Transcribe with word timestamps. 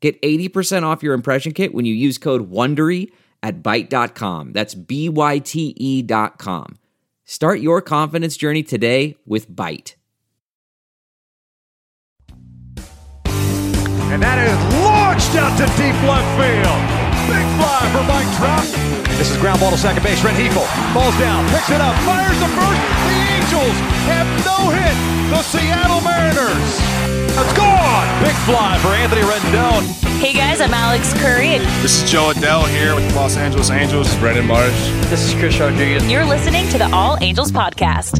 Get 0.00 0.20
80% 0.22 0.84
off 0.84 1.02
your 1.02 1.14
impression 1.14 1.52
kit 1.52 1.74
when 1.74 1.84
you 1.84 1.94
use 1.94 2.18
code 2.18 2.50
WONDERY 2.50 3.10
at 3.42 3.62
Byte.com. 3.62 4.52
That's 4.52 4.74
B-Y-T-E 4.74 6.02
dot 6.02 6.38
com. 6.38 6.78
Start 7.24 7.60
your 7.60 7.82
confidence 7.82 8.36
journey 8.36 8.62
today 8.62 9.16
with 9.26 9.50
Byte. 9.50 9.94
And 14.08 14.22
that 14.22 14.40
is 14.40 14.56
launched 14.80 15.36
out 15.36 15.52
to 15.60 15.66
deep 15.76 15.92
left 16.08 16.24
field. 16.40 16.80
Big 17.28 17.44
fly 17.60 17.84
for 17.92 18.00
Mike 18.08 18.30
Trout. 18.40 18.64
This 19.18 19.30
is 19.30 19.36
ground 19.36 19.60
ball 19.60 19.70
to 19.70 19.76
second 19.76 20.02
base. 20.02 20.24
Red 20.24 20.34
Heagle 20.40 20.64
falls 20.96 21.12
down, 21.20 21.44
picks 21.50 21.68
it 21.68 21.82
up, 21.82 21.94
fires 22.08 22.38
the 22.40 22.48
first. 22.56 22.80
The 23.04 23.20
Angels 23.36 23.76
have 24.08 24.28
no 24.48 24.72
hit. 24.72 24.96
The 25.28 25.42
Seattle 25.42 26.00
Mariners. 26.00 27.27
It's 27.40 27.52
gone. 27.52 28.24
Big 28.24 28.34
fly 28.46 28.78
for 28.82 28.88
Anthony 28.88 29.20
Rendon. 29.22 29.82
Hey 30.18 30.32
guys, 30.32 30.60
I'm 30.60 30.74
Alex 30.74 31.12
Curry. 31.22 31.58
This 31.82 32.02
is 32.02 32.10
Jo 32.10 32.32
Adell 32.32 32.66
here 32.68 32.96
with 32.96 33.08
the 33.08 33.14
Los 33.14 33.36
Angeles 33.36 33.70
Angels. 33.70 34.12
Brandon 34.16 34.44
Marsh. 34.44 34.72
This 35.08 35.22
is 35.22 35.34
Chris 35.34 35.60
Rodriguez. 35.60 36.10
You're 36.10 36.24
listening 36.24 36.66
to 36.70 36.78
the 36.78 36.90
All 36.92 37.16
Angels 37.20 37.52
Podcast. 37.52 38.18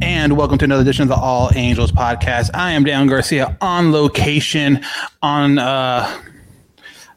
And 0.00 0.38
welcome 0.38 0.56
to 0.56 0.64
another 0.64 0.80
edition 0.80 1.02
of 1.02 1.08
the 1.08 1.16
All 1.16 1.50
Angels 1.54 1.92
Podcast. 1.92 2.48
I 2.54 2.72
am 2.72 2.84
Dan 2.84 3.08
Garcia 3.08 3.58
on 3.60 3.92
location 3.92 4.82
on 5.20 5.58
uh, 5.58 6.10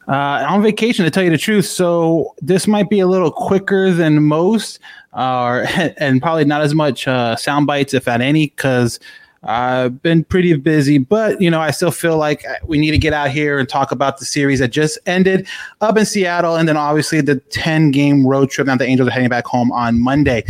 uh, 0.08 0.46
on 0.48 0.62
vacation 0.62 1.04
to 1.04 1.10
tell 1.10 1.22
you 1.22 1.30
the 1.30 1.38
truth. 1.38 1.66
So 1.66 2.34
this 2.40 2.66
might 2.66 2.90
be 2.90 3.00
a 3.00 3.06
little 3.06 3.30
quicker 3.30 3.90
than 3.90 4.22
most, 4.24 4.78
uh, 5.12 5.66
and 5.98 6.20
probably 6.20 6.44
not 6.44 6.62
as 6.62 6.74
much 6.74 7.06
uh, 7.06 7.36
sound 7.36 7.66
bites, 7.66 7.94
if 7.94 8.08
at 8.08 8.20
any, 8.20 8.46
because 8.46 8.98
I've 9.44 10.02
been 10.02 10.24
pretty 10.24 10.54
busy. 10.54 10.98
But 10.98 11.40
you 11.40 11.50
know, 11.50 11.60
I 11.60 11.70
still 11.70 11.90
feel 11.90 12.16
like 12.16 12.44
we 12.64 12.78
need 12.78 12.92
to 12.92 12.98
get 12.98 13.12
out 13.12 13.30
here 13.30 13.58
and 13.58 13.68
talk 13.68 13.92
about 13.92 14.18
the 14.18 14.24
series 14.24 14.58
that 14.60 14.68
just 14.68 14.98
ended 15.06 15.46
up 15.80 15.96
in 15.96 16.06
Seattle, 16.06 16.56
and 16.56 16.68
then 16.68 16.76
obviously 16.76 17.20
the 17.20 17.36
ten 17.36 17.90
game 17.90 18.26
road 18.26 18.50
trip. 18.50 18.66
Now 18.66 18.76
the 18.76 18.86
Angels 18.86 19.08
are 19.08 19.12
heading 19.12 19.28
back 19.28 19.46
home 19.46 19.72
on 19.72 20.00
Monday. 20.00 20.44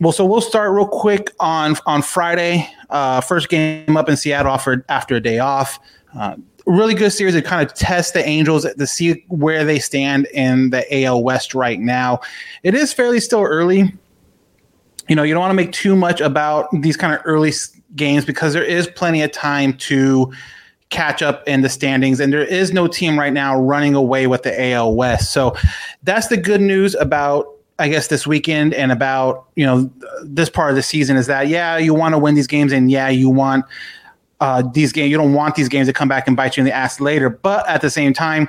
Well, 0.00 0.12
so 0.12 0.24
we'll 0.24 0.40
start 0.40 0.72
real 0.72 0.88
quick 0.88 1.30
on 1.38 1.76
on 1.86 2.02
Friday. 2.02 2.68
Uh, 2.90 3.20
first 3.20 3.48
game 3.48 3.96
up 3.96 4.08
in 4.08 4.16
Seattle 4.16 4.52
offered 4.52 4.84
after 4.88 5.14
a 5.14 5.20
day 5.20 5.38
off. 5.38 5.78
Uh, 6.18 6.36
really 6.66 6.94
good 6.94 7.10
series 7.10 7.34
to 7.34 7.42
kind 7.42 7.66
of 7.66 7.74
test 7.74 8.14
the 8.14 8.26
Angels 8.26 8.64
to 8.64 8.86
see 8.86 9.24
where 9.28 9.64
they 9.64 9.78
stand 9.78 10.26
in 10.34 10.70
the 10.70 11.04
AL 11.04 11.22
West 11.22 11.54
right 11.54 11.80
now. 11.80 12.20
It 12.62 12.74
is 12.74 12.92
fairly 12.92 13.20
still 13.20 13.42
early. 13.42 13.92
You 15.08 15.16
know, 15.16 15.22
you 15.22 15.34
don't 15.34 15.40
want 15.40 15.50
to 15.50 15.56
make 15.56 15.72
too 15.72 15.96
much 15.96 16.20
about 16.20 16.68
these 16.80 16.96
kind 16.96 17.12
of 17.12 17.20
early 17.24 17.52
games 17.96 18.24
because 18.24 18.52
there 18.52 18.64
is 18.64 18.86
plenty 18.86 19.22
of 19.22 19.32
time 19.32 19.74
to 19.74 20.32
catch 20.90 21.22
up 21.22 21.46
in 21.48 21.62
the 21.62 21.68
standings, 21.68 22.20
and 22.20 22.32
there 22.32 22.44
is 22.44 22.72
no 22.72 22.86
team 22.86 23.18
right 23.18 23.32
now 23.32 23.58
running 23.58 23.94
away 23.94 24.26
with 24.26 24.42
the 24.42 24.72
AL 24.72 24.94
West. 24.94 25.32
So 25.32 25.56
that's 26.02 26.28
the 26.28 26.36
good 26.36 26.60
news 26.60 26.94
about 26.94 27.48
I 27.78 27.88
guess 27.88 28.08
this 28.08 28.26
weekend 28.26 28.74
and 28.74 28.92
about 28.92 29.46
you 29.56 29.66
know 29.66 29.90
this 30.22 30.48
part 30.48 30.70
of 30.70 30.76
the 30.76 30.82
season 30.82 31.16
is 31.16 31.26
that 31.26 31.48
yeah 31.48 31.78
you 31.78 31.94
want 31.94 32.14
to 32.14 32.18
win 32.18 32.34
these 32.34 32.46
games 32.46 32.70
and 32.70 32.90
yeah 32.90 33.08
you 33.08 33.28
want 33.28 33.64
uh, 34.42 34.62
these 34.74 34.92
games 34.92 35.10
you 35.10 35.16
don't 35.16 35.32
want 35.32 35.54
these 35.54 35.68
games 35.68 35.86
to 35.86 35.92
come 35.92 36.08
back 36.08 36.26
and 36.26 36.36
bite 36.36 36.56
you 36.56 36.60
in 36.60 36.64
the 36.64 36.72
ass 36.72 37.00
later 37.00 37.30
but 37.30 37.66
at 37.68 37.80
the 37.80 37.90
same 37.90 38.12
time 38.12 38.48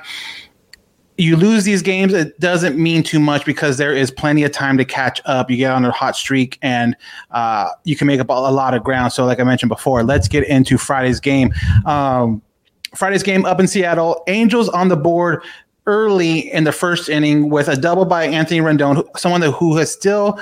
you 1.16 1.36
lose 1.36 1.62
these 1.62 1.80
games 1.80 2.12
it 2.12 2.38
doesn't 2.40 2.76
mean 2.76 3.02
too 3.02 3.20
much 3.20 3.44
because 3.44 3.78
there 3.78 3.94
is 3.94 4.10
plenty 4.10 4.42
of 4.42 4.50
time 4.50 4.76
to 4.76 4.84
catch 4.84 5.20
up 5.24 5.50
you 5.50 5.56
get 5.56 5.70
on 5.70 5.84
a 5.84 5.90
hot 5.92 6.16
streak 6.16 6.58
and 6.60 6.96
uh, 7.30 7.68
you 7.84 7.94
can 7.94 8.06
make 8.06 8.20
up 8.20 8.28
a 8.28 8.32
lot 8.32 8.74
of 8.74 8.82
ground 8.82 9.12
so 9.12 9.24
like 9.24 9.38
i 9.38 9.44
mentioned 9.44 9.68
before 9.68 10.02
let's 10.02 10.26
get 10.26 10.46
into 10.48 10.76
friday's 10.76 11.20
game 11.20 11.52
um, 11.86 12.42
Friday's 12.94 13.22
game 13.22 13.44
up 13.44 13.60
in 13.60 13.66
Seattle. 13.66 14.22
Angels 14.28 14.68
on 14.68 14.88
the 14.88 14.96
board 14.96 15.42
early 15.86 16.52
in 16.52 16.64
the 16.64 16.72
first 16.72 17.08
inning 17.08 17.50
with 17.50 17.68
a 17.68 17.76
double 17.76 18.04
by 18.04 18.26
Anthony 18.26 18.60
Rendon, 18.60 19.04
someone 19.16 19.40
that, 19.42 19.52
who 19.52 19.76
has 19.76 19.92
still 19.92 20.40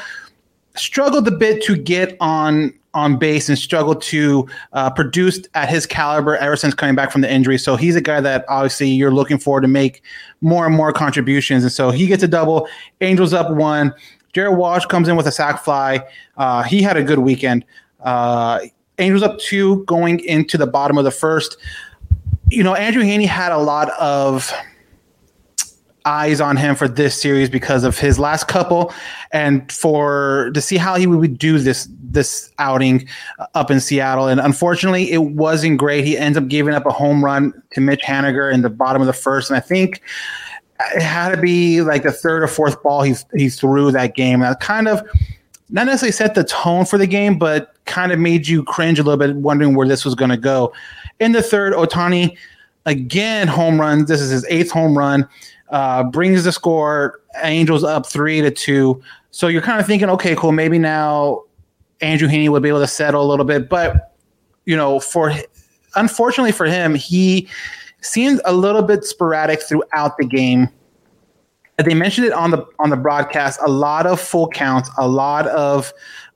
struggled 0.76 1.26
a 1.26 1.32
bit 1.32 1.62
to 1.64 1.76
get 1.76 2.16
on 2.20 2.72
on 2.94 3.16
base 3.16 3.48
and 3.48 3.58
struggled 3.58 4.02
to 4.02 4.46
uh, 4.72 4.90
produce 4.90 5.40
at 5.54 5.68
his 5.68 5.86
caliber 5.86 6.36
ever 6.36 6.56
since 6.56 6.74
coming 6.74 6.94
back 6.94 7.10
from 7.10 7.20
the 7.20 7.32
injury. 7.32 7.58
So 7.58 7.76
he's 7.76 7.96
a 7.96 8.00
guy 8.00 8.20
that 8.20 8.44
obviously 8.48 8.88
you're 8.88 9.12
looking 9.12 9.38
for 9.38 9.60
to 9.60 9.68
make 9.68 10.02
more 10.40 10.66
and 10.66 10.74
more 10.74 10.92
contributions. 10.92 11.62
And 11.62 11.72
so 11.72 11.90
he 11.90 12.06
gets 12.06 12.22
a 12.22 12.28
double. 12.28 12.68
Angels 13.00 13.32
up 13.32 13.50
one. 13.54 13.94
Jared 14.32 14.56
Walsh 14.56 14.86
comes 14.86 15.08
in 15.08 15.16
with 15.16 15.26
a 15.26 15.32
sac 15.32 15.62
fly. 15.62 16.04
Uh, 16.36 16.62
he 16.62 16.82
had 16.82 16.96
a 16.96 17.02
good 17.02 17.18
weekend. 17.18 17.64
Uh, 18.00 18.60
Angels 18.98 19.22
up 19.22 19.38
two 19.38 19.84
going 19.84 20.20
into 20.20 20.58
the 20.58 20.66
bottom 20.66 20.98
of 20.98 21.04
the 21.04 21.10
first. 21.10 21.56
You 22.50 22.62
know, 22.62 22.74
Andrew 22.74 23.02
Heaney 23.02 23.26
had 23.26 23.50
a 23.50 23.58
lot 23.58 23.88
of 23.98 24.52
eyes 26.04 26.40
on 26.40 26.56
him 26.56 26.74
for 26.74 26.88
this 26.88 27.20
series 27.20 27.48
because 27.48 27.84
of 27.84 27.98
his 27.98 28.18
last 28.18 28.48
couple 28.48 28.92
and 29.32 29.70
for 29.70 30.50
to 30.54 30.60
see 30.60 30.76
how 30.76 30.96
he 30.96 31.06
would 31.06 31.38
do 31.38 31.58
this 31.58 31.88
this 32.02 32.52
outing 32.58 33.06
uh, 33.38 33.46
up 33.54 33.70
in 33.70 33.80
Seattle. 33.80 34.28
And 34.28 34.40
unfortunately 34.40 35.10
it 35.12 35.22
wasn't 35.22 35.78
great. 35.78 36.04
He 36.04 36.16
ends 36.16 36.36
up 36.36 36.48
giving 36.48 36.74
up 36.74 36.86
a 36.86 36.90
home 36.90 37.24
run 37.24 37.52
to 37.72 37.80
Mitch 37.80 38.02
Haniger 38.02 38.52
in 38.52 38.62
the 38.62 38.70
bottom 38.70 39.00
of 39.00 39.06
the 39.06 39.12
first. 39.12 39.50
And 39.50 39.56
I 39.56 39.60
think 39.60 40.02
it 40.94 41.02
had 41.02 41.34
to 41.34 41.40
be 41.40 41.80
like 41.82 42.02
the 42.02 42.12
third 42.12 42.42
or 42.42 42.48
fourth 42.48 42.82
ball 42.82 43.02
he 43.02 43.14
he 43.34 43.48
threw 43.48 43.90
that 43.92 44.14
game. 44.14 44.40
That 44.40 44.60
kind 44.60 44.88
of 44.88 45.02
not 45.70 45.86
necessarily 45.86 46.12
set 46.12 46.34
the 46.34 46.44
tone 46.44 46.84
for 46.84 46.98
the 46.98 47.06
game 47.06 47.38
but 47.38 47.74
kind 47.86 48.12
of 48.12 48.18
made 48.18 48.46
you 48.46 48.62
cringe 48.62 48.98
a 48.98 49.02
little 49.02 49.18
bit 49.18 49.36
wondering 49.36 49.74
where 49.74 49.88
this 49.88 50.04
was 50.04 50.14
going 50.14 50.30
to 50.30 50.36
go. 50.36 50.72
In 51.20 51.32
the 51.32 51.42
third 51.42 51.72
Ohtani 51.72 52.36
again 52.84 53.46
home 53.46 53.80
runs 53.80 54.08
this 54.08 54.20
is 54.20 54.30
his 54.30 54.44
eighth 54.48 54.70
home 54.70 54.98
run 54.98 55.28
uh, 55.72 56.04
brings 56.04 56.44
the 56.44 56.52
score. 56.52 57.20
Angels 57.42 57.82
up 57.82 58.06
three 58.06 58.40
to 58.40 58.50
two. 58.50 59.02
So 59.30 59.48
you're 59.48 59.62
kind 59.62 59.80
of 59.80 59.86
thinking, 59.86 60.08
okay, 60.10 60.36
cool. 60.36 60.52
Maybe 60.52 60.78
now 60.78 61.42
Andrew 62.00 62.28
Heaney 62.28 62.48
would 62.48 62.62
be 62.62 62.68
able 62.68 62.80
to 62.80 62.86
settle 62.86 63.22
a 63.22 63.28
little 63.28 63.46
bit, 63.46 63.68
but 63.68 64.14
you 64.64 64.76
know, 64.76 65.00
for 65.00 65.32
unfortunately 65.96 66.52
for 66.52 66.66
him, 66.66 66.94
he 66.94 67.48
seemed 68.00 68.40
a 68.44 68.52
little 68.52 68.82
bit 68.82 69.04
sporadic 69.04 69.62
throughout 69.62 70.16
the 70.18 70.26
game. 70.26 70.68
They 71.78 71.94
mentioned 71.94 72.26
it 72.26 72.32
on 72.32 72.50
the 72.50 72.64
on 72.78 72.90
the 72.90 72.96
broadcast. 72.96 73.58
A 73.64 73.70
lot 73.70 74.06
of 74.06 74.20
full 74.20 74.48
counts, 74.48 74.90
a 74.98 75.08
lot 75.08 75.48
of, 75.48 75.92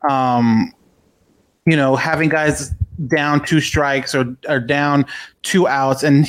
um, 0.08 0.72
you 1.66 1.76
know, 1.76 1.94
having 1.94 2.28
guys 2.28 2.70
down 3.06 3.44
two 3.44 3.60
strikes 3.60 4.14
or 4.14 4.36
or 4.48 4.58
down 4.58 5.04
two 5.42 5.68
outs, 5.68 6.02
and 6.02 6.26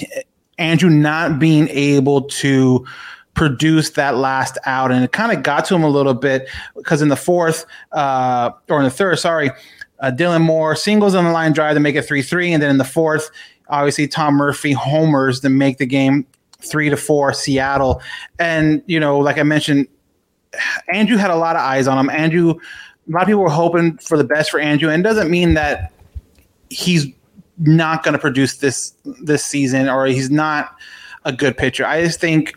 Andrew 0.57 0.89
not 0.89 1.39
being 1.39 1.67
able 1.69 2.23
to 2.23 2.85
produce 3.33 3.91
that 3.91 4.17
last 4.17 4.57
out, 4.65 4.91
and 4.91 5.03
it 5.03 5.11
kind 5.11 5.31
of 5.31 5.43
got 5.43 5.65
to 5.65 5.75
him 5.75 5.83
a 5.83 5.89
little 5.89 6.13
bit 6.13 6.49
because 6.75 7.01
in 7.01 7.09
the 7.09 7.15
fourth 7.15 7.65
uh, 7.91 8.49
or 8.69 8.79
in 8.79 8.83
the 8.83 8.89
third, 8.89 9.17
sorry, 9.19 9.51
uh, 9.99 10.11
Dylan 10.11 10.41
Moore 10.41 10.75
singles 10.75 11.15
on 11.15 11.23
the 11.23 11.31
line 11.31 11.53
drive 11.53 11.75
to 11.75 11.79
make 11.79 11.95
it 11.95 12.03
three 12.03 12.21
three, 12.21 12.51
and 12.51 12.61
then 12.61 12.69
in 12.69 12.77
the 12.77 12.83
fourth, 12.83 13.29
obviously 13.69 14.07
Tom 14.07 14.33
Murphy 14.35 14.71
homers 14.71 15.39
to 15.41 15.49
make 15.49 15.77
the 15.77 15.85
game 15.85 16.25
three 16.59 16.89
to 16.89 16.97
four 16.97 17.31
Seattle, 17.33 18.01
and 18.39 18.81
you 18.87 18.99
know, 18.99 19.19
like 19.19 19.37
I 19.37 19.43
mentioned, 19.43 19.87
Andrew 20.91 21.17
had 21.17 21.31
a 21.31 21.35
lot 21.35 21.55
of 21.55 21.61
eyes 21.61 21.87
on 21.87 21.97
him. 21.97 22.09
Andrew, 22.09 22.51
a 22.51 23.11
lot 23.11 23.21
of 23.21 23.27
people 23.27 23.43
were 23.43 23.49
hoping 23.49 23.97
for 23.97 24.17
the 24.17 24.23
best 24.23 24.49
for 24.49 24.59
Andrew, 24.59 24.89
and 24.89 25.01
it 25.01 25.07
doesn't 25.07 25.29
mean 25.29 25.53
that 25.53 25.91
he's 26.69 27.07
not 27.59 28.03
going 28.03 28.13
to 28.13 28.19
produce 28.19 28.57
this 28.57 28.93
this 29.21 29.43
season 29.43 29.89
or 29.89 30.05
he's 30.05 30.29
not 30.29 30.75
a 31.25 31.31
good 31.31 31.57
pitcher. 31.57 31.85
I 31.85 32.03
just 32.03 32.19
think 32.19 32.55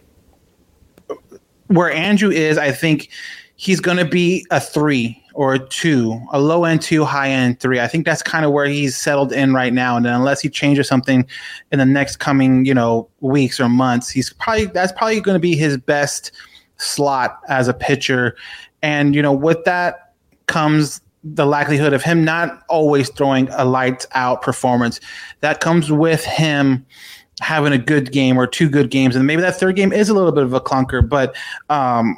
where 1.69 1.91
Andrew 1.91 2.31
is, 2.31 2.59
I 2.59 2.73
think 2.73 3.09
he's 3.57 3.81
going 3.81 3.97
to 3.97 4.05
be 4.05 4.47
a 4.51 4.61
three 4.61 5.23
or 5.35 5.55
a 5.55 5.59
two, 5.59 6.21
a 6.33 6.41
low 6.41 6.65
end 6.65 6.83
two, 6.83 7.05
high 7.05 7.31
end 7.31 7.61
three. 7.61 7.81
I 7.81 7.87
think 7.87 8.05
that's 8.05 8.23
kind 8.23 8.45
of 8.45 8.53
where 8.53 8.67
he's 8.67 8.97
settled 8.97 9.33
in 9.33 9.55
right 9.55 9.73
now. 9.73 9.97
And 9.97 10.07
unless 10.07 10.41
he 10.41 10.49
changes 10.49 10.89
something 10.89 11.27
in 11.71 11.79
the 11.79 11.85
next 11.85 12.17
coming, 12.17 12.65
you 12.65 12.75
know, 12.75 13.09
weeks 13.21 13.61
or 13.61 13.69
months, 13.69 14.11
he's 14.11 14.33
probably 14.33 14.67
that's 14.67 14.93
probably 14.93 15.21
going 15.21 15.37
to 15.37 15.41
be 15.41 15.57
his 15.57 15.77
best 15.77 16.33
slot 16.77 17.41
as 17.49 17.69
a 17.69 17.75
pitcher. 17.75 18.37
And 18.83 19.15
you 19.15 19.23
know, 19.23 19.33
with 19.33 19.65
that 19.65 20.15
comes 20.47 21.01
the 21.23 21.47
likelihood 21.47 21.93
of 21.93 22.03
him 22.03 22.25
not 22.25 22.63
always 22.69 23.11
throwing 23.11 23.49
a 23.51 23.65
lights 23.65 24.07
out 24.13 24.43
performance. 24.43 25.01
That 25.41 25.61
comes 25.61 25.93
with 25.93 26.25
him 26.25 26.87
having 27.41 27.73
a 27.73 27.79
good 27.79 28.13
game 28.13 28.39
or 28.39 28.47
two 28.47 28.69
good 28.69 28.91
games, 28.91 29.17
and 29.17 29.27
maybe 29.27 29.43
that 29.43 29.57
third 29.57 29.77
game 29.77 29.93
is 29.93 30.09
a 30.09 30.15
little 30.15 30.33
bit 30.33 30.45
of 30.45 30.53
a 30.53 30.61
clunker. 30.61 31.07
But 31.07 31.37
um, 31.69 32.17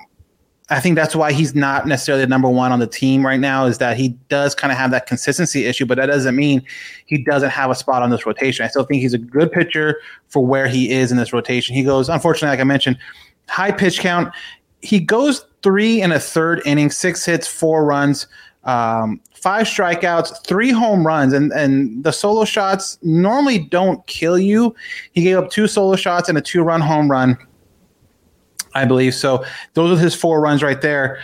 I 0.71 0.81
think 0.81 0.97
that's 0.97 1.17
why 1.17 1.33
he's 1.33 1.55
not 1.55 1.87
necessarily 1.87 2.25
the 2.25 2.29
number 2.29 2.49
one 2.49 2.73
on 2.73 2.79
the 2.79 2.87
team 2.87 3.27
right 3.27 3.41
now. 3.41 3.67
Is 3.67 3.79
that 3.79 3.97
he 3.97 4.11
does 4.29 4.55
kind 4.55 4.71
of 4.71 4.79
have 4.79 4.93
that 4.93 5.07
consistency 5.07 5.65
issue, 5.67 5.85
but 5.85 5.97
that 5.97 6.07
doesn't 6.07 6.37
mean 6.37 6.63
he 7.07 7.23
doesn't 7.23 7.51
have 7.51 7.71
a 7.71 7.75
spot 7.75 8.03
on 8.03 8.11
this 8.11 8.25
rotation. 8.25 8.65
I 8.65 8.69
still 8.69 8.85
think 8.85 9.03
he's 9.03 9.15
a 9.15 9.19
good 9.19 9.51
pitcher 9.51 10.01
for 10.29 10.45
where 10.45 10.69
he 10.69 10.91
is 10.91 11.11
in 11.11 11.19
this 11.19 11.33
rotation. 11.33 11.75
He 11.75 11.83
goes, 11.83 12.09
unfortunately, 12.09 12.57
like 12.57 12.61
I 12.61 12.65
mentioned, 12.65 12.99
high 13.49 13.73
pitch 13.73 13.99
count. 13.99 14.33
He 14.81 14.99
goes 14.99 15.45
three 15.63 16.03
and 16.03 16.13
a 16.13 16.19
third 16.19 16.63
inning, 16.65 16.91
six 16.91 17.25
hits, 17.25 17.47
four 17.47 17.85
runs 17.85 18.27
um, 18.65 19.21
five 19.35 19.67
strikeouts, 19.67 20.47
three 20.47 20.71
home 20.71 21.07
runs, 21.07 21.33
and 21.33 21.53
and 21.53 22.05
the 22.05 22.13
solo 22.13 22.45
shots 22.45 22.99
normally 23.03 23.59
don't 23.59 24.07
kill 24.07 24.39
you. 24.39 24.75
He 25.13 25.23
gave 25.23 25.37
up 25.37 25.51
two 25.51 25.67
solo 25.67 25.97
shots 25.97 26.29
and 26.29 26.39
a 26.39 26.41
two 26.41 26.63
run 26.63 26.81
home 26.81 27.11
run, 27.11 27.37
I 28.75 28.85
believe. 28.85 29.15
So 29.15 29.45
those 29.75 29.99
are 29.99 30.03
his 30.03 30.15
four 30.15 30.41
runs 30.41 30.63
right 30.63 30.81
there. 30.81 31.21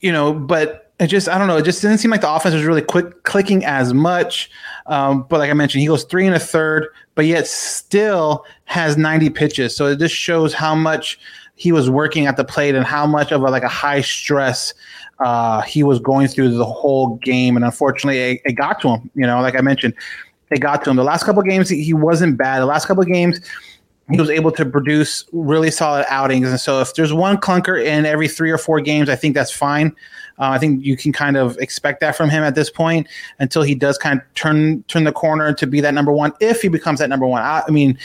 You 0.00 0.12
know, 0.12 0.32
but 0.32 0.92
it 0.98 1.08
just 1.08 1.28
I 1.28 1.36
don't 1.36 1.48
know. 1.48 1.56
It 1.56 1.64
just 1.64 1.82
didn't 1.82 1.98
seem 1.98 2.10
like 2.10 2.22
the 2.22 2.32
offense 2.32 2.54
was 2.54 2.64
really 2.64 2.82
quick 2.82 3.24
clicking 3.24 3.64
as 3.64 3.92
much. 3.92 4.50
Um, 4.86 5.26
but 5.28 5.38
like 5.38 5.50
I 5.50 5.54
mentioned, 5.54 5.80
he 5.80 5.86
goes 5.86 6.04
three 6.04 6.26
and 6.26 6.34
a 6.34 6.40
third, 6.40 6.86
but 7.14 7.26
yet 7.26 7.46
still 7.46 8.44
has 8.64 8.96
90 8.96 9.30
pitches. 9.30 9.76
So 9.76 9.86
it 9.86 9.98
just 9.98 10.14
shows 10.14 10.54
how 10.54 10.74
much 10.74 11.18
he 11.54 11.70
was 11.70 11.90
working 11.90 12.26
at 12.26 12.36
the 12.36 12.44
plate 12.44 12.74
and 12.74 12.84
how 12.84 13.06
much 13.06 13.30
of 13.30 13.42
a 13.42 13.50
like 13.50 13.62
a 13.62 13.68
high 13.68 14.00
stress 14.00 14.74
uh, 15.22 15.60
he 15.62 15.82
was 15.82 15.98
going 16.00 16.28
through 16.28 16.50
the 16.50 16.64
whole 16.64 17.16
game, 17.16 17.56
and 17.56 17.64
unfortunately, 17.64 18.18
it, 18.18 18.42
it, 18.44 18.52
got 18.52 18.80
to 18.80 18.88
him. 18.88 19.10
You 19.14 19.26
know, 19.26 19.40
like 19.40 19.54
I 19.54 19.60
mentioned, 19.60 19.94
it 20.50 20.60
got 20.60 20.82
to 20.84 20.90
him. 20.90 20.96
The 20.96 21.04
last 21.04 21.24
couple 21.24 21.42
games, 21.42 21.68
he 21.68 21.94
wasn't 21.94 22.36
bad. 22.36 22.60
The 22.60 22.66
last 22.66 22.86
couple 22.86 23.04
games, 23.04 23.40
he 24.10 24.18
was 24.18 24.28
able 24.28 24.50
to 24.52 24.64
produce 24.66 25.24
really 25.32 25.70
solid 25.70 26.06
outings. 26.08 26.48
And 26.48 26.58
so, 26.58 26.80
if 26.80 26.94
there's 26.94 27.12
one 27.12 27.36
clunker 27.36 27.82
in 27.82 28.04
every 28.04 28.26
three 28.26 28.50
or 28.50 28.58
four 28.58 28.80
games, 28.80 29.08
I 29.08 29.14
think 29.14 29.34
that's 29.34 29.52
fine. 29.52 29.94
Uh, 30.38 30.50
I 30.50 30.58
think 30.58 30.84
you 30.84 30.96
can 30.96 31.12
kind 31.12 31.36
of 31.36 31.56
expect 31.58 32.00
that 32.00 32.16
from 32.16 32.28
him 32.28 32.42
at 32.42 32.54
this 32.56 32.68
point 32.68 33.06
until 33.38 33.62
he 33.62 33.74
does 33.76 33.98
kind 33.98 34.20
of 34.20 34.34
turn 34.34 34.82
turn 34.84 35.04
the 35.04 35.12
corner 35.12 35.54
to 35.54 35.66
be 35.66 35.80
that 35.80 35.94
number 35.94 36.12
one. 36.12 36.32
If 36.40 36.62
he 36.62 36.68
becomes 36.68 36.98
that 36.98 37.08
number 37.08 37.26
one, 37.26 37.42
I, 37.42 37.62
I 37.66 37.70
mean, 37.70 37.96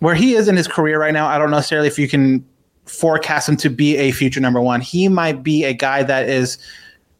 where 0.00 0.16
he 0.16 0.34
is 0.34 0.48
in 0.48 0.56
his 0.56 0.66
career 0.66 0.98
right 0.98 1.12
now, 1.12 1.28
I 1.28 1.38
don't 1.38 1.52
necessarily 1.52 1.86
if 1.86 1.98
you 1.98 2.08
can 2.08 2.44
forecast 2.88 3.48
him 3.48 3.56
to 3.58 3.70
be 3.70 3.96
a 3.96 4.10
future 4.10 4.40
number 4.40 4.60
one. 4.60 4.80
He 4.80 5.08
might 5.08 5.42
be 5.42 5.64
a 5.64 5.72
guy 5.72 6.02
that 6.02 6.28
is, 6.28 6.58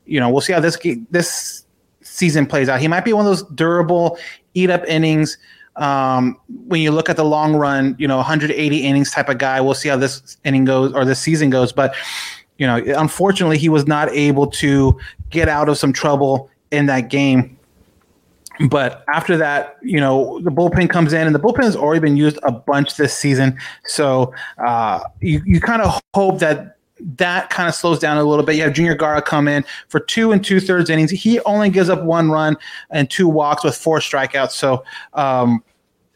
you 0.06 0.18
know, 0.18 0.30
we'll 0.30 0.40
see 0.40 0.52
how 0.52 0.60
this 0.60 0.78
this 1.10 1.64
season 2.00 2.46
plays 2.46 2.68
out. 2.68 2.80
He 2.80 2.88
might 2.88 3.04
be 3.04 3.12
one 3.12 3.26
of 3.26 3.30
those 3.30 3.44
durable 3.50 4.18
eat 4.54 4.70
up 4.70 4.84
innings. 4.86 5.38
Um, 5.76 6.36
when 6.66 6.80
you 6.80 6.90
look 6.90 7.08
at 7.08 7.16
the 7.16 7.24
long 7.24 7.54
run, 7.54 7.94
you 7.98 8.08
know, 8.08 8.16
180 8.16 8.78
innings 8.78 9.12
type 9.12 9.28
of 9.28 9.38
guy. 9.38 9.60
We'll 9.60 9.74
see 9.74 9.88
how 9.88 9.96
this 9.96 10.36
inning 10.44 10.64
goes 10.64 10.92
or 10.92 11.04
this 11.04 11.20
season 11.20 11.50
goes. 11.50 11.72
But 11.72 11.94
you 12.56 12.66
know, 12.66 12.82
unfortunately, 12.96 13.58
he 13.58 13.68
was 13.68 13.86
not 13.86 14.08
able 14.10 14.48
to 14.48 14.98
get 15.30 15.48
out 15.48 15.68
of 15.68 15.78
some 15.78 15.92
trouble 15.92 16.50
in 16.70 16.86
that 16.86 17.08
game. 17.08 17.57
But 18.68 19.04
after 19.12 19.36
that, 19.36 19.76
you 19.82 20.00
know, 20.00 20.40
the 20.40 20.50
bullpen 20.50 20.90
comes 20.90 21.12
in, 21.12 21.26
and 21.26 21.34
the 21.34 21.38
bullpen 21.40 21.62
has 21.62 21.76
already 21.76 22.00
been 22.00 22.16
used 22.16 22.38
a 22.42 22.52
bunch 22.52 22.96
this 22.96 23.14
season. 23.16 23.58
So 23.84 24.34
uh, 24.64 25.00
you 25.20 25.42
you 25.46 25.60
kind 25.60 25.82
of 25.82 26.00
hope 26.14 26.40
that 26.40 26.76
that 27.16 27.50
kind 27.50 27.68
of 27.68 27.74
slows 27.74 28.00
down 28.00 28.18
a 28.18 28.24
little 28.24 28.44
bit. 28.44 28.56
You 28.56 28.62
have 28.64 28.72
Junior 28.72 28.96
Guerra 28.96 29.22
come 29.22 29.46
in 29.46 29.64
for 29.88 30.00
two 30.00 30.32
and 30.32 30.44
two 30.44 30.58
thirds 30.58 30.90
innings. 30.90 31.12
He 31.12 31.38
only 31.40 31.70
gives 31.70 31.88
up 31.88 32.02
one 32.02 32.30
run 32.30 32.56
and 32.90 33.08
two 33.08 33.28
walks 33.28 33.64
with 33.64 33.76
four 33.76 34.00
strikeouts. 34.00 34.52
So. 34.52 34.84
Um, 35.14 35.62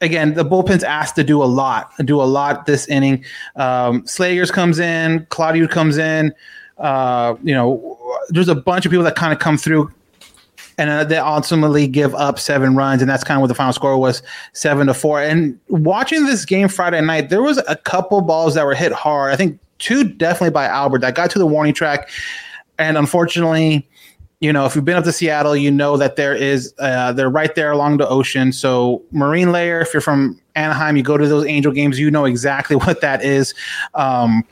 again, 0.01 0.35
the 0.35 0.45
bullpen's 0.45 0.83
asked 0.83 1.15
to 1.15 1.23
do 1.23 1.41
a 1.41 1.47
lot, 1.47 1.93
do 2.05 2.21
a 2.21 2.25
lot 2.25 2.67
this 2.67 2.89
inning. 2.89 3.25
Um, 3.55 4.03
Slegers 4.03 4.53
comes 4.53 4.81
in, 4.81 5.27
Claudio 5.31 5.69
comes 5.69 5.97
in. 5.97 6.35
Uh, 6.77 7.37
you 7.45 7.55
know, 7.55 7.97
there's 8.31 8.49
a 8.49 8.55
bunch 8.57 8.85
of 8.85 8.91
people 8.91 9.05
that 9.05 9.15
kind 9.15 9.33
of 9.33 9.39
come 9.39 9.57
through 9.57 9.93
and 10.79 10.91
uh, 10.91 11.05
they 11.05 11.19
ultimately 11.19 11.87
give 11.87 12.15
up 12.15 12.39
seven 12.39 12.75
runs, 12.75 13.03
and 13.03 13.11
that's 13.11 13.25
kind 13.25 13.37
of 13.37 13.43
what 13.43 13.49
the 13.49 13.55
final 13.55 13.73
score 13.73 13.97
was, 13.99 14.23
seven 14.53 14.87
to 14.87 14.95
four. 14.95 15.21
And 15.23 15.59
watching 15.69 16.27
this 16.27 16.45
game 16.45 16.69
Friday 16.69 17.01
night, 17.01 17.29
there 17.31 17.43
was 17.43 17.59
a 17.69 17.77
couple 17.77 18.21
balls 18.21 18.55
that 18.55 18.65
were 18.65 18.75
hit 18.75 18.93
hard. 18.93 19.33
I 19.33 19.37
think 19.37 19.59
two 19.79 20.05
definitely 20.05 20.51
by 20.51 20.67
Albert 20.67 21.01
that 21.01 21.15
got 21.15 21.31
to 21.33 21.39
the 21.39 21.47
warning 21.47 21.75
track, 21.75 22.09
and 22.79 22.97
unfortunately, 22.97 23.89
you 24.43 24.53
know, 24.53 24.67
if 24.67 24.75
you've 24.75 24.85
been 24.85 24.97
up 24.97 25.05
to 25.05 25.13
Seattle, 25.13 25.55
you 25.55 25.71
know 25.71 25.97
that 25.97 26.17
there 26.17 26.35
is 26.35 26.75
uh, 26.81 27.13
they're 27.13 27.31
right 27.31 27.55
there 27.55 27.71
along 27.71 27.99
the 27.99 28.09
ocean. 28.09 28.53
So 28.53 29.01
marine 29.13 29.53
layer, 29.53 29.81
if 29.81 29.95
you're 29.95 30.01
from 30.01 30.41
Anaheim, 30.57 30.97
you 30.97 31.05
go 31.05 31.17
to 31.17 31.29
those 31.29 31.47
Angel 31.47 31.71
games, 31.71 31.99
you 31.99 32.11
know 32.11 32.25
exactly 32.25 32.75
what 32.85 33.01
that 33.03 33.25
is. 33.25 33.55
Um, 33.95 34.45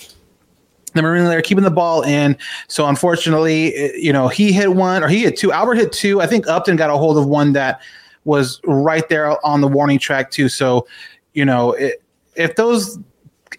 the 0.95 1.03
Marine 1.03 1.27
layer 1.27 1.43
keeping 1.43 1.65
the 1.65 1.71
ball 1.71 2.03
in. 2.03 2.37
So 2.69 2.87
unfortunately, 2.87 3.97
you 3.97 4.13
know, 4.13 4.29
he 4.29 4.53
hit 4.53 4.75
one 4.75 5.03
or 5.03 5.09
he 5.09 5.21
hit 5.21 5.37
two. 5.37 5.53
Albert 5.53 5.77
hit 5.77 5.93
two. 5.93 6.21
I 6.21 6.27
think 6.27 6.47
Upton 6.49 6.77
got 6.77 6.91
a 6.91 6.97
hold 6.97 7.17
of 7.17 7.27
one 7.27 7.53
that 7.53 7.81
was 8.25 8.61
right 8.65 9.09
there 9.09 9.45
on 9.47 9.61
the 9.61 9.69
warning 9.69 9.99
track 9.99 10.31
too. 10.31 10.49
So, 10.49 10.87
you 11.35 11.45
know, 11.45 11.73
it, 11.73 12.03
if 12.35 12.57
those 12.57 12.99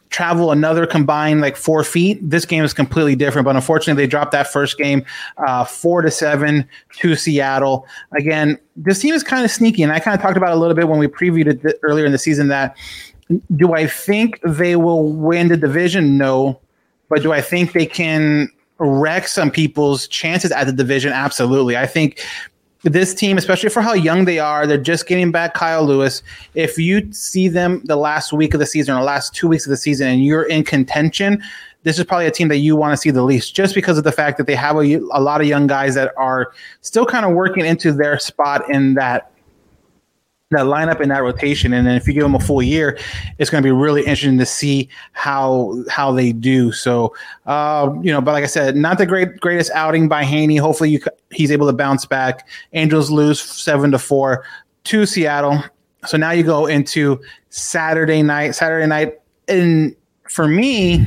travel 0.10 0.52
another 0.52 0.86
combined 0.86 1.42
like 1.42 1.56
four 1.56 1.84
feet, 1.84 2.20
this 2.22 2.46
game 2.46 2.64
is 2.64 2.74
completely 2.74 3.16
different. 3.16 3.46
But 3.46 3.56
unfortunately, 3.56 4.04
they 4.04 4.08
dropped 4.08 4.32
that 4.34 4.52
first 4.52 4.78
game 4.78 5.06
uh, 5.38 5.64
four 5.64 6.02
to 6.02 6.12
seven 6.12 6.68
to 6.98 7.16
Seattle. 7.16 7.88
Again, 8.12 8.60
this 8.76 9.00
team 9.00 9.14
is 9.14 9.24
kind 9.24 9.44
of 9.44 9.52
sneaky, 9.52 9.84
and 9.84 9.92
I 9.92 10.00
kind 10.00 10.16
of 10.16 10.22
talked 10.22 10.38
about 10.38 10.54
a 10.54 10.58
little 10.58 10.76
bit 10.76 10.88
when 10.88 11.00
we 11.00 11.08
previewed 11.08 11.66
it 11.66 11.80
earlier 11.82 12.06
in 12.06 12.12
the 12.12 12.18
season. 12.18 12.50
That 12.50 12.78
do 13.56 13.74
I 13.74 13.88
think 13.88 14.40
they 14.44 14.76
will 14.76 15.12
win 15.12 15.48
the 15.48 15.58
division? 15.58 16.18
No 16.18 16.60
but 17.12 17.22
do 17.22 17.34
I 17.34 17.42
think 17.42 17.74
they 17.74 17.86
can 17.86 18.50
wreck 18.80 19.28
some 19.28 19.52
people's 19.52 20.08
chances 20.08 20.50
at 20.50 20.64
the 20.64 20.72
division? 20.72 21.12
Absolutely. 21.12 21.76
I 21.76 21.86
think 21.86 22.26
this 22.84 23.14
team, 23.14 23.38
especially 23.38 23.68
for 23.68 23.82
how 23.82 23.92
young 23.92 24.24
they 24.24 24.40
are, 24.40 24.66
they're 24.66 24.78
just 24.78 25.08
getting 25.08 25.30
back 25.30 25.54
Kyle 25.54 25.84
Lewis. 25.84 26.24
If 26.56 26.78
you 26.78 27.12
see 27.12 27.50
them 27.50 27.82
the 27.84 27.98
last 27.98 28.32
week 28.32 28.54
of 28.54 28.62
the 28.62 28.66
season 28.66 28.96
or 28.96 29.02
the 29.02 29.06
last 29.06 29.36
two 29.36 29.50
weeks 29.50 29.66
of 29.66 29.72
the 29.72 29.78
season 29.78 30.08
and 30.08 30.24
you're 30.24 30.44
in 30.44 30.64
contention, 30.64 31.44
this 31.84 32.00
is 32.00 32.06
probably 32.06 32.28
a 32.28 32.32
team 32.32 32.48
that 32.48 32.60
you 32.60 32.78
want 32.78 32.94
to 32.94 32.98
see 32.98 33.12
the 33.12 33.24
least 33.24 33.54
just 33.54 33.76
because 33.76 33.98
of 33.98 34.06
the 34.06 34.12
fact 34.14 34.38
that 34.38 34.48
they 34.48 34.56
have 34.56 34.78
a, 34.78 34.96
a 35.12 35.20
lot 35.20 35.42
of 35.42 35.48
young 35.48 35.68
guys 35.68 35.96
that 35.96 36.14
are 36.16 36.54
still 36.80 37.06
kind 37.06 37.26
of 37.26 37.34
working 37.34 37.66
into 37.66 37.92
their 37.92 38.18
spot 38.20 38.68
in 38.70 38.94
that 38.94 39.31
that 40.52 40.66
lineup 40.66 41.02
in 41.02 41.10
that 41.10 41.24
rotation. 41.24 41.74
And 41.74 41.88
then 41.88 41.96
if 41.96 42.08
you 42.08 42.14
give 42.14 42.24
them 42.24 42.36
a 42.36 42.40
full 42.40 42.62
year, 42.62 42.98
it's 43.40 43.50
going 43.50 43.64
to 43.64 43.68
be 43.68 43.72
really 43.72 44.02
interesting 44.02 44.38
to 44.38 44.46
see 44.46 44.90
how 45.14 45.84
how 45.90 46.12
they 46.12 46.32
do. 46.32 46.72
So, 46.72 47.14
uh, 47.46 47.92
you 48.02 48.12
know, 48.12 48.22
but 48.22 48.34
like 48.34 48.44
I 48.44 48.48
said, 48.48 48.76
not 48.76 48.98
the 48.98 49.06
great 49.06 49.40
greatest 49.40 49.72
outing 49.72 50.08
by 50.08 50.24
Heaney. 50.24 50.60
Hopefully, 50.60 50.92
you, 50.92 51.02
he's 51.32 51.52
able 51.52 51.68
to 51.68 51.74
bounce 51.74 52.06
back. 52.06 52.48
Angels 52.74 53.10
lose 53.10 53.42
seven 53.42 53.92
to 53.92 54.00
four 54.00 54.46
to 54.86 55.06
Seattle. 55.06 55.64
So 56.06 56.18
now 56.18 56.32
you 56.32 56.44
go 56.44 56.66
into 56.66 57.22
Saturday 57.50 58.22
night. 58.22 58.56
Saturday 58.56 58.88
night, 58.88 59.20
and 59.48 59.96
for 60.28 60.48
me, 60.48 61.06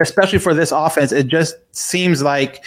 especially 0.00 0.38
for 0.38 0.52
this 0.54 0.72
offense, 0.72 1.12
it 1.12 1.28
just 1.28 1.56
seems 1.72 2.22
like 2.22 2.64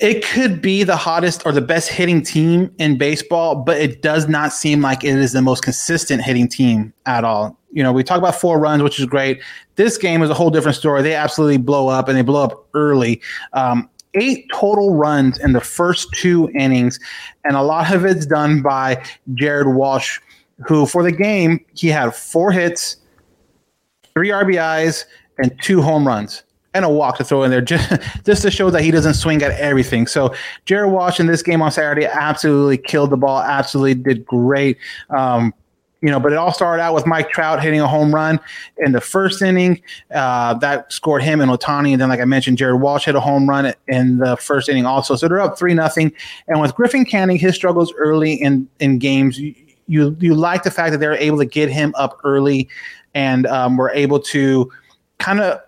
it 0.00 0.24
could 0.24 0.60
be 0.60 0.82
the 0.82 0.96
hottest 0.96 1.46
or 1.46 1.52
the 1.52 1.60
best 1.60 1.88
hitting 1.88 2.22
team 2.22 2.74
in 2.78 2.98
baseball, 2.98 3.54
but 3.54 3.78
it 3.78 4.02
does 4.02 4.28
not 4.28 4.52
seem 4.52 4.80
like 4.80 5.04
it 5.04 5.16
is 5.16 5.32
the 5.32 5.42
most 5.42 5.62
consistent 5.62 6.22
hitting 6.22 6.48
team 6.48 6.92
at 7.06 7.24
all. 7.24 7.58
You 7.72 7.82
know, 7.82 7.92
we 7.92 8.02
talk 8.02 8.18
about 8.18 8.34
four 8.34 8.58
runs, 8.58 8.82
which 8.82 8.98
is 8.98 9.06
great. 9.06 9.40
This 9.76 9.96
game 9.96 10.22
is 10.22 10.30
a 10.30 10.34
whole 10.34 10.50
different 10.50 10.76
story. 10.76 11.02
They 11.02 11.14
absolutely 11.14 11.58
blow 11.58 11.88
up 11.88 12.08
and 12.08 12.16
they 12.16 12.22
blow 12.22 12.42
up 12.42 12.66
early. 12.74 13.20
Um, 13.52 13.88
eight 14.14 14.50
total 14.52 14.94
runs 14.94 15.38
in 15.38 15.52
the 15.52 15.60
first 15.60 16.08
two 16.14 16.50
innings, 16.58 16.98
and 17.44 17.56
a 17.56 17.62
lot 17.62 17.92
of 17.94 18.04
it's 18.04 18.26
done 18.26 18.62
by 18.62 19.02
Jared 19.34 19.68
Walsh, 19.68 20.20
who 20.66 20.86
for 20.86 21.02
the 21.02 21.12
game, 21.12 21.64
he 21.74 21.88
had 21.88 22.14
four 22.14 22.50
hits, 22.50 22.96
three 24.14 24.30
RBIs, 24.30 25.04
and 25.38 25.54
two 25.62 25.82
home 25.82 26.06
runs 26.06 26.42
and 26.76 26.84
a 26.84 26.88
walk 26.88 27.16
to 27.18 27.24
throw 27.24 27.42
in 27.42 27.50
there 27.50 27.60
just, 27.60 28.00
just 28.24 28.42
to 28.42 28.50
show 28.50 28.70
that 28.70 28.82
he 28.82 28.90
doesn't 28.90 29.14
swing 29.14 29.42
at 29.42 29.52
everything. 29.52 30.06
So 30.06 30.34
Jared 30.66 30.92
Walsh 30.92 31.18
in 31.18 31.26
this 31.26 31.42
game 31.42 31.62
on 31.62 31.72
Saturday 31.72 32.06
absolutely 32.06 32.78
killed 32.78 33.10
the 33.10 33.16
ball, 33.16 33.40
absolutely 33.40 33.94
did 33.94 34.24
great. 34.26 34.78
Um, 35.10 35.52
you 36.02 36.10
know, 36.10 36.20
but 36.20 36.30
it 36.30 36.36
all 36.36 36.52
started 36.52 36.82
out 36.82 36.94
with 36.94 37.06
Mike 37.06 37.30
Trout 37.30 37.62
hitting 37.62 37.80
a 37.80 37.88
home 37.88 38.14
run 38.14 38.38
in 38.78 38.92
the 38.92 39.00
first 39.00 39.40
inning. 39.40 39.80
Uh, 40.14 40.54
that 40.54 40.92
scored 40.92 41.22
him 41.22 41.40
and 41.40 41.50
Ohtani. 41.50 41.92
And 41.92 42.00
then, 42.00 42.10
like 42.10 42.20
I 42.20 42.26
mentioned, 42.26 42.58
Jared 42.58 42.80
Walsh 42.80 43.06
hit 43.06 43.14
a 43.14 43.20
home 43.20 43.48
run 43.48 43.72
in 43.88 44.18
the 44.18 44.36
first 44.36 44.68
inning 44.68 44.84
also. 44.84 45.16
So 45.16 45.26
they're 45.26 45.40
up 45.40 45.58
3 45.58 45.74
nothing. 45.74 46.12
And 46.48 46.60
with 46.60 46.74
Griffin 46.74 47.06
Canning, 47.06 47.38
his 47.38 47.54
struggles 47.54 47.92
early 47.96 48.34
in, 48.34 48.68
in 48.78 48.98
games, 48.98 49.40
you, 49.40 49.54
you, 49.88 50.16
you 50.20 50.34
like 50.34 50.64
the 50.64 50.70
fact 50.70 50.92
that 50.92 50.98
they're 50.98 51.14
able 51.14 51.38
to 51.38 51.46
get 51.46 51.70
him 51.70 51.94
up 51.96 52.20
early 52.24 52.68
and 53.14 53.46
um, 53.46 53.76
were 53.78 53.90
able 53.90 54.20
to 54.20 54.70
kind 55.18 55.40
of 55.40 55.60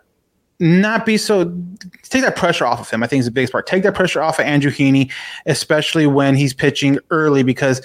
not 0.60 1.06
be 1.06 1.16
so 1.16 1.44
take 2.02 2.22
that 2.22 2.36
pressure 2.36 2.66
off 2.66 2.80
of 2.80 2.90
him. 2.90 3.02
I 3.02 3.06
think 3.06 3.20
is 3.20 3.26
the 3.26 3.32
biggest 3.32 3.52
part. 3.52 3.66
Take 3.66 3.82
that 3.84 3.94
pressure 3.94 4.22
off 4.22 4.38
of 4.38 4.44
Andrew 4.44 4.70
Heaney, 4.70 5.10
especially 5.46 6.06
when 6.06 6.34
he's 6.34 6.52
pitching 6.52 6.98
early 7.10 7.42
because 7.42 7.80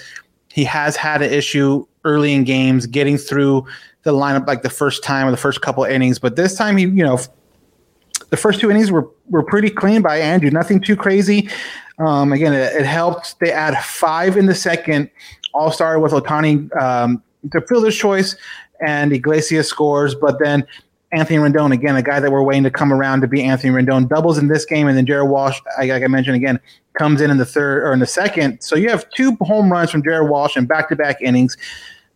he 0.52 0.64
has 0.64 0.96
had 0.96 1.22
an 1.22 1.32
issue 1.32 1.86
early 2.04 2.32
in 2.32 2.44
games 2.44 2.86
getting 2.86 3.16
through 3.16 3.64
the 4.02 4.12
lineup 4.12 4.46
like 4.46 4.62
the 4.62 4.70
first 4.70 5.02
time 5.02 5.26
or 5.26 5.30
the 5.30 5.36
first 5.36 5.62
couple 5.62 5.84
innings. 5.84 6.18
But 6.18 6.36
this 6.36 6.56
time 6.56 6.76
he, 6.76 6.84
you 6.84 7.04
know, 7.04 7.18
the 8.30 8.36
first 8.36 8.60
two 8.60 8.70
innings 8.70 8.90
were 8.90 9.08
were 9.28 9.42
pretty 9.42 9.70
clean 9.70 10.02
by 10.02 10.18
Andrew. 10.18 10.50
Nothing 10.50 10.80
too 10.80 10.96
crazy. 10.96 11.48
Um, 11.98 12.32
again, 12.32 12.52
it, 12.52 12.74
it, 12.74 12.86
helped. 12.86 13.38
They 13.38 13.52
add 13.52 13.76
five 13.84 14.36
in 14.36 14.46
the 14.46 14.54
second. 14.54 15.10
All 15.52 15.70
started 15.70 16.00
with 16.00 16.12
Ohtani, 16.12 16.74
um, 16.80 17.22
fielder's 17.68 17.96
choice, 17.96 18.34
and 18.84 19.12
Iglesias 19.12 19.68
scores. 19.68 20.14
But 20.14 20.38
then 20.42 20.66
Anthony 21.14 21.38
Rendon, 21.38 21.72
again, 21.72 21.96
a 21.96 22.02
guy 22.02 22.20
that 22.20 22.30
we're 22.30 22.42
waiting 22.42 22.64
to 22.64 22.70
come 22.70 22.92
around 22.92 23.20
to 23.20 23.28
be 23.28 23.42
Anthony 23.42 23.72
Rendon, 23.72 24.08
doubles 24.08 24.38
in 24.38 24.48
this 24.48 24.64
game, 24.64 24.88
and 24.88 24.96
then 24.96 25.06
Jared 25.06 25.28
Walsh, 25.28 25.60
like 25.78 26.02
I 26.02 26.06
mentioned 26.06 26.36
again, 26.36 26.58
comes 26.98 27.20
in 27.20 27.30
in 27.30 27.38
the 27.38 27.44
third 27.44 27.82
or 27.82 27.92
in 27.92 28.00
the 28.00 28.06
second. 28.06 28.60
So 28.60 28.76
you 28.76 28.88
have 28.90 29.08
two 29.10 29.36
home 29.40 29.70
runs 29.70 29.90
from 29.90 30.02
Jared 30.02 30.28
Walsh 30.28 30.56
in 30.56 30.66
back-to-back 30.66 31.20
innings. 31.22 31.56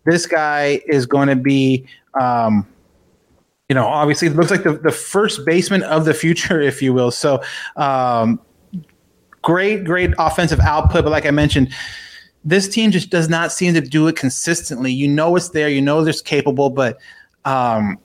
This 0.05 0.27
guy 0.27 0.81
is 0.87 1.07
going 1.07 1.29
to 1.29 1.37
be, 1.37 1.87
um, 2.21 2.67
you 3.69 3.75
know, 3.75 3.87
obviously 3.87 4.29
looks 4.29 4.51
like 4.51 4.63
the, 4.63 4.73
the 4.73 4.93
first 4.93 5.45
baseman 5.45 5.83
of 5.83 6.05
the 6.05 6.15
future, 6.15 6.61
if 6.61 6.83
you 6.83 6.93
will. 6.93 7.11
So 7.11 7.43
um, 7.77 8.41
great, 9.43 9.85
great 9.85 10.13
offensive 10.19 10.61
output, 10.61 11.05
but 11.05 11.11
like 11.11 11.27
I 11.27 11.31
mentioned 11.31 11.73
this 12.45 12.69
team 12.69 12.91
just 12.91 13.11
does 13.11 13.29
not 13.29 13.53
seem 13.53 13.75
to 13.75 13.81
do 13.81 14.07
it 14.07 14.17
consistently. 14.17 14.93
You 14.93 15.09
know 15.09 15.37
it's 15.37 15.51
there, 15.51 15.69
you 15.69 15.83
know 15.83 16.03
there's 16.03 16.23
capable, 16.23 16.71
but 16.71 16.99
um, 17.45 17.99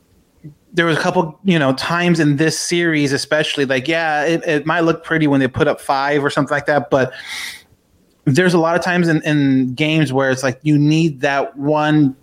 there 0.73 0.87
was 0.87 0.97
a 0.97 0.99
couple, 0.99 1.39
you 1.43 1.59
know, 1.59 1.73
times 1.73 2.19
in 2.19 2.37
this 2.37 2.59
series, 2.59 3.13
especially 3.13 3.65
like, 3.65 3.87
yeah, 3.87 4.23
it, 4.25 4.43
it, 4.45 4.65
might 4.65 4.81
look 4.81 5.03
pretty 5.03 5.27
when 5.27 5.39
they 5.39 5.47
put 5.47 5.67
up 5.67 5.79
five 5.79 6.23
or 6.23 6.31
something 6.31 6.53
like 6.53 6.65
that, 6.65 6.89
but 6.89 7.13
there's 8.25 8.55
a 8.55 8.57
lot 8.57 8.75
of 8.75 8.81
times 8.81 9.07
in, 9.07 9.21
in 9.23 9.73
games 9.75 10.11
where 10.11 10.31
it's 10.31 10.41
like 10.41 10.59
you 10.63 10.77
need 10.77 11.21
that 11.21 11.55
one, 11.57 12.15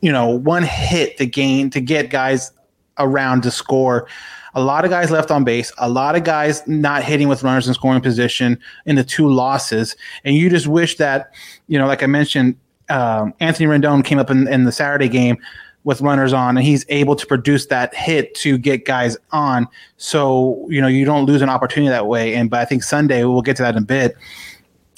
you 0.00 0.10
know, 0.10 0.28
one 0.28 0.64
hit 0.64 1.16
to 1.18 1.26
gain 1.26 1.70
to 1.70 1.80
get 1.80 2.10
guys 2.10 2.50
around 2.98 3.42
to 3.42 3.50
score. 3.50 4.08
A 4.56 4.62
lot 4.62 4.84
of 4.84 4.90
guys 4.90 5.10
left 5.10 5.30
on 5.30 5.44
base, 5.44 5.72
a 5.78 5.88
lot 5.88 6.16
of 6.16 6.24
guys 6.24 6.66
not 6.66 7.02
hitting 7.04 7.28
with 7.28 7.42
runners 7.42 7.68
in 7.68 7.74
scoring 7.74 8.00
position 8.00 8.58
in 8.86 8.96
the 8.96 9.04
two 9.04 9.28
losses, 9.28 9.96
and 10.24 10.36
you 10.36 10.48
just 10.48 10.66
wish 10.66 10.96
that, 10.96 11.34
you 11.66 11.78
know, 11.78 11.86
like 11.86 12.02
I 12.02 12.06
mentioned, 12.06 12.56
um, 12.88 13.34
Anthony 13.40 13.66
Rendon 13.66 14.04
came 14.04 14.18
up 14.18 14.30
in, 14.30 14.46
in 14.48 14.64
the 14.64 14.72
Saturday 14.72 15.08
game 15.08 15.38
with 15.84 16.00
runners 16.00 16.32
on 16.32 16.56
and 16.56 16.66
he's 16.66 16.84
able 16.88 17.14
to 17.14 17.26
produce 17.26 17.66
that 17.66 17.94
hit 17.94 18.34
to 18.34 18.58
get 18.58 18.84
guys 18.84 19.16
on. 19.30 19.68
So, 19.98 20.66
you 20.68 20.80
know, 20.80 20.88
you 20.88 21.04
don't 21.04 21.26
lose 21.26 21.42
an 21.42 21.48
opportunity 21.48 21.90
that 21.90 22.06
way. 22.06 22.34
And 22.34 22.50
but 22.50 22.60
I 22.60 22.64
think 22.64 22.82
Sunday, 22.82 23.24
we'll 23.24 23.42
get 23.42 23.56
to 23.56 23.62
that 23.62 23.76
in 23.76 23.82
a 23.82 23.86
bit. 23.86 24.16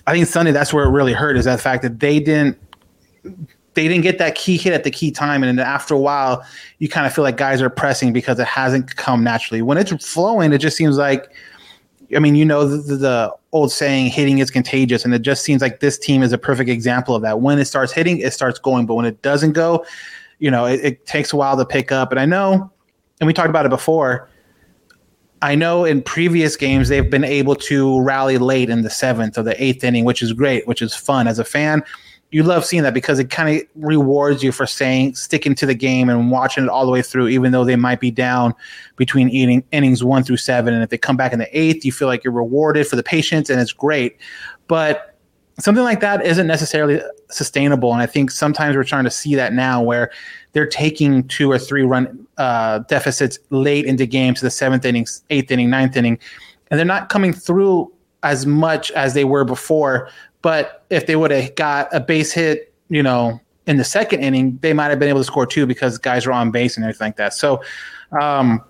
I 0.07 0.13
think 0.13 0.27
Sunday 0.27 0.53
that's 0.53 0.73
where 0.73 0.85
it 0.85 0.91
really 0.91 1.13
hurt 1.13 1.37
is 1.37 1.45
that 1.45 1.61
fact 1.61 1.83
that 1.83 2.01
they 2.01 2.21
didn't 2.21 2.59
they 3.75 3.89
didn't 3.89 4.03
get 4.03 4.19
that 4.19 4.37
key 4.37 4.57
hit 4.57 4.73
at 4.73 4.85
the 4.85 4.91
key 4.91 5.11
time. 5.11 5.43
And 5.43 5.59
then 5.59 5.67
after 5.67 5.93
a 5.93 5.99
while, 5.99 6.43
you 6.79 6.89
kind 6.89 7.07
of 7.07 7.13
feel 7.13 7.25
like 7.25 7.37
guys 7.37 7.61
are 7.61 7.69
pressing 7.69 8.13
because 8.13 8.39
it 8.39 8.47
hasn't 8.47 8.97
come 8.97 9.23
naturally. 9.23 9.61
When 9.61 9.77
it's 9.77 9.93
flowing, 10.07 10.53
it 10.53 10.59
just 10.59 10.77
seems 10.77 10.97
like 10.97 11.31
I 12.15 12.21
mean, 12.21 12.37
you 12.37 12.45
know 12.45 12.69
the, 12.69 12.97
the, 12.97 13.37
old 13.53 13.73
saying, 13.73 14.11
hitting 14.11 14.39
is 14.39 14.51
contagious. 14.51 15.05
And 15.05 15.15
it 15.15 15.23
just 15.23 15.43
seems 15.43 15.63
like 15.63 15.81
this 15.81 15.99
team 15.99 16.23
is 16.23 16.31
a 16.31 16.39
perfect 16.39 16.69
example 16.69 17.15
of 17.15 17.23
that. 17.23 17.41
When 17.41 17.59
it 17.59 17.65
starts 17.65 17.91
hitting, 17.91 18.19
it 18.19 18.35
starts 18.35 18.59
going. 18.59 18.85
But 18.85 18.97
when 18.97 19.07
it 19.07 19.23
doesn't 19.23 19.53
go, 19.53 19.85
you 20.39 20.51
know, 20.51 20.67
it, 20.67 20.81
it 20.85 21.07
takes 21.07 21.33
a 21.33 21.37
while 21.37 21.57
to 21.57 21.65
pick 21.65 21.93
up. 21.93 22.11
And 22.11 22.21
I 22.21 22.27
know, 22.27 22.71
and 23.21 23.27
we 23.27 23.33
talked 23.33 23.51
about 23.51 23.67
it 23.67 23.71
before. 23.71 24.29
I 25.43 25.55
know 25.55 25.85
in 25.85 26.03
previous 26.03 26.57
games 26.57 26.89
they've 26.89 27.09
been 27.09 27.25
able 27.25 27.55
to 27.57 28.01
rally 28.01 28.39
late 28.39 28.71
in 28.71 28.83
the 28.83 28.91
seventh 28.91 29.37
or 29.37 29.43
the 29.43 29.63
eighth 29.63 29.85
inning, 29.85 30.05
which 30.05 30.23
is 30.23 30.33
great, 30.33 30.67
which 30.67 30.81
is 30.81 30.95
fun. 30.95 31.29
As 31.29 31.39
a 31.39 31.45
fan, 31.45 31.83
you 32.31 32.43
love 32.43 32.65
seeing 32.65 32.83
that 32.83 32.95
because 32.95 33.19
it 33.19 33.31
kind 33.31 33.57
of 33.57 33.67
rewards 33.77 34.43
you 34.43 34.51
for 34.51 34.67
staying, 34.67 35.15
sticking 35.15 35.55
to 35.55 35.67
the 35.67 35.75
game 35.75 36.09
and 36.09 36.31
watching 36.31 36.65
it 36.65 36.71
all 36.71 36.85
the 36.85 36.91
way 36.91 37.03
through, 37.03 37.29
even 37.29 37.53
though 37.53 37.65
they 37.65 37.77
might 37.77 38.01
be 38.01 38.11
down 38.11 38.55
between 38.97 39.29
eating, 39.29 39.63
innings 39.73 40.03
one 40.03 40.25
through 40.25 40.39
seven. 40.39 40.75
And 40.75 40.83
if 40.83 40.91
they 40.91 40.99
come 40.99 41.17
back 41.17 41.33
in 41.33 41.39
the 41.39 41.59
eighth, 41.59 41.85
you 41.85 41.93
feel 41.93 42.09
like 42.09 42.25
you're 42.25 42.33
rewarded 42.33 42.87
for 42.87 42.97
the 42.97 43.03
patience 43.03 43.49
and 43.51 43.61
it's 43.61 43.73
great. 43.73 44.17
But 44.69 45.16
something 45.59 45.85
like 45.85 46.01
that 46.01 46.25
isn't 46.25 46.47
necessarily 46.47 47.01
sustainable. 47.31 47.93
And 47.93 48.03
I 48.03 48.07
think 48.07 48.31
sometimes 48.31 48.77
we're 48.77 48.85
trying 48.85 49.05
to 49.05 49.11
see 49.11 49.35
that 49.35 49.53
now 49.53 49.83
where 49.83 50.11
they're 50.53 50.67
taking 50.67 51.27
two 51.29 51.51
or 51.51 51.59
three 51.59 51.83
run 51.83 52.27
uh, 52.37 52.81
deficits 52.81 53.39
late 53.51 53.87
into 53.87 54.07
games, 54.07 54.41
the 54.41 54.51
seventh 54.51 54.85
inning, 54.85 55.07
eighth 55.31 55.51
inning, 55.51 55.71
ninth 55.71 55.97
inning, 55.97 56.19
and 56.71 56.79
they're 56.79 56.85
not 56.87 57.09
coming 57.09 57.33
through 57.33 57.93
as 58.23 58.47
much 58.47 58.91
as 58.93 59.15
they 59.15 59.25
were 59.25 59.45
before. 59.45 60.11
But 60.43 60.85
if 60.91 61.07
they 61.07 61.17
would 61.17 61.31
have 61.31 61.55
got 61.55 61.93
a 61.95 62.01
base 62.01 62.33
hit, 62.33 62.73
you 62.89 63.03
know, 63.03 63.41
in 63.67 63.79
the 63.79 63.85
second 63.85 64.21
inning, 64.21 64.59
they 64.63 64.73
might 64.73 64.91
have 64.91 64.99
been 64.99 65.09
able 65.09 65.21
to 65.21 65.25
score 65.25 65.47
two 65.47 65.67
because 65.67 65.99
guys 65.99 66.27
are 66.27 66.33
on 66.33 66.51
base 66.51 66.77
and 66.77 66.85
everything 66.85 67.09
like 67.09 67.17
that. 67.17 67.35
So, 67.35 67.63
um, 68.21 68.63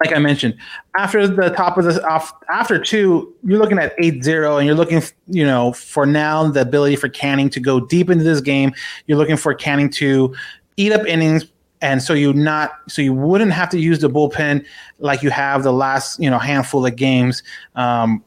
like 0.00 0.14
I 0.14 0.18
mentioned, 0.18 0.56
after 0.96 1.28
the 1.28 1.50
top 1.50 1.76
of 1.76 1.84
the 1.84 2.02
off 2.06 2.32
after 2.50 2.78
two, 2.78 3.34
you're 3.44 3.58
looking 3.58 3.78
at 3.78 3.96
8-0 3.98 4.58
and 4.58 4.66
you're 4.66 4.74
looking, 4.74 5.02
you 5.26 5.44
know, 5.44 5.74
for 5.74 6.06
now 6.06 6.48
the 6.48 6.62
ability 6.62 6.96
for 6.96 7.08
Canning 7.10 7.50
to 7.50 7.60
go 7.60 7.80
deep 7.80 8.08
into 8.08 8.24
this 8.24 8.40
game. 8.40 8.72
You're 9.06 9.18
looking 9.18 9.36
for 9.36 9.52
Canning 9.54 9.90
to 9.90 10.34
eat 10.78 10.92
up 10.92 11.06
innings 11.06 11.44
and 11.82 12.02
so 12.02 12.12
you 12.12 12.32
not 12.32 12.72
so 12.88 13.02
you 13.02 13.12
wouldn't 13.12 13.52
have 13.52 13.68
to 13.70 13.78
use 13.78 14.00
the 14.00 14.08
bullpen 14.08 14.64
like 14.98 15.22
you 15.22 15.30
have 15.30 15.62
the 15.62 15.72
last, 15.72 16.18
you 16.18 16.30
know, 16.30 16.38
handful 16.38 16.84
of 16.84 16.96
games. 16.96 17.42
Um, 17.74 18.24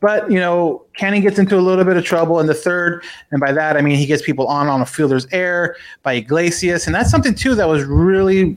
but 0.00 0.30
you 0.30 0.38
know, 0.38 0.84
Canning 0.96 1.22
gets 1.22 1.38
into 1.38 1.58
a 1.58 1.60
little 1.60 1.84
bit 1.84 1.96
of 1.96 2.04
trouble 2.04 2.40
in 2.40 2.46
the 2.46 2.54
third, 2.54 3.04
and 3.32 3.40
by 3.40 3.52
that 3.52 3.76
I 3.76 3.82
mean 3.82 3.96
he 3.96 4.06
gets 4.06 4.22
people 4.22 4.46
on 4.46 4.68
on 4.68 4.80
a 4.80 4.86
fielder's 4.86 5.26
error 5.32 5.76
by 6.02 6.14
Iglesias, 6.14 6.86
and 6.86 6.94
that's 6.94 7.10
something 7.10 7.34
too 7.34 7.54
that 7.56 7.68
was 7.68 7.84
really 7.84 8.56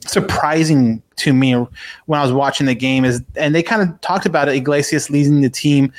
surprising 0.00 1.02
to 1.16 1.32
me 1.32 1.54
when 1.54 2.20
I 2.20 2.22
was 2.22 2.32
watching 2.32 2.66
the 2.66 2.74
game 2.74 3.04
is, 3.04 3.22
and 3.36 3.54
they 3.54 3.62
kind 3.62 3.82
of 3.82 4.00
talked 4.00 4.26
about 4.26 4.48
it. 4.48 4.56
Iglesias 4.56 5.10
leading 5.10 5.40
the 5.40 5.50
team 5.50 5.92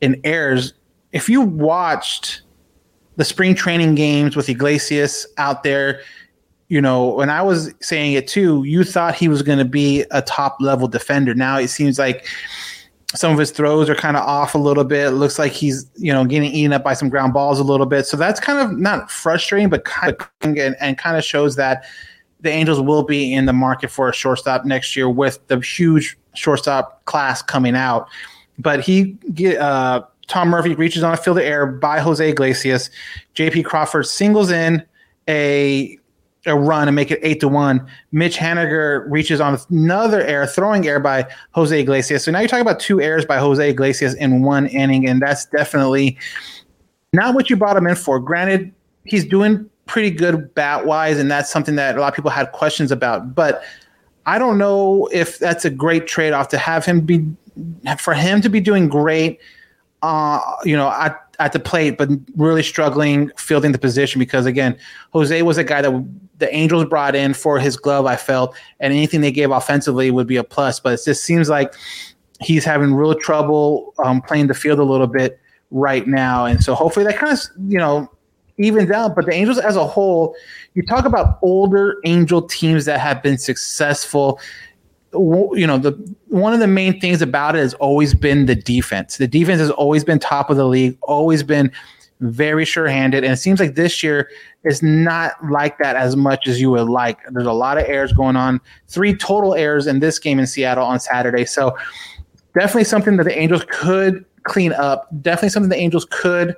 in 0.00 0.20
errors. 0.24 0.74
If 1.12 1.28
you 1.28 1.40
watched 1.40 2.42
the 3.16 3.24
spring 3.24 3.54
training 3.54 3.94
games 3.94 4.36
with 4.36 4.48
Iglesias 4.48 5.26
out 5.38 5.62
there, 5.62 6.00
you 6.68 6.80
know, 6.80 7.14
when 7.14 7.30
I 7.30 7.42
was 7.42 7.72
saying 7.80 8.14
it 8.14 8.26
too, 8.26 8.64
you 8.64 8.84
thought 8.84 9.14
he 9.14 9.28
was 9.28 9.42
going 9.42 9.58
to 9.58 9.64
be 9.64 10.04
a 10.10 10.22
top 10.22 10.56
level 10.60 10.88
defender. 10.88 11.34
Now 11.34 11.58
it 11.58 11.68
seems 11.68 11.98
like 11.98 12.26
some 13.14 13.32
of 13.32 13.38
his 13.38 13.52
throws 13.52 13.88
are 13.88 13.94
kind 13.94 14.16
of 14.16 14.24
off 14.24 14.54
a 14.54 14.58
little 14.58 14.82
bit. 14.82 15.08
It 15.08 15.10
looks 15.12 15.38
like 15.38 15.52
he's, 15.52 15.88
you 15.96 16.12
know, 16.12 16.24
getting 16.24 16.50
eaten 16.50 16.72
up 16.72 16.82
by 16.82 16.94
some 16.94 17.08
ground 17.08 17.32
balls 17.32 17.60
a 17.60 17.64
little 17.64 17.86
bit. 17.86 18.06
So 18.06 18.16
that's 18.16 18.40
kind 18.40 18.58
of 18.58 18.76
not 18.76 19.10
frustrating, 19.10 19.68
but 19.68 19.84
kind 19.84 20.16
of 20.18 20.28
and, 20.40 20.74
and 20.80 20.98
kind 20.98 21.16
of 21.16 21.24
shows 21.24 21.54
that 21.56 21.84
the 22.44 22.50
Angels 22.50 22.80
will 22.80 23.02
be 23.02 23.32
in 23.32 23.46
the 23.46 23.52
market 23.52 23.90
for 23.90 24.08
a 24.08 24.12
shortstop 24.12 24.64
next 24.64 24.94
year 24.94 25.08
with 25.08 25.44
the 25.48 25.58
huge 25.60 26.16
shortstop 26.34 27.04
class 27.06 27.42
coming 27.42 27.74
out. 27.74 28.06
But 28.58 28.80
he, 28.80 29.16
uh, 29.58 30.02
Tom 30.28 30.48
Murphy 30.48 30.74
reaches 30.74 31.02
on 31.02 31.14
a 31.14 31.16
field 31.16 31.38
of 31.38 31.44
air 31.44 31.66
by 31.66 32.00
Jose 32.00 32.28
Iglesias. 32.28 32.90
J.P. 33.32 33.64
Crawford 33.64 34.06
singles 34.06 34.50
in 34.50 34.84
a 35.28 35.98
a 36.46 36.54
run 36.54 36.88
and 36.88 36.94
make 36.94 37.10
it 37.10 37.18
eight 37.22 37.40
to 37.40 37.48
one. 37.48 37.86
Mitch 38.12 38.36
Haniger 38.36 39.10
reaches 39.10 39.40
on 39.40 39.58
another 39.70 40.20
air, 40.22 40.46
throwing 40.46 40.86
air 40.86 41.00
by 41.00 41.26
Jose 41.52 41.80
Iglesias. 41.80 42.22
So 42.24 42.30
now 42.30 42.40
you're 42.40 42.48
talking 42.48 42.60
about 42.60 42.80
two 42.80 43.00
airs 43.00 43.24
by 43.24 43.38
Jose 43.38 43.70
Iglesias 43.70 44.12
in 44.12 44.42
one 44.42 44.66
inning, 44.66 45.08
and 45.08 45.22
that's 45.22 45.46
definitely 45.46 46.18
not 47.14 47.34
what 47.34 47.48
you 47.48 47.56
brought 47.56 47.78
him 47.78 47.86
in 47.86 47.96
for. 47.96 48.20
Granted, 48.20 48.70
he's 49.04 49.24
doing 49.24 49.70
pretty 49.86 50.10
good 50.10 50.54
bat 50.54 50.86
wise, 50.86 51.18
and 51.18 51.30
that's 51.30 51.50
something 51.50 51.76
that 51.76 51.96
a 51.96 52.00
lot 52.00 52.08
of 52.08 52.14
people 52.14 52.30
had 52.30 52.52
questions 52.52 52.90
about. 52.90 53.34
But 53.34 53.62
I 54.26 54.38
don't 54.38 54.58
know 54.58 55.08
if 55.12 55.38
that's 55.38 55.64
a 55.64 55.70
great 55.70 56.06
trade 56.06 56.32
off 56.32 56.48
to 56.48 56.58
have 56.58 56.84
him 56.84 57.00
be 57.00 57.26
for 57.98 58.14
him 58.14 58.40
to 58.40 58.48
be 58.48 58.60
doing 58.60 58.88
great, 58.88 59.38
uh, 60.02 60.40
you 60.64 60.76
know, 60.76 60.90
at, 60.90 61.20
at 61.38 61.52
the 61.52 61.60
plate, 61.60 61.98
but 61.98 62.08
really 62.36 62.62
struggling 62.62 63.30
fielding 63.36 63.72
the 63.72 63.78
position 63.78 64.18
because 64.18 64.46
again, 64.46 64.76
Jose 65.12 65.42
was 65.42 65.58
a 65.58 65.64
guy 65.64 65.82
that 65.82 66.08
the 66.38 66.52
Angels 66.54 66.84
brought 66.86 67.14
in 67.14 67.34
for 67.34 67.58
his 67.58 67.76
glove. 67.76 68.06
I 68.06 68.16
felt, 68.16 68.56
and 68.80 68.92
anything 68.92 69.20
they 69.20 69.32
gave 69.32 69.50
offensively 69.50 70.10
would 70.10 70.26
be 70.26 70.36
a 70.36 70.44
plus. 70.44 70.80
But 70.80 70.94
it 70.94 71.02
just 71.04 71.24
seems 71.24 71.48
like 71.48 71.74
he's 72.40 72.64
having 72.64 72.94
real 72.94 73.14
trouble 73.14 73.94
um, 74.04 74.20
playing 74.22 74.48
the 74.48 74.54
field 74.54 74.78
a 74.78 74.84
little 74.84 75.06
bit 75.06 75.38
right 75.70 76.06
now, 76.06 76.46
and 76.46 76.62
so 76.62 76.74
hopefully 76.74 77.04
that 77.04 77.16
kind 77.16 77.32
of 77.32 77.40
you 77.68 77.78
know 77.78 78.10
evens 78.58 78.90
out. 78.90 79.14
But 79.14 79.26
the 79.26 79.32
Angels 79.32 79.58
as 79.58 79.76
a 79.76 79.86
whole, 79.86 80.34
you 80.74 80.82
talk 80.82 81.04
about 81.04 81.38
older 81.42 81.96
Angel 82.04 82.42
teams 82.42 82.84
that 82.84 83.00
have 83.00 83.22
been 83.22 83.38
successful. 83.38 84.40
You 85.12 85.66
know, 85.66 85.78
the 85.78 85.92
one 86.28 86.52
of 86.52 86.60
the 86.60 86.66
main 86.66 87.00
things 87.00 87.22
about 87.22 87.54
it 87.54 87.60
has 87.60 87.74
always 87.74 88.14
been 88.14 88.46
the 88.46 88.56
defense. 88.56 89.16
The 89.16 89.28
defense 89.28 89.60
has 89.60 89.70
always 89.70 90.02
been 90.02 90.18
top 90.18 90.50
of 90.50 90.56
the 90.56 90.66
league, 90.66 90.98
always 91.02 91.42
been 91.42 91.70
very 92.20 92.64
sure-handed, 92.64 93.22
and 93.22 93.32
it 93.32 93.36
seems 93.36 93.60
like 93.60 93.74
this 93.74 94.02
year 94.02 94.30
is 94.64 94.82
not 94.82 95.32
like 95.50 95.78
that 95.78 95.94
as 95.96 96.16
much 96.16 96.48
as 96.48 96.60
you 96.60 96.70
would 96.70 96.88
like. 96.88 97.18
There's 97.30 97.46
a 97.46 97.52
lot 97.52 97.76
of 97.76 97.84
errors 97.86 98.12
going 98.12 98.36
on. 98.36 98.60
Three 98.88 99.14
total 99.14 99.54
errors 99.54 99.86
in 99.86 100.00
this 100.00 100.18
game 100.18 100.38
in 100.38 100.46
Seattle 100.46 100.84
on 100.84 101.00
Saturday. 101.00 101.44
So 101.44 101.76
definitely 102.54 102.84
something 102.84 103.16
that 103.18 103.24
the 103.24 103.38
Angels 103.38 103.64
could 103.68 104.24
clean 104.44 104.72
up. 104.72 105.08
Definitely 105.20 105.50
something 105.50 105.68
the 105.68 105.76
Angels 105.76 106.06
could 106.10 106.56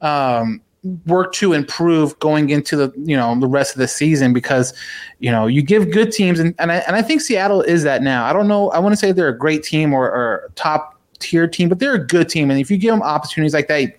um, 0.00 0.60
work 1.06 1.32
to 1.34 1.52
improve 1.52 2.18
going 2.18 2.50
into 2.50 2.76
the 2.76 2.92
you 2.96 3.16
know 3.16 3.38
the 3.38 3.46
rest 3.46 3.74
of 3.74 3.78
the 3.78 3.88
season 3.88 4.32
because 4.32 4.74
you 5.18 5.30
know 5.30 5.46
you 5.46 5.62
give 5.62 5.90
good 5.90 6.12
teams 6.12 6.38
and 6.38 6.54
and 6.58 6.72
I, 6.72 6.76
and 6.86 6.96
I 6.96 7.02
think 7.02 7.20
Seattle 7.20 7.62
is 7.62 7.82
that 7.84 8.02
now. 8.02 8.24
I 8.24 8.32
don't 8.32 8.48
know. 8.48 8.70
I 8.70 8.78
want 8.78 8.92
to 8.92 8.96
say 8.96 9.12
they're 9.12 9.28
a 9.28 9.36
great 9.36 9.62
team 9.62 9.92
or, 9.92 10.04
or 10.04 10.50
top 10.54 10.98
tier 11.18 11.46
team, 11.46 11.68
but 11.68 11.78
they're 11.78 11.94
a 11.94 12.06
good 12.06 12.28
team. 12.28 12.50
And 12.50 12.60
if 12.60 12.70
you 12.70 12.76
give 12.76 12.92
them 12.92 13.02
opportunities 13.02 13.54
like 13.54 13.68
that, 13.68 13.96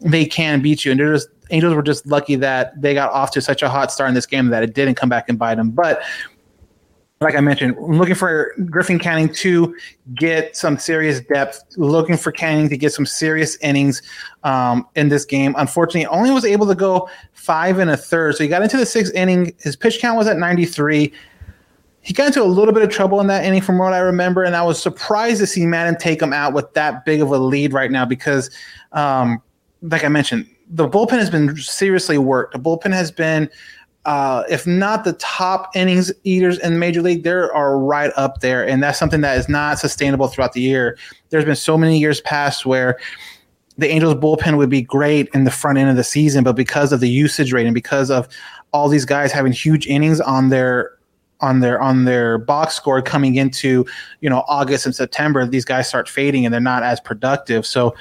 they 0.00 0.26
can 0.26 0.60
beat 0.60 0.84
you. 0.84 0.90
And 0.90 1.00
they're 1.00 1.14
just 1.14 1.28
Angels 1.52 1.74
were 1.74 1.82
just 1.82 2.06
lucky 2.06 2.36
that 2.36 2.80
they 2.80 2.94
got 2.94 3.10
off 3.12 3.32
to 3.32 3.40
such 3.40 3.62
a 3.62 3.68
hot 3.68 3.90
start 3.90 4.08
in 4.08 4.14
this 4.14 4.26
game 4.26 4.48
that 4.48 4.62
it 4.62 4.74
didn't 4.74 4.94
come 4.94 5.08
back 5.08 5.28
and 5.28 5.38
bite 5.38 5.56
them. 5.56 5.70
But 5.70 6.00
like 7.22 7.34
I 7.34 7.40
mentioned, 7.40 7.76
I'm 7.76 7.98
looking 7.98 8.14
for 8.14 8.54
Griffin 8.70 8.98
Canning 8.98 9.30
to 9.34 9.76
get 10.14 10.56
some 10.56 10.78
serious 10.78 11.20
depth, 11.20 11.62
looking 11.76 12.16
for 12.16 12.32
Canning 12.32 12.70
to 12.70 12.78
get 12.78 12.94
some 12.94 13.04
serious 13.04 13.56
innings 13.56 14.00
um, 14.42 14.86
in 14.94 15.10
this 15.10 15.26
game. 15.26 15.54
Unfortunately, 15.58 16.06
only 16.06 16.30
was 16.30 16.46
able 16.46 16.66
to 16.66 16.74
go 16.74 17.10
five 17.34 17.78
and 17.78 17.90
a 17.90 17.96
third. 17.96 18.36
So 18.36 18.44
he 18.44 18.48
got 18.48 18.62
into 18.62 18.78
the 18.78 18.86
sixth 18.86 19.14
inning. 19.14 19.54
His 19.60 19.76
pitch 19.76 20.00
count 20.00 20.16
was 20.16 20.28
at 20.28 20.38
93. 20.38 21.12
He 22.00 22.14
got 22.14 22.28
into 22.28 22.42
a 22.42 22.44
little 22.44 22.72
bit 22.72 22.82
of 22.82 22.88
trouble 22.88 23.20
in 23.20 23.26
that 23.26 23.44
inning 23.44 23.60
from 23.60 23.76
what 23.76 23.92
I 23.92 23.98
remember. 23.98 24.42
And 24.42 24.56
I 24.56 24.62
was 24.62 24.80
surprised 24.80 25.40
to 25.40 25.46
see 25.46 25.66
Maddon 25.66 25.98
take 25.98 26.22
him 26.22 26.32
out 26.32 26.54
with 26.54 26.72
that 26.72 27.04
big 27.04 27.20
of 27.20 27.30
a 27.32 27.38
lead 27.38 27.74
right 27.74 27.90
now 27.90 28.06
because, 28.06 28.48
um, 28.92 29.42
like 29.82 30.04
I 30.04 30.08
mentioned, 30.08 30.48
the 30.70 30.88
bullpen 30.88 31.18
has 31.18 31.28
been 31.28 31.54
seriously 31.58 32.16
worked. 32.16 32.54
The 32.54 32.60
bullpen 32.60 32.94
has 32.94 33.10
been 33.10 33.50
uh, 34.06 34.44
if 34.48 34.66
not 34.66 35.04
the 35.04 35.12
top 35.14 35.74
innings 35.76 36.10
eaters 36.24 36.58
in 36.58 36.78
major 36.78 37.02
league, 37.02 37.22
they 37.22 37.30
are 37.30 37.78
right 37.78 38.10
up 38.16 38.40
there, 38.40 38.66
and 38.66 38.82
that's 38.82 38.98
something 38.98 39.20
that 39.20 39.36
is 39.36 39.48
not 39.48 39.78
sustainable 39.78 40.28
throughout 40.28 40.54
the 40.54 40.62
year. 40.62 40.96
There's 41.28 41.44
been 41.44 41.56
so 41.56 41.76
many 41.76 41.98
years 41.98 42.20
past 42.22 42.64
where 42.64 42.98
the 43.76 43.88
Angels 43.88 44.14
bullpen 44.14 44.56
would 44.56 44.70
be 44.70 44.82
great 44.82 45.28
in 45.34 45.44
the 45.44 45.50
front 45.50 45.78
end 45.78 45.90
of 45.90 45.96
the 45.96 46.04
season, 46.04 46.44
but 46.44 46.54
because 46.54 46.92
of 46.92 47.00
the 47.00 47.08
usage 47.08 47.52
rate 47.52 47.66
and 47.66 47.74
because 47.74 48.10
of 48.10 48.28
all 48.72 48.88
these 48.88 49.04
guys 49.04 49.32
having 49.32 49.52
huge 49.52 49.86
innings 49.86 50.20
on 50.20 50.48
their 50.48 50.92
on 51.40 51.60
their 51.60 51.80
on 51.80 52.04
their 52.04 52.36
box 52.36 52.74
score 52.74 53.00
coming 53.00 53.36
into 53.36 53.86
you 54.20 54.30
know 54.30 54.44
August 54.48 54.86
and 54.86 54.94
September, 54.94 55.46
these 55.46 55.64
guys 55.64 55.88
start 55.88 56.08
fading 56.08 56.44
and 56.44 56.52
they're 56.52 56.60
not 56.60 56.82
as 56.82 57.00
productive. 57.00 57.66
So 57.66 57.94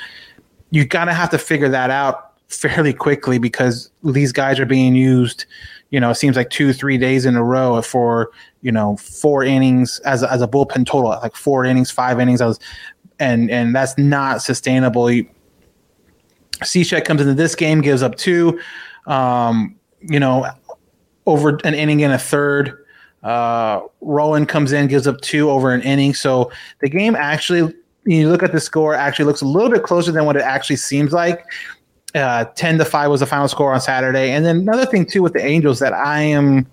you 0.72 0.86
gotta 0.86 1.14
have 1.14 1.30
to 1.32 1.38
figure 1.38 1.70
that 1.70 1.90
out 1.90 2.34
fairly 2.48 2.94
quickly 2.94 3.38
because 3.38 3.90
these 4.04 4.32
guys 4.32 4.60
are 4.60 4.66
being 4.66 4.96
used 4.96 5.46
you 5.90 6.00
know, 6.00 6.12
it 6.12 6.16
seems 6.16 6.36
like 6.36 6.50
two, 6.50 6.72
three 6.74 6.98
days 6.98 7.26
in 7.26 7.36
a 7.36 7.44
row 7.44 7.82
for, 7.82 8.32
you 8.62 8.72
know, 8.72 8.98
four 8.98 9.44
innings 9.44 10.00
as 10.06 10.24
as 10.24 10.42
a 10.42 10.48
bullpen 10.48 10.86
total, 10.86 11.10
like 11.10 11.36
four 11.36 11.66
innings, 11.66 11.90
five 11.90 12.20
innings. 12.20 12.42
I 12.42 12.48
was, 12.48 12.60
and, 13.20 13.50
and 13.50 13.76
that's 13.76 13.98
not 13.98 14.42
sustainable. 14.42 15.10
Cishek 16.62 17.06
comes 17.06 17.22
into 17.22 17.34
this 17.34 17.56
game, 17.56 17.82
gives 17.82 18.04
up 18.04 18.16
two, 18.16 18.60
um, 19.08 19.76
you 20.02 20.20
know, 20.20 20.46
over 21.26 21.60
an 21.64 21.74
inning 21.74 22.04
and 22.04 22.14
a 22.14 22.20
third. 22.20 22.86
Uh, 23.24 23.82
Rowan 24.02 24.46
comes 24.46 24.72
in, 24.72 24.88
gives 24.88 25.08
up 25.08 25.20
two 25.22 25.50
over 25.50 25.74
an 25.74 25.82
inning. 25.82 26.14
So 26.14 26.52
the 26.82 26.90
game 26.90 27.16
actually, 27.16 27.74
you 28.06 28.30
look 28.30 28.44
at 28.44 28.52
the 28.52 28.60
score, 28.60 28.94
actually 28.94 29.26
looks 29.26 29.42
a 29.42 29.46
little 29.46 29.70
bit 29.70 29.84
closer 29.84 30.12
than 30.12 30.26
what 30.26 30.36
it 30.36 30.42
actually 30.42 30.78
seems 30.78 31.12
like 31.12 31.46
uh, 32.16 32.46
10 32.46 32.78
to 32.80 32.86
5 32.86 33.10
was 33.10 33.20
the 33.20 33.26
final 33.26 33.48
score 33.48 33.74
on 33.74 33.82
Saturday. 33.82 34.32
And 34.32 34.46
then 34.46 34.58
another 34.58 34.86
thing, 34.86 35.06
too, 35.06 35.22
with 35.22 35.34
the 35.34 35.46
Angels 35.46 35.80
that 35.80 35.94
I 35.94 36.22
am 36.22 36.68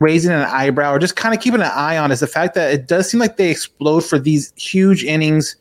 raising 0.00 0.30
an 0.30 0.42
eyebrow 0.42 0.92
or 0.92 0.98
just 0.98 1.16
kind 1.16 1.34
of 1.34 1.40
keeping 1.40 1.60
an 1.60 1.70
eye 1.74 1.96
on 1.96 2.12
is 2.12 2.20
the 2.20 2.26
fact 2.26 2.54
that 2.54 2.72
it 2.72 2.86
does 2.86 3.10
seem 3.10 3.20
like 3.20 3.36
they 3.36 3.50
explode 3.50 4.04
for 4.04 4.18
these 4.18 4.52
huge 4.56 5.04
innings. 5.04 5.56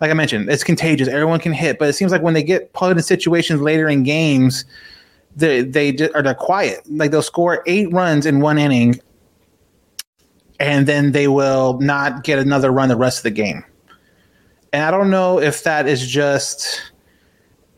Like 0.00 0.10
I 0.10 0.14
mentioned, 0.14 0.48
it's 0.48 0.64
contagious. 0.64 1.08
Everyone 1.08 1.40
can 1.40 1.52
hit, 1.52 1.78
but 1.78 1.88
it 1.88 1.94
seems 1.94 2.12
like 2.12 2.22
when 2.22 2.34
they 2.34 2.42
get 2.42 2.72
put 2.72 2.96
in 2.96 3.02
situations 3.02 3.60
later 3.60 3.88
in 3.88 4.02
games, 4.02 4.64
they 5.34 5.62
they 5.62 5.96
are 6.14 6.22
they're 6.22 6.34
quiet. 6.34 6.80
Like 6.90 7.10
they'll 7.10 7.22
score 7.22 7.62
eight 7.66 7.90
runs 7.92 8.26
in 8.26 8.40
one 8.40 8.58
inning, 8.58 9.00
and 10.60 10.86
then 10.86 11.12
they 11.12 11.28
will 11.28 11.78
not 11.80 12.24
get 12.24 12.38
another 12.38 12.70
run 12.70 12.88
the 12.88 12.96
rest 12.96 13.18
of 13.18 13.22
the 13.22 13.30
game. 13.30 13.64
And 14.72 14.82
I 14.84 14.90
don't 14.90 15.10
know 15.10 15.40
if 15.40 15.62
that 15.64 15.86
is 15.86 16.06
just 16.06 16.91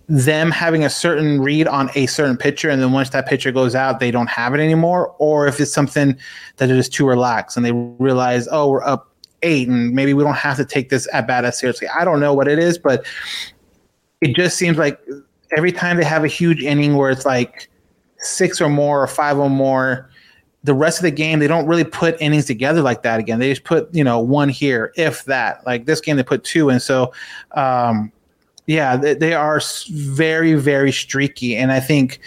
them 0.09 0.51
having 0.51 0.85
a 0.85 0.91
certain 0.91 1.41
read 1.41 1.67
on 1.67 1.91
a 1.95 2.07
certain 2.07 2.37
pitcher, 2.37 2.69
and 2.69 2.83
then 2.83 2.93
once 2.93 3.11
that 3.11 3.27
pitcher 3.27 3.51
goes 3.51 3.75
out, 3.75 4.01
they 4.01 4.11
don't 4.11 4.29
have 4.29 4.55
it 4.55 4.61
anymore, 4.61 5.15
or 5.19 5.47
if 5.47 5.61
it's 5.61 5.73
something 5.73 6.17
that 6.57 6.71
is 6.71 6.89
too 6.89 7.07
relaxed 7.07 7.57
and 7.57 7.65
they 7.65 7.73
realize, 7.73 8.47
oh, 8.51 8.69
we're 8.69 8.85
up 8.85 9.11
eight, 9.43 9.69
and 9.69 9.95
maybe 9.95 10.13
we 10.13 10.23
don't 10.23 10.35
have 10.35 10.57
to 10.57 10.65
take 10.65 10.91
this 10.91 11.09
at 11.13 11.27
bat 11.27 11.45
as 11.45 11.59
seriously. 11.59 11.89
I 11.89 12.05
don't 12.05 12.21
know 12.21 12.35
what 12.35 12.49
it 12.49 12.59
is, 12.59 12.79
but 12.79 13.07
it 14.21 14.35
just 14.37 14.57
seems 14.59 14.77
like 14.77 15.01
every 15.57 15.73
time 15.73 15.97
they 15.97 16.05
have 16.05 16.25
a 16.25 16.29
huge 16.29 16.63
inning 16.63 16.97
where 16.97 17.11
it's 17.11 17.25
like 17.25 17.71
six 18.19 18.61
or 18.61 18.69
more 18.69 19.03
or 19.03 19.07
five 19.07 19.39
or 19.39 19.51
more, 19.51 20.11
the 20.65 20.75
rest 20.75 20.99
of 20.99 21.03
the 21.03 21.11
game 21.11 21.39
they 21.39 21.47
don't 21.47 21.67
really 21.67 21.85
put 21.85 22.21
innings 22.21 22.47
together 22.47 22.81
like 22.81 23.03
that 23.03 23.21
again. 23.21 23.39
They 23.39 23.51
just 23.51 23.65
put 23.65 23.95
you 23.95 24.05
know 24.05 24.19
one 24.19 24.49
here, 24.51 24.93
if 24.97 25.25
that. 25.25 25.65
Like 25.67 25.87
this 25.87 26.01
game, 26.01 26.17
they 26.17 26.23
put 26.23 26.45
two, 26.45 26.69
and 26.69 26.83
so. 26.83 27.13
Um, 27.53 28.13
yeah, 28.67 28.97
they, 28.97 29.15
they 29.15 29.35
are 29.35 29.61
very, 29.91 30.55
very 30.55 30.93
streaky, 30.93 31.57
and 31.57 31.71
I 31.73 31.81
think 31.81 32.21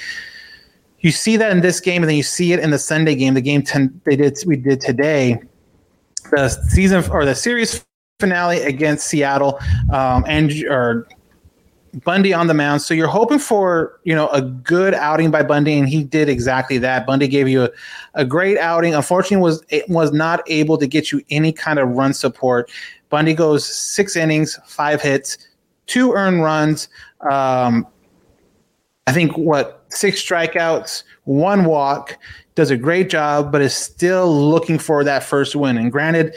you 1.00 1.12
see 1.12 1.38
that 1.38 1.52
in 1.52 1.62
this 1.62 1.80
game, 1.80 2.04
and 2.04 2.10
then 2.10 2.18
you 2.18 2.24
see 2.24 2.54
it 2.54 2.60
in 2.60 2.72
the 2.72 2.80
Sunday 2.80 3.16
game, 3.16 3.34
the 3.34 3.42
game 3.42 3.62
ten 3.62 4.00
they 4.06 4.16
did 4.16 4.38
we 4.46 4.56
did 4.56 4.82
today, 4.82 5.40
the 6.32 6.50
season 6.50 7.04
or 7.12 7.26
the 7.26 7.36
series 7.36 7.84
finale 8.20 8.62
against 8.62 9.08
Seattle, 9.08 9.60
um, 9.92 10.24
and 10.28 10.52
or 10.66 11.08
Bundy 12.04 12.34
on 12.34 12.48
the 12.48 12.54
mound. 12.54 12.82
So 12.82 12.94
you're 12.94 13.08
hoping 13.08 13.40
for 13.40 14.00
you 14.04 14.14
know 14.14 14.28
a 14.30 14.42
good 14.42 14.94
outing 14.94 15.32
by 15.32 15.44
Bundy, 15.44 15.78
and 15.78 15.88
he 15.90 16.04
did 16.04 16.30
exactly 16.30 16.78
that. 16.80 17.06
Bundy 17.08 17.28
gave 17.28 17.48
you 17.48 17.64
a, 17.64 17.70
a 18.14 18.26
great 18.26 18.58
outing. 18.58 18.94
Unfortunately, 18.94 19.38
was 19.38 19.64
was 19.88 20.12
not 20.12 20.44
able 20.48 20.78
to 20.78 20.88
get 20.88 21.12
you 21.12 21.22
any 21.30 21.52
kind 21.52 21.80
of 21.80 21.90
run 21.90 22.14
support. 22.14 22.70
Bundy 23.10 23.34
goes 23.34 23.66
six 23.66 24.16
innings, 24.16 24.60
five 24.68 25.02
hits, 25.02 25.38
two 25.88 26.14
earned 26.14 26.44
runs. 26.44 26.88
Um, 27.30 27.88
I 29.08 29.14
think 29.14 29.38
what 29.38 29.86
six 29.90 30.22
strikeouts, 30.22 31.04
one 31.24 31.66
walk, 31.66 32.18
does 32.56 32.72
a 32.72 32.78
great 32.78 33.10
job, 33.10 33.52
but 33.52 33.62
is 33.62 33.74
still 33.74 34.50
looking 34.50 34.78
for 34.78 35.04
that 35.04 35.24
first 35.24 35.56
win. 35.56 35.78
And 35.78 35.92
granted, 35.92 36.36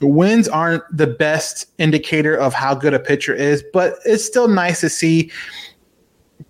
wins 0.00 0.48
aren't 0.48 0.82
the 0.94 1.06
best 1.06 1.66
indicator 1.78 2.36
of 2.36 2.52
how 2.52 2.74
good 2.74 2.94
a 2.94 2.98
pitcher 2.98 3.34
is, 3.34 3.62
but 3.72 3.96
it's 4.04 4.24
still 4.24 4.48
nice 4.48 4.80
to 4.80 4.88
see 4.88 5.30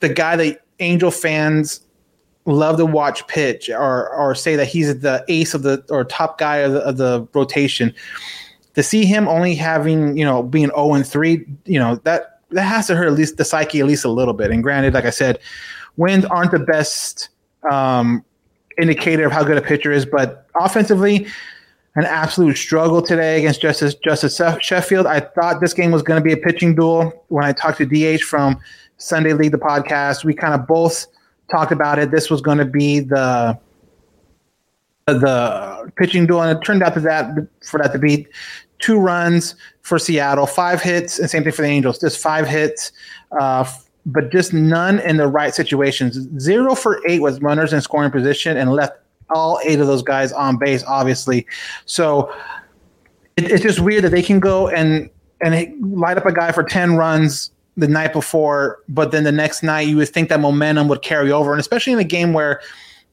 the 0.01 0.09
guy 0.09 0.37
that 0.37 0.65
Angel 0.81 1.11
fans 1.11 1.81
love 2.45 2.77
to 2.77 2.87
watch 2.87 3.25
pitch 3.29 3.71
or 3.71 4.09
or 4.11 4.35
say 4.35 4.57
that 4.57 4.67
he's 4.67 5.01
the 5.01 5.25
ace 5.29 5.55
of 5.55 5.63
the 5.63 5.85
or 5.91 6.05
top 6.05 6.39
guy 6.39 6.57
of 6.57 6.73
the, 6.73 6.81
of 6.81 6.97
the 6.97 7.27
rotation 7.35 7.95
to 8.75 8.83
see 8.83 9.05
him 9.05 9.29
only 9.29 9.55
having 9.55 10.17
you 10.17 10.25
know 10.25 10.43
being 10.43 10.69
0 10.69 10.95
and 10.95 11.07
3 11.07 11.47
you 11.65 11.79
know 11.79 11.97
that 12.05 12.41
that 12.51 12.63
has 12.63 12.87
to 12.87 12.97
hurt 12.97 13.07
at 13.07 13.15
least 13.15 13.37
the 13.37 13.45
psyche 13.45 13.81
at 13.81 13.87
least 13.87 14.05
a 14.05 14.11
little 14.11 14.35
bit. 14.35 14.51
And 14.51 14.63
granted 14.63 14.95
like 14.95 15.05
i 15.05 15.11
said 15.11 15.39
wins 15.97 16.25
aren't 16.27 16.51
the 16.51 16.59
best 16.59 17.29
um, 17.71 18.25
indicator 18.81 19.27
of 19.27 19.33
how 19.33 19.45
good 19.45 19.59
a 19.59 19.63
pitcher 19.63 19.93
is 19.93 20.07
but 20.07 20.47
offensively 20.61 21.27
an 21.95 22.05
absolute 22.05 22.57
struggle 22.57 23.03
today 23.03 23.39
against 23.39 23.61
Justus 23.61 23.95
Justus 23.95 24.41
Sheffield. 24.63 25.07
I 25.07 25.21
thought 25.21 25.61
this 25.61 25.75
game 25.75 25.91
was 25.91 26.03
going 26.03 26.19
to 26.19 26.25
be 26.25 26.33
a 26.33 26.39
pitching 26.39 26.75
duel. 26.75 27.13
When 27.29 27.45
i 27.45 27.53
talked 27.53 27.79
to 27.79 27.87
dh 27.87 28.23
from 28.23 28.59
sunday 28.99 29.33
league 29.33 29.53
the 29.53 29.59
podcast 29.59 30.25
we 30.25 30.33
kind 30.33 30.55
of 30.55 30.67
both 30.67 31.07
talked 31.53 31.71
about 31.71 31.99
it. 31.99 32.11
This 32.11 32.31
was 32.31 32.41
going 32.41 32.59
to 32.59 32.65
be 32.65 33.01
the 33.01 33.59
the 35.07 35.91
pitching 35.97 36.27
duel, 36.27 36.43
and 36.43 36.57
it 36.57 36.65
turned 36.65 36.83
out 36.83 36.95
to 36.95 37.01
that 37.01 37.35
for 37.65 37.79
that 37.79 37.93
to 37.93 37.99
be 37.99 38.27
two 38.79 38.99
runs 38.99 39.55
for 39.83 39.99
Seattle, 39.99 40.47
five 40.47 40.83
hits, 40.83 41.19
and 41.19 41.31
same 41.31 41.43
thing 41.43 41.53
for 41.53 41.63
the 41.63 41.69
Angels, 41.69 41.99
just 41.99 42.21
five 42.21 42.47
hits, 42.47 42.93
uh, 43.41 43.65
but 44.07 44.31
just 44.31 44.53
none 44.53 44.99
in 45.01 45.17
the 45.17 45.27
right 45.27 45.55
situations. 45.55 46.19
Zero 46.41 46.75
for 46.75 47.01
eight 47.09 47.21
with 47.21 47.43
runners 47.43 47.73
in 47.73 47.81
scoring 47.81 48.11
position, 48.11 48.57
and 48.57 48.73
left 48.73 48.99
all 49.35 49.61
eight 49.65 49.81
of 49.81 49.87
those 49.87 50.03
guys 50.03 50.33
on 50.33 50.59
base, 50.59 50.85
obviously. 50.87 51.47
So 51.87 52.33
it, 53.37 53.51
it's 53.51 53.63
just 53.63 53.81
weird 53.81 54.05
that 54.05 54.11
they 54.11 54.23
can 54.23 54.41
go 54.41 54.69
and 54.69 55.09
and 55.41 55.95
light 55.99 56.17
up 56.17 56.27
a 56.27 56.33
guy 56.33 56.53
for 56.53 56.63
ten 56.63 56.97
runs 56.97 57.51
the 57.77 57.89
night 57.89 58.13
before, 58.13 58.81
but 58.89 59.13
then 59.13 59.25
the 59.25 59.33
next 59.33 59.63
night 59.63 59.89
you 59.89 59.97
would 59.97 60.09
think 60.09 60.29
that 60.29 60.41
momentum 60.41 60.89
would 60.89 61.03
carry 61.03 61.33
over, 61.33 61.53
and 61.53 61.61
especially 61.61 61.93
in 61.93 61.99
a 61.99 62.05
game 62.05 62.33
where 62.33 62.61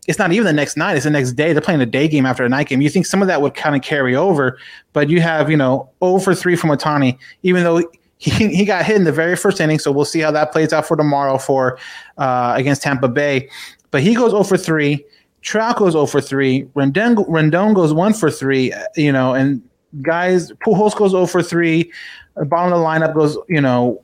it's 0.09 0.17
not 0.17 0.31
even 0.31 0.45
the 0.47 0.53
next 0.53 0.75
night; 0.75 0.95
it's 0.95 1.03
the 1.03 1.11
next 1.11 1.33
day. 1.33 1.53
They're 1.53 1.61
playing 1.61 1.81
a 1.81 1.85
day 1.85 2.07
game 2.07 2.25
after 2.25 2.43
a 2.43 2.49
night 2.49 2.67
game. 2.67 2.81
You 2.81 2.89
think 2.89 3.05
some 3.05 3.21
of 3.21 3.27
that 3.27 3.43
would 3.43 3.53
kind 3.53 3.75
of 3.75 3.83
carry 3.83 4.15
over, 4.15 4.57
but 4.91 5.07
you 5.07 5.21
have 5.21 5.51
you 5.51 5.55
know 5.55 5.87
over 6.01 6.33
three 6.33 6.55
from 6.55 6.71
Ohtani, 6.71 7.15
even 7.43 7.63
though 7.63 7.83
he 8.17 8.31
he 8.55 8.65
got 8.65 8.85
hit 8.85 8.95
in 8.95 9.03
the 9.03 9.11
very 9.11 9.35
first 9.35 9.61
inning, 9.61 9.77
so 9.77 9.91
we'll 9.91 10.05
see 10.05 10.19
how 10.19 10.31
that 10.31 10.51
plays 10.51 10.73
out 10.73 10.87
for 10.87 10.97
tomorrow 10.97 11.37
for 11.37 11.77
uh, 12.17 12.53
against 12.57 12.81
Tampa 12.81 13.07
Bay. 13.07 13.47
But 13.91 14.01
he 14.01 14.15
goes 14.15 14.31
0 14.31 14.43
for 14.43 14.57
three. 14.57 15.05
Trout 15.41 15.77
goes 15.77 15.91
0 15.91 16.07
for 16.07 16.21
three. 16.21 16.63
Rendon 16.75 17.15
Rendon 17.27 17.75
goes 17.75 17.93
one 17.93 18.13
for 18.13 18.31
three. 18.31 18.73
You 18.95 19.11
know, 19.11 19.35
and 19.35 19.61
guys, 20.01 20.51
Pujols 20.65 20.95
goes 20.95 21.11
0 21.11 21.27
for 21.27 21.43
three. 21.43 21.91
The 22.35 22.45
bottom 22.45 22.73
of 22.73 22.79
the 22.79 22.85
lineup 22.85 23.13
goes, 23.13 23.37
you 23.47 23.61
know, 23.61 24.01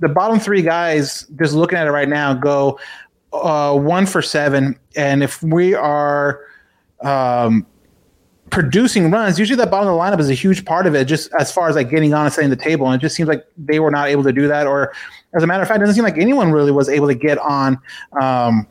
the 0.00 0.08
bottom 0.08 0.38
three 0.38 0.62
guys, 0.62 1.26
just 1.38 1.52
looking 1.52 1.78
at 1.78 1.86
it 1.86 1.90
right 1.90 2.08
now, 2.08 2.32
go 2.34 2.78
uh, 3.44 3.74
one 3.74 4.06
for 4.06 4.22
seven. 4.22 4.78
And 4.96 5.22
if 5.22 5.42
we 5.42 5.74
are 5.74 6.40
um, 7.02 7.66
producing 8.50 9.10
runs, 9.10 9.38
usually 9.38 9.56
that 9.56 9.70
bottom 9.70 9.88
of 9.88 9.94
the 9.94 10.00
lineup 10.00 10.20
is 10.20 10.30
a 10.30 10.34
huge 10.34 10.64
part 10.64 10.86
of 10.86 10.94
it, 10.94 11.06
just 11.06 11.30
as 11.38 11.52
far 11.52 11.68
as 11.68 11.76
like 11.76 11.90
getting 11.90 12.14
on 12.14 12.26
and 12.26 12.32
setting 12.32 12.50
the 12.50 12.56
table. 12.56 12.86
And 12.86 13.00
it 13.00 13.04
just 13.04 13.16
seems 13.16 13.28
like 13.28 13.44
they 13.56 13.80
were 13.80 13.90
not 13.90 14.08
able 14.08 14.22
to 14.24 14.32
do 14.32 14.48
that. 14.48 14.66
Or 14.66 14.92
as 15.34 15.42
a 15.42 15.46
matter 15.46 15.62
of 15.62 15.68
fact, 15.68 15.78
it 15.78 15.80
doesn't 15.80 15.94
seem 15.94 16.04
like 16.04 16.18
anyone 16.18 16.52
really 16.52 16.72
was 16.72 16.88
able 16.88 17.08
to 17.08 17.14
get 17.14 17.38
on. 17.38 17.78
Um, 18.20 18.66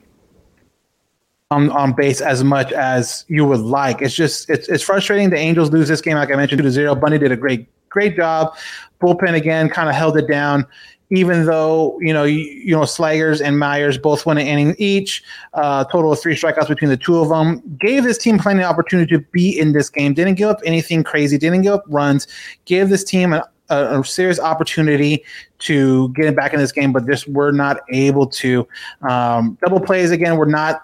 on, 1.51 1.69
on 1.69 1.93
base 1.93 2.21
as 2.21 2.43
much 2.43 2.71
as 2.71 3.23
you 3.27 3.45
would 3.45 3.59
like. 3.59 4.01
It's 4.01 4.15
just 4.15 4.49
it's 4.49 4.67
it's 4.67 4.83
frustrating. 4.83 5.29
The 5.29 5.37
Angels 5.37 5.69
lose 5.69 5.87
this 5.87 6.01
game, 6.01 6.15
like 6.15 6.31
I 6.31 6.35
mentioned, 6.35 6.59
two 6.59 6.63
to 6.63 6.71
zero. 6.71 6.95
Bundy 6.95 7.19
did 7.19 7.31
a 7.31 7.37
great 7.37 7.67
great 7.95 8.15
job. 8.15 8.55
Bullpen 9.01 9.33
again 9.33 9.69
kind 9.69 9.89
of 9.89 9.95
held 9.95 10.17
it 10.17 10.27
down 10.27 10.67
even 11.11 11.45
though 11.45 11.99
you 12.01 12.13
know 12.13 12.23
you, 12.23 12.39
you 12.39 12.71
know 12.71 12.81
Slegers 12.81 13.41
and 13.41 13.59
Myers 13.59 13.97
both 13.97 14.25
went 14.25 14.39
an 14.39 14.47
inning 14.47 14.75
each, 14.77 15.23
uh, 15.53 15.83
total 15.85 16.11
of 16.11 16.19
three 16.19 16.35
strikeouts 16.35 16.67
between 16.67 16.89
the 16.89 16.97
two 16.97 17.19
of 17.19 17.29
them, 17.29 17.61
gave 17.79 18.03
this 18.03 18.17
team 18.17 18.39
plenty 18.39 18.63
of 18.63 18.69
opportunity 18.69 19.15
to 19.15 19.23
be 19.31 19.57
in 19.57 19.73
this 19.73 19.89
game. 19.89 20.13
Didn't 20.13 20.35
give 20.35 20.49
up 20.49 20.59
anything 20.65 21.03
crazy. 21.03 21.37
Didn't 21.37 21.61
give 21.61 21.73
up 21.73 21.83
runs. 21.87 22.27
Gave 22.65 22.89
this 22.89 23.03
team 23.03 23.33
a, 23.33 23.47
a, 23.69 23.99
a 23.99 24.03
serious 24.03 24.39
opportunity 24.39 25.23
to 25.59 26.09
get 26.09 26.35
back 26.35 26.53
in 26.53 26.59
this 26.59 26.71
game, 26.71 26.91
but 26.91 27.05
just 27.05 27.27
were 27.27 27.51
not 27.51 27.81
able 27.89 28.27
to. 28.27 28.67
Um, 29.07 29.57
double 29.63 29.79
plays 29.79 30.11
again. 30.11 30.37
We're 30.37 30.45
not. 30.45 30.81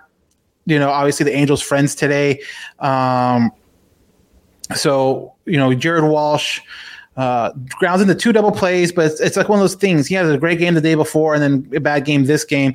You 0.67 0.78
know, 0.78 0.91
obviously 0.91 1.24
the 1.24 1.36
Angels' 1.36 1.62
friends 1.62 1.95
today. 1.95 2.39
Um, 2.80 3.52
so 4.76 5.34
you 5.45 5.58
know, 5.58 5.74
Jared 5.74 6.04
Walsh 6.04 6.62
uh, 7.17 7.52
grounds 7.71 8.02
into 8.02 8.15
two 8.15 8.32
double 8.32 8.52
plays, 8.52 8.91
but 8.91 9.06
it's, 9.06 9.19
it's, 9.19 9.38
like 9.38 9.50
one 9.50 9.60
of 9.60 9.63
those 9.63 9.76
things. 9.76 10.08
He 10.08 10.15
had 10.15 10.26
a 10.26 10.38
great 10.38 10.60
game 10.60 10.74
the 10.74 10.82
day 10.82 10.95
before 10.95 11.34
and 11.34 11.43
then 11.43 11.76
a 11.76 11.80
bad 11.80 12.06
game 12.06 12.26
this 12.26 12.45
game. 12.45 12.74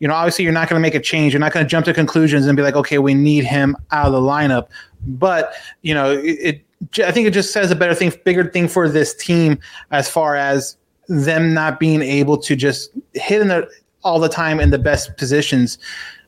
You 0.00 0.08
know, 0.08 0.14
obviously, 0.14 0.44
you're 0.44 0.52
not 0.52 0.68
going 0.68 0.80
to 0.80 0.82
make 0.82 0.94
a 0.94 1.00
change. 1.00 1.32
You're 1.32 1.40
not 1.40 1.52
going 1.52 1.64
to 1.64 1.70
jump 1.70 1.84
to 1.86 1.94
conclusions 1.94 2.46
and 2.46 2.56
be 2.56 2.62
like, 2.62 2.76
okay, 2.76 2.98
we 2.98 3.14
need 3.14 3.44
him 3.44 3.76
out 3.90 4.06
of 4.06 4.12
the 4.12 4.20
lineup. 4.20 4.68
But 5.06 5.52
you 5.82 5.94
know, 5.94 6.12
it, 6.12 6.64
it 6.94 7.04
I 7.04 7.12
think 7.12 7.26
it 7.26 7.32
just 7.32 7.52
says 7.52 7.70
a 7.70 7.76
better 7.76 7.94
thing, 7.94 8.12
bigger 8.24 8.44
thing 8.50 8.68
for 8.68 8.88
this 8.88 9.14
team 9.14 9.58
as 9.90 10.08
far 10.08 10.36
as 10.36 10.76
them 11.08 11.54
not 11.54 11.78
being 11.78 12.02
able 12.02 12.38
to 12.38 12.56
just 12.56 12.90
hit 13.12 13.40
in 13.40 13.48
the 13.48 13.68
all 14.02 14.18
the 14.18 14.28
time 14.28 14.60
in 14.60 14.70
the 14.70 14.78
best 14.78 15.16
positions. 15.16 15.78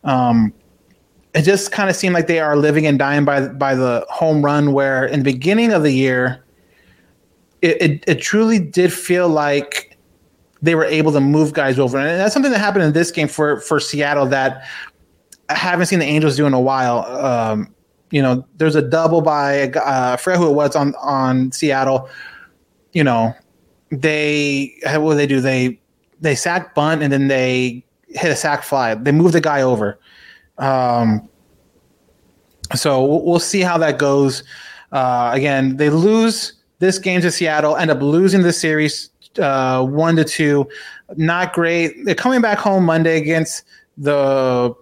Um, 0.04 0.52
it 1.34 1.42
just 1.42 1.72
kind 1.72 1.90
of 1.90 1.96
seemed 1.96 2.14
like 2.14 2.26
they 2.26 2.40
are 2.40 2.56
living 2.56 2.86
and 2.86 2.98
dying 2.98 3.24
by 3.24 3.48
by 3.48 3.74
the 3.74 4.06
home 4.08 4.44
run. 4.44 4.72
Where 4.72 5.04
in 5.04 5.20
the 5.20 5.24
beginning 5.24 5.72
of 5.72 5.82
the 5.82 5.92
year, 5.92 6.42
it, 7.66 7.82
it, 7.82 8.04
it 8.06 8.20
truly 8.20 8.58
did 8.58 8.92
feel 8.92 9.28
like 9.28 9.96
they 10.62 10.74
were 10.74 10.84
able 10.84 11.12
to 11.12 11.20
move 11.20 11.52
guys 11.52 11.78
over, 11.78 11.98
and 11.98 12.20
that's 12.20 12.32
something 12.32 12.52
that 12.52 12.58
happened 12.58 12.84
in 12.84 12.92
this 12.92 13.10
game 13.10 13.28
for 13.28 13.60
for 13.60 13.80
Seattle 13.80 14.26
that 14.26 14.64
I 15.48 15.54
haven't 15.54 15.86
seen 15.86 15.98
the 15.98 16.06
Angels 16.06 16.36
do 16.36 16.46
in 16.46 16.54
a 16.54 16.60
while. 16.60 17.04
Um, 17.04 17.74
you 18.10 18.22
know, 18.22 18.46
there's 18.56 18.76
a 18.76 18.82
double 18.82 19.20
by 19.20 19.70
uh, 19.70 20.16
who 20.16 20.50
it 20.50 20.54
was 20.54 20.76
on 20.76 20.94
on 20.96 21.52
Seattle. 21.52 22.08
You 22.92 23.04
know, 23.04 23.34
they 23.90 24.74
what 24.84 25.12
do 25.12 25.16
they 25.16 25.26
do? 25.26 25.40
They 25.40 25.80
they 26.20 26.34
sack 26.34 26.74
bunt 26.74 27.02
and 27.02 27.12
then 27.12 27.28
they 27.28 27.84
hit 28.08 28.30
a 28.30 28.36
sack 28.36 28.62
fly. 28.62 28.94
They 28.94 29.12
move 29.12 29.32
the 29.32 29.40
guy 29.40 29.62
over. 29.62 29.98
Um, 30.58 31.28
so 32.74 33.04
we'll 33.04 33.38
see 33.38 33.60
how 33.60 33.78
that 33.78 33.98
goes. 33.98 34.42
Uh, 34.92 35.30
again, 35.34 35.76
they 35.76 35.90
lose 35.90 36.55
this 36.78 36.98
game 36.98 37.20
to 37.22 37.30
Seattle, 37.30 37.76
end 37.76 37.90
up 37.90 38.02
losing 38.02 38.42
the 38.42 38.52
series 38.52 39.10
uh, 39.38 39.84
one 39.84 40.16
to 40.16 40.24
two. 40.24 40.68
Not 41.16 41.52
great. 41.52 42.04
They're 42.04 42.14
coming 42.14 42.40
back 42.40 42.58
home 42.58 42.84
Monday 42.84 43.16
against 43.16 43.64
the 43.96 44.74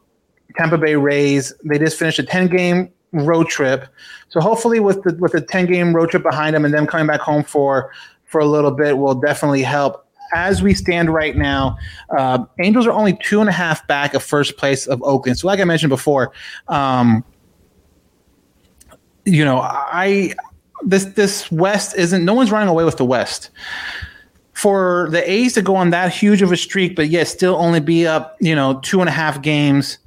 Tampa 0.57 0.79
Bay 0.79 0.97
Rays. 0.97 1.53
They 1.65 1.79
just 1.79 1.99
finished 1.99 2.19
a 2.19 2.23
ten 2.23 2.49
game 2.49 2.91
road 3.13 3.49
trip, 3.49 3.87
so 4.29 4.41
hopefully 4.41 4.81
with 4.81 5.03
the 5.03 5.15
with 5.21 5.33
the 5.33 5.41
ten 5.41 5.67
game 5.67 5.95
road 5.95 6.11
trip 6.11 6.23
behind 6.23 6.55
them 6.55 6.65
and 6.65 6.73
them 6.73 6.87
coming 6.87 7.07
back 7.07 7.21
home 7.21 7.45
for 7.45 7.93
for 8.25 8.41
a 8.41 8.47
little 8.47 8.71
bit 8.71 8.99
will 8.99 9.15
definitely 9.15 9.63
help. 9.63 10.01
As 10.35 10.63
we 10.63 10.75
stand 10.75 11.11
right 11.11 11.37
now, 11.37 11.77
uh, 12.17 12.45
Angels 12.59 12.89
are 12.89 12.93
only 12.93 13.17
two 13.23 13.41
and 13.41 13.49
a 13.49 13.53
half 13.53 13.87
back 13.87 14.15
of 14.15 14.23
first 14.23 14.57
place 14.57 14.87
of 14.89 15.01
Oakland. 15.05 15.39
So, 15.39 15.47
like 15.47 15.61
I 15.61 15.65
mentioned 15.65 15.91
before, 15.91 16.33
um, 16.67 17.23
you 19.25 19.45
know, 19.45 19.61
I 19.61 20.35
this 20.83 21.05
this 21.07 21.51
West 21.51 21.97
isn't. 21.97 22.25
No 22.25 22.35
one's 22.35 22.51
running 22.51 22.69
away 22.69 22.85
with 22.85 22.97
the 22.97 23.05
West. 23.05 23.51
For 24.53 25.09
the 25.11 25.29
A's 25.29 25.53
to 25.55 25.63
go 25.63 25.75
on 25.75 25.91
that 25.91 26.13
huge 26.13 26.41
of 26.41 26.53
a 26.53 26.57
streak, 26.57 26.95
but 26.95 27.09
yet 27.09 27.27
still 27.27 27.57
only 27.57 27.81
be 27.81 28.07
up, 28.07 28.37
you 28.41 28.55
know, 28.55 28.79
two 28.81 29.01
and 29.01 29.09
a 29.09 29.13
half 29.13 29.43
games 29.43 29.99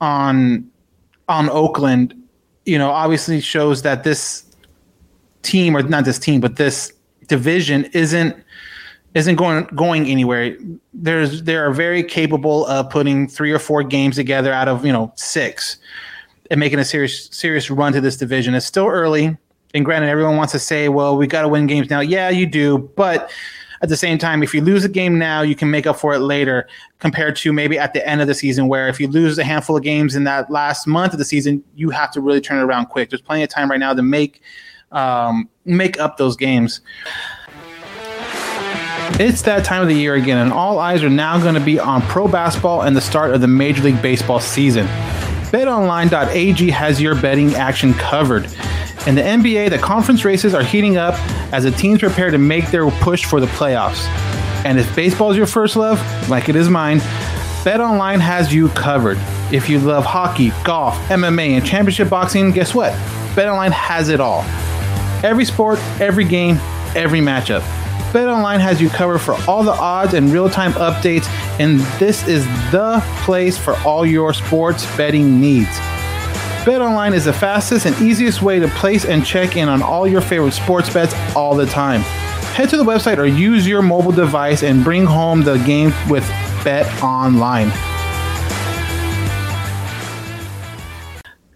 on 0.00 0.70
on 1.28 1.48
Oakland, 1.50 2.14
you 2.66 2.78
know, 2.78 2.90
obviously 2.90 3.40
shows 3.40 3.82
that 3.82 4.04
this 4.04 4.44
team, 5.42 5.76
or 5.76 5.82
not 5.82 6.04
this 6.04 6.18
team, 6.18 6.40
but 6.40 6.56
this 6.56 6.92
division 7.28 7.84
isn't 7.86 8.36
isn't 9.14 9.36
going 9.36 9.64
going 9.74 10.06
anywhere. 10.06 10.56
There's 10.92 11.42
they 11.42 11.56
are 11.56 11.72
very 11.72 12.02
capable 12.02 12.66
of 12.66 12.90
putting 12.90 13.28
three 13.28 13.50
or 13.50 13.58
four 13.58 13.82
games 13.82 14.16
together 14.16 14.52
out 14.52 14.68
of 14.68 14.84
you 14.84 14.92
know 14.92 15.12
six 15.16 15.78
and 16.50 16.60
making 16.60 16.78
a 16.78 16.84
serious 16.84 17.28
serious 17.32 17.70
run 17.70 17.92
to 17.94 18.00
this 18.00 18.16
division. 18.16 18.54
It's 18.54 18.66
still 18.66 18.86
early. 18.86 19.36
And 19.76 19.84
granted, 19.84 20.08
everyone 20.08 20.38
wants 20.38 20.52
to 20.52 20.58
say, 20.58 20.88
well, 20.88 21.18
we 21.18 21.26
got 21.26 21.42
to 21.42 21.48
win 21.48 21.66
games 21.66 21.90
now. 21.90 22.00
Yeah, 22.00 22.30
you 22.30 22.46
do. 22.46 22.78
But 22.96 23.30
at 23.82 23.90
the 23.90 23.96
same 23.96 24.16
time, 24.16 24.42
if 24.42 24.54
you 24.54 24.62
lose 24.62 24.86
a 24.86 24.88
game 24.88 25.18
now, 25.18 25.42
you 25.42 25.54
can 25.54 25.70
make 25.70 25.86
up 25.86 25.96
for 25.96 26.14
it 26.14 26.20
later 26.20 26.66
compared 26.98 27.36
to 27.36 27.52
maybe 27.52 27.78
at 27.78 27.92
the 27.92 28.08
end 28.08 28.22
of 28.22 28.26
the 28.26 28.34
season, 28.34 28.68
where 28.68 28.88
if 28.88 28.98
you 28.98 29.06
lose 29.06 29.36
a 29.36 29.44
handful 29.44 29.76
of 29.76 29.82
games 29.82 30.16
in 30.16 30.24
that 30.24 30.50
last 30.50 30.86
month 30.86 31.12
of 31.12 31.18
the 31.18 31.26
season, 31.26 31.62
you 31.74 31.90
have 31.90 32.10
to 32.12 32.22
really 32.22 32.40
turn 32.40 32.58
it 32.58 32.62
around 32.62 32.86
quick. 32.86 33.10
There's 33.10 33.20
plenty 33.20 33.42
of 33.42 33.50
time 33.50 33.70
right 33.70 33.78
now 33.78 33.92
to 33.92 34.00
make 34.00 34.40
um, 34.92 35.46
make 35.66 36.00
up 36.00 36.16
those 36.16 36.36
games. 36.36 36.80
It's 39.20 39.42
that 39.42 39.62
time 39.66 39.82
of 39.82 39.88
the 39.88 39.94
year 39.94 40.14
again, 40.14 40.38
and 40.38 40.54
all 40.54 40.78
eyes 40.78 41.02
are 41.02 41.10
now 41.10 41.38
going 41.38 41.54
to 41.54 41.60
be 41.60 41.78
on 41.78 42.00
pro 42.02 42.28
basketball 42.28 42.80
and 42.80 42.96
the 42.96 43.00
start 43.02 43.34
of 43.34 43.42
the 43.42 43.46
Major 43.46 43.82
League 43.82 44.00
Baseball 44.00 44.40
season. 44.40 44.86
BetOnline.ag 45.52 46.70
has 46.70 47.00
your 47.00 47.14
betting 47.14 47.54
action 47.54 47.92
covered. 47.94 48.48
In 49.06 49.14
the 49.14 49.22
NBA, 49.22 49.70
the 49.70 49.78
conference 49.78 50.24
races 50.24 50.52
are 50.52 50.64
heating 50.64 50.96
up 50.96 51.14
as 51.52 51.62
the 51.62 51.70
teams 51.70 52.00
prepare 52.00 52.32
to 52.32 52.38
make 52.38 52.72
their 52.72 52.90
push 52.90 53.24
for 53.24 53.38
the 53.38 53.46
playoffs. 53.46 54.04
And 54.64 54.80
if 54.80 54.96
baseball 54.96 55.30
is 55.30 55.36
your 55.36 55.46
first 55.46 55.76
love, 55.76 56.00
like 56.28 56.48
it 56.48 56.56
is 56.56 56.68
mine, 56.68 56.98
BetOnline 57.62 58.18
has 58.18 58.52
you 58.52 58.68
covered. 58.70 59.16
If 59.52 59.68
you 59.68 59.78
love 59.78 60.04
hockey, 60.04 60.50
golf, 60.64 60.96
MMA, 61.08 61.50
and 61.50 61.64
championship 61.64 62.10
boxing, 62.10 62.50
guess 62.50 62.74
what? 62.74 62.92
BetOnline 63.36 63.70
has 63.70 64.08
it 64.08 64.18
all. 64.18 64.42
Every 65.22 65.44
sport, 65.44 65.78
every 66.00 66.24
game, 66.24 66.56
every 66.96 67.20
matchup. 67.20 67.60
BetOnline 68.10 68.58
has 68.58 68.80
you 68.80 68.88
covered 68.88 69.18
for 69.20 69.36
all 69.46 69.62
the 69.62 69.70
odds 69.70 70.14
and 70.14 70.32
real-time 70.32 70.72
updates, 70.72 71.28
and 71.60 71.78
this 72.00 72.26
is 72.26 72.44
the 72.72 73.00
place 73.24 73.56
for 73.56 73.76
all 73.84 74.04
your 74.04 74.32
sports 74.32 74.84
betting 74.96 75.40
needs. 75.40 75.78
BetOnline 76.66 77.14
is 77.14 77.26
the 77.26 77.32
fastest 77.32 77.86
and 77.86 77.96
easiest 78.02 78.42
way 78.42 78.58
to 78.58 78.66
place 78.66 79.04
and 79.04 79.24
check 79.24 79.56
in 79.56 79.68
on 79.68 79.82
all 79.82 80.04
your 80.04 80.20
favorite 80.20 80.50
sports 80.50 80.92
bets 80.92 81.14
all 81.36 81.54
the 81.54 81.64
time. 81.64 82.00
Head 82.56 82.68
to 82.70 82.76
the 82.76 82.82
website 82.82 83.18
or 83.18 83.24
use 83.24 83.68
your 83.68 83.82
mobile 83.82 84.10
device 84.10 84.64
and 84.64 84.82
bring 84.82 85.04
home 85.04 85.44
the 85.44 85.58
game 85.58 85.92
with 86.10 86.24
BetOnline. 86.64 87.70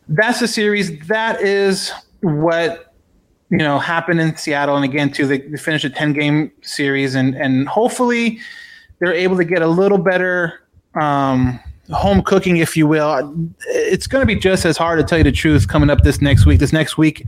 That's 0.09 0.39
the 0.39 0.47
series. 0.47 0.97
That 1.09 1.41
is 1.41 1.91
what 2.21 2.95
you 3.51 3.59
know 3.59 3.81
happened 3.81 4.21
in 4.21 4.37
Seattle, 4.37 4.77
and 4.77 4.85
again, 4.85 5.11
too, 5.11 5.27
they, 5.27 5.41
finished 5.57 5.85
a 5.85 5.91
ten 5.91 6.13
game 6.13 6.53
series, 6.63 7.17
and 7.17 7.35
and 7.35 7.67
hopefully 7.67 8.39
they're 9.01 9.13
able 9.13 9.37
to 9.39 9.45
get 9.45 9.61
a 9.61 9.67
little 9.67 9.99
better. 9.99 10.61
Um, 10.95 11.59
home 11.93 12.23
cooking, 12.23 12.59
if 12.59 12.77
you 12.77 12.87
will. 12.87 13.35
It's 13.67 14.07
going 14.07 14.23
to 14.23 14.27
be 14.27 14.39
just 14.39 14.65
as 14.65 14.77
hard 14.77 14.99
to 14.99 15.05
tell 15.05 15.19
you 15.19 15.25
the 15.25 15.33
truth 15.33 15.69
coming 15.69 15.91
up 15.91 16.03
this 16.03 16.21
next 16.21 16.47
week. 16.47 16.61
This 16.61 16.73
next 16.73 16.97
week 16.97 17.27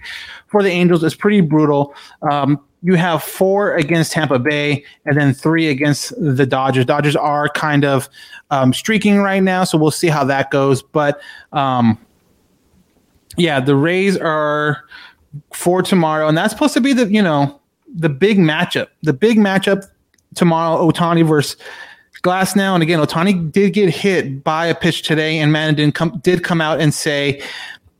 for 0.48 0.62
the 0.62 0.70
Angels 0.70 1.02
is 1.02 1.14
pretty 1.14 1.40
brutal. 1.40 1.94
Um, 2.30 2.60
you 2.82 2.94
have 2.94 3.22
four 3.22 3.76
against 3.76 4.12
Tampa 4.12 4.38
Bay 4.38 4.84
and 5.04 5.16
then 5.16 5.34
three 5.34 5.68
against 5.68 6.12
the 6.18 6.46
Dodgers. 6.46 6.84
Dodgers 6.84 7.14
are 7.16 7.48
kind 7.48 7.84
of 7.84 8.08
um, 8.50 8.72
streaking 8.72 9.18
right 9.18 9.42
now, 9.42 9.64
so 9.64 9.78
we'll 9.78 9.90
see 9.90 10.08
how 10.08 10.24
that 10.24 10.50
goes. 10.50 10.82
But 10.82 11.20
um, 11.52 11.98
yeah, 13.36 13.60
the 13.60 13.76
Rays 13.76 14.16
are 14.16 14.84
for 15.52 15.82
tomorrow, 15.82 16.28
and 16.28 16.36
that's 16.36 16.52
supposed 16.52 16.74
to 16.74 16.80
be 16.80 16.92
the 16.92 17.06
you 17.06 17.22
know 17.22 17.60
the 17.94 18.08
big 18.08 18.38
matchup. 18.38 18.88
The 19.02 19.12
big 19.12 19.38
matchup 19.38 19.86
tomorrow. 20.34 20.90
Ohtani 20.90 21.26
versus 21.26 21.56
Glasnow, 22.22 22.74
and 22.74 22.82
again, 22.82 23.00
Ohtani 23.00 23.50
did 23.50 23.72
get 23.72 23.90
hit 23.90 24.44
by 24.44 24.66
a 24.66 24.74
pitch 24.74 25.02
today, 25.02 25.38
and 25.38 25.76
did 25.76 25.94
come 25.94 26.20
did 26.22 26.44
come 26.44 26.60
out 26.60 26.80
and 26.80 26.94
say 26.94 27.42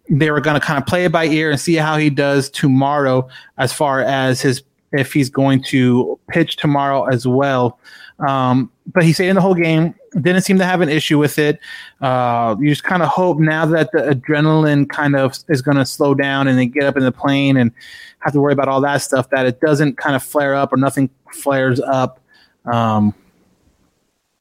they 0.08 0.30
were 0.30 0.40
going 0.40 0.58
to 0.58 0.64
kind 0.64 0.80
of 0.80 0.86
play 0.86 1.04
it 1.04 1.12
by 1.12 1.26
ear 1.26 1.50
and 1.50 1.58
see 1.58 1.74
how 1.74 1.96
he 1.96 2.08
does 2.08 2.48
tomorrow, 2.48 3.28
as 3.58 3.72
far 3.72 4.00
as 4.00 4.40
his 4.40 4.62
if 4.92 5.12
he's 5.12 5.30
going 5.30 5.62
to 5.64 6.18
pitch 6.28 6.56
tomorrow 6.56 7.04
as 7.06 7.26
well. 7.26 7.78
Um, 8.18 8.70
but 8.92 9.02
he 9.02 9.12
stayed 9.12 9.28
in 9.28 9.36
the 9.36 9.42
whole 9.42 9.54
game. 9.54 9.94
Didn't 10.20 10.42
seem 10.42 10.58
to 10.58 10.64
have 10.64 10.82
an 10.82 10.88
issue 10.88 11.18
with 11.18 11.38
it. 11.38 11.58
Uh, 12.00 12.54
you 12.60 12.68
just 12.68 12.84
kind 12.84 13.02
of 13.02 13.08
hope 13.08 13.38
now 13.38 13.64
that 13.66 13.90
the 13.92 14.00
adrenaline 14.00 14.88
kind 14.88 15.16
of 15.16 15.36
is 15.48 15.62
going 15.62 15.78
to 15.78 15.86
slow 15.86 16.14
down 16.14 16.46
and 16.46 16.58
they 16.58 16.66
get 16.66 16.84
up 16.84 16.96
in 16.96 17.02
the 17.02 17.12
plane 17.12 17.56
and 17.56 17.72
have 18.18 18.34
to 18.34 18.40
worry 18.40 18.52
about 18.52 18.68
all 18.68 18.80
that 18.82 18.98
stuff 18.98 19.30
that 19.30 19.46
it 19.46 19.60
doesn't 19.60 19.96
kind 19.96 20.14
of 20.14 20.22
flare 20.22 20.54
up 20.54 20.72
or 20.72 20.76
nothing 20.76 21.08
flares 21.32 21.80
up. 21.80 22.20
Um, 22.66 23.14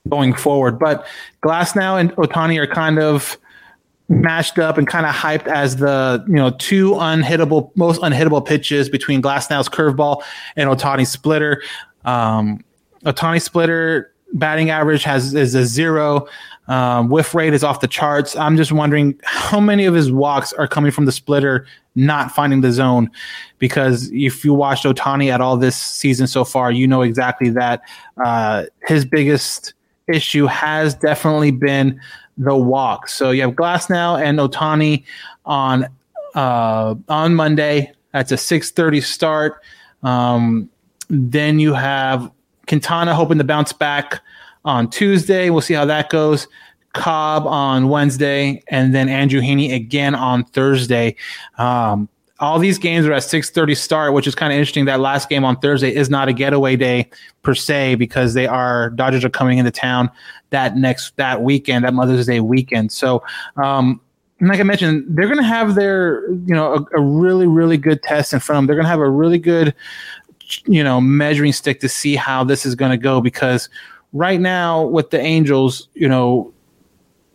going 0.09 0.33
forward. 0.33 0.79
But 0.79 1.05
Glasnow 1.43 1.99
and 1.99 2.11
Ohtani 2.15 2.57
are 2.57 2.67
kind 2.67 2.99
of 2.99 3.37
matched 4.09 4.59
up 4.59 4.77
and 4.77 4.87
kind 4.87 5.05
of 5.05 5.15
hyped 5.15 5.47
as 5.47 5.77
the 5.77 6.23
you 6.27 6.35
know 6.35 6.51
two 6.51 6.91
unhittable 6.91 7.71
most 7.75 8.01
unhittable 8.01 8.45
pitches 8.45 8.89
between 8.89 9.21
Glasnow's 9.21 9.69
curveball 9.69 10.21
and 10.55 10.69
Ohtani's 10.69 11.11
splitter. 11.11 11.61
Um, 12.03 12.63
Ohtani 13.05 13.41
splitter 13.41 14.11
batting 14.33 14.69
average 14.69 15.03
has 15.03 15.33
is 15.33 15.55
a 15.55 15.65
zero. 15.65 16.27
Um, 16.67 17.09
whiff 17.09 17.35
rate 17.35 17.53
is 17.53 17.63
off 17.63 17.81
the 17.81 17.87
charts. 17.87 18.35
I'm 18.35 18.55
just 18.55 18.71
wondering 18.71 19.19
how 19.23 19.59
many 19.59 19.85
of 19.85 19.93
his 19.93 20.11
walks 20.11 20.53
are 20.53 20.67
coming 20.67 20.91
from 20.91 21.05
the 21.05 21.11
splitter 21.11 21.65
not 21.95 22.31
finding 22.31 22.61
the 22.61 22.71
zone. 22.71 23.09
Because 23.59 24.09
if 24.11 24.45
you 24.45 24.53
watched 24.53 24.85
Ohtani 24.85 25.29
at 25.29 25.41
all 25.41 25.57
this 25.57 25.75
season 25.75 26.27
so 26.27 26.45
far, 26.45 26.71
you 26.71 26.87
know 26.87 27.01
exactly 27.01 27.49
that 27.49 27.81
uh, 28.23 28.65
his 28.87 29.03
biggest 29.03 29.73
issue 30.11 30.45
has 30.45 30.95
definitely 30.95 31.51
been 31.51 31.99
the 32.37 32.55
walk. 32.55 33.07
So 33.07 33.31
you 33.31 33.41
have 33.43 33.51
Glasnow 33.51 34.21
and 34.21 34.39
Ohtani 34.39 35.03
on 35.45 35.87
uh, 36.35 36.95
on 37.09 37.35
Monday. 37.35 37.91
That's 38.13 38.31
a 38.31 38.35
6:30 38.35 39.03
start. 39.03 39.61
Um, 40.03 40.69
then 41.09 41.59
you 41.59 41.73
have 41.73 42.31
Quintana 42.67 43.13
hoping 43.13 43.37
to 43.37 43.43
bounce 43.43 43.73
back 43.73 44.21
on 44.65 44.89
Tuesday. 44.89 45.49
We'll 45.49 45.61
see 45.61 45.73
how 45.73 45.85
that 45.85 46.09
goes. 46.09 46.47
Cobb 46.93 47.47
on 47.47 47.87
Wednesday, 47.87 48.61
and 48.67 48.93
then 48.93 49.07
Andrew 49.07 49.39
Heaney 49.39 49.73
again 49.73 50.13
on 50.13 50.43
Thursday. 50.43 51.15
Um, 51.57 52.09
all 52.41 52.57
these 52.57 52.79
games 52.79 53.05
are 53.05 53.13
at 53.13 53.21
6:30 53.21 53.77
start, 53.77 54.13
which 54.13 54.25
is 54.25 54.33
kind 54.33 54.51
of 54.51 54.57
interesting. 54.57 54.85
That 54.85 54.99
last 54.99 55.29
game 55.29 55.45
on 55.45 55.57
Thursday 55.57 55.95
is 55.95 56.09
not 56.09 56.27
a 56.27 56.33
getaway 56.33 56.75
day 56.75 57.09
per 57.43 57.53
se 57.53 57.95
because 57.95 58.33
they 58.33 58.47
are 58.47 58.89
Dodgers 58.89 59.23
are 59.23 59.29
coming 59.29 59.59
into 59.59 59.71
town 59.71 60.09
that 60.49 60.75
next 60.75 61.15
that 61.17 61.43
weekend, 61.43 61.85
that 61.85 61.93
Mother's 61.93 62.25
Day 62.25 62.39
weekend. 62.39 62.91
So, 62.91 63.23
um, 63.57 64.01
like 64.41 64.59
I 64.59 64.63
mentioned, 64.63 65.05
they're 65.07 65.27
going 65.27 65.37
to 65.37 65.43
have 65.43 65.75
their 65.75 66.27
you 66.31 66.55
know 66.55 66.73
a, 66.73 66.99
a, 66.99 67.01
really 67.01 67.45
really 67.45 67.77
good 67.77 68.01
test 68.01 68.33
in 68.33 68.39
front 68.39 68.57
of 68.57 68.61
them. 68.61 68.67
They're 68.67 68.75
going 68.75 68.85
to 68.85 68.89
have 68.89 68.99
a 68.99 69.09
really 69.09 69.39
good 69.39 69.75
you 70.65 70.83
know 70.83 70.99
measuring 70.99 71.53
stick 71.53 71.79
to 71.81 71.89
see 71.89 72.15
how 72.15 72.43
this 72.43 72.65
is 72.65 72.73
going 72.73 72.91
to 72.91 72.97
go 72.97 73.21
because 73.21 73.69
right 74.13 74.41
now 74.41 74.83
with 74.83 75.11
the 75.11 75.19
Angels, 75.19 75.87
you 75.93 76.09
know. 76.09 76.51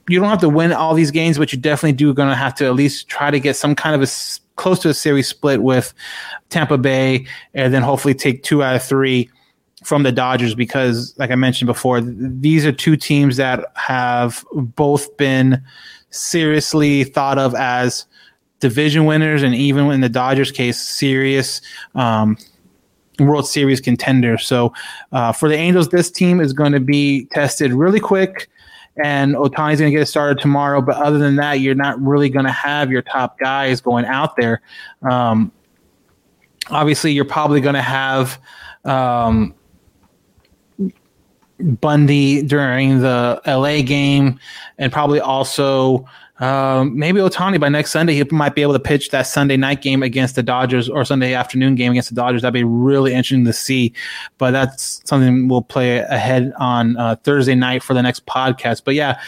You 0.09 0.21
don't 0.21 0.29
have 0.29 0.39
to 0.43 0.49
win 0.49 0.73
all 0.73 0.95
these 0.95 1.11
games, 1.11 1.37
but 1.37 1.53
you 1.53 1.59
definitely 1.59 1.95
do 1.95 2.15
going 2.15 2.29
to 2.29 2.37
have 2.37 2.55
to 2.59 2.65
at 2.65 2.77
least 2.77 3.09
try 3.09 3.29
to 3.33 3.41
get 3.41 3.57
some 3.57 3.75
kind 3.75 3.93
of 3.93 4.01
a 4.03 4.07
close 4.57 4.79
to 4.81 4.89
a 4.89 4.95
series 4.95 5.29
split 5.29 5.63
with 5.63 5.95
Tampa 6.51 6.79
Bay, 6.79 7.27
and 7.55 7.73
then 7.73 7.83
hopefully 7.83 8.15
take 8.15 8.43
two 8.43 8.63
out 8.63 8.77
of 8.77 8.83
three 8.83 9.31
from 9.85 10.03
the 10.03 10.13
Dodgers 10.13 10.55
because, 10.55 11.15
like 11.19 11.31
I 11.31 11.37
mentioned 11.37 11.67
before, 11.67 12.01
these 12.01 12.67
are 12.67 12.73
two 12.73 12.97
teams 12.97 13.37
that 13.37 13.65
have 13.75 14.45
both 14.53 15.17
been 15.17 15.63
seriously 16.11 17.05
thought 17.05 17.39
of 17.39 17.55
as 17.55 18.07
division 18.61 19.05
winners, 19.05 19.43
and 19.43 19.55
even 19.55 19.91
in 19.91 20.01
the 20.01 20.09
Dodgers' 20.09 20.51
case, 20.51 20.81
serious. 20.81 21.61
Um, 21.95 22.37
World 23.19 23.49
Series 23.49 23.81
contenders. 23.81 24.45
So 24.47 24.75
uh, 25.13 25.33
for 25.33 25.49
the 25.49 25.55
Angels, 25.55 25.89
this 25.89 26.11
team 26.11 26.39
is 26.39 26.53
going 26.53 26.73
to 26.73 26.81
be 26.81 27.25
tested 27.33 27.73
really 27.73 27.99
quick 27.99 28.49
and 29.03 29.35
Ohtani's 29.35 29.81
going 29.81 29.91
to 29.91 29.91
get 29.91 30.03
it 30.03 30.07
started 30.07 30.39
tomorrow. 30.39 30.81
But 30.81 30.97
other 30.97 31.19
than 31.19 31.37
that, 31.37 31.61
you're 31.61 31.75
not 31.75 32.01
really 32.01 32.29
going 32.29 32.47
to 32.47 32.53
have 32.53 32.91
your 32.91 33.03
top 33.03 33.39
guys 33.39 33.81
going 33.81 34.05
out 34.05 34.37
there. 34.37 34.63
Um, 35.09 35.53
obviously, 36.71 37.13
you're 37.13 37.25
probably 37.25 37.61
going 37.61 37.75
to 37.75 37.83
have 37.83 38.41
um, 38.85 39.55
Bundy 41.59 42.43
during 42.43 43.01
the 43.01 43.41
LA 43.47 43.83
game, 43.83 44.39
and 44.79 44.93
probably 44.93 45.21
also 45.21 46.07
um, 46.39 46.99
maybe 46.99 47.21
Ohtani 47.21 47.59
by 47.59 47.71
next 47.71 47.93
Sunday, 47.93 48.15
he 48.15 48.25
might 48.31 48.55
be 48.55 48.61
able 48.61 48.75
to 48.75 48.79
pitch 48.81 49.11
that 49.11 49.23
Sunday 49.23 49.57
night 49.57 49.81
game 49.81 50.03
against 50.03 50.35
the 50.35 50.43
Dodgers 50.43 50.89
or 50.89 51.05
Sunday 51.05 51.33
afternoon 51.33 51.77
game 51.77 51.93
against 51.93 52.11
the 52.11 52.15
Dodgers. 52.15 52.43
That'd 52.43 52.53
be 52.53 52.65
really 52.65 53.13
interesting 53.13 53.47
to 53.47 53.55
see. 53.55 53.95
But 54.37 54.51
that's 54.51 55.01
something 55.05 55.49
we'll 55.49 55.63
play 55.63 55.99
ahead 55.99 56.53
on 56.59 56.97
uh, 56.99 57.17
Thursday 57.17 57.55
night 57.55 57.83
for 57.83 57.95
the 57.95 58.03
next 58.03 58.27
podcast. 58.27 58.83
But 58.85 58.95
yeah, 58.95 59.19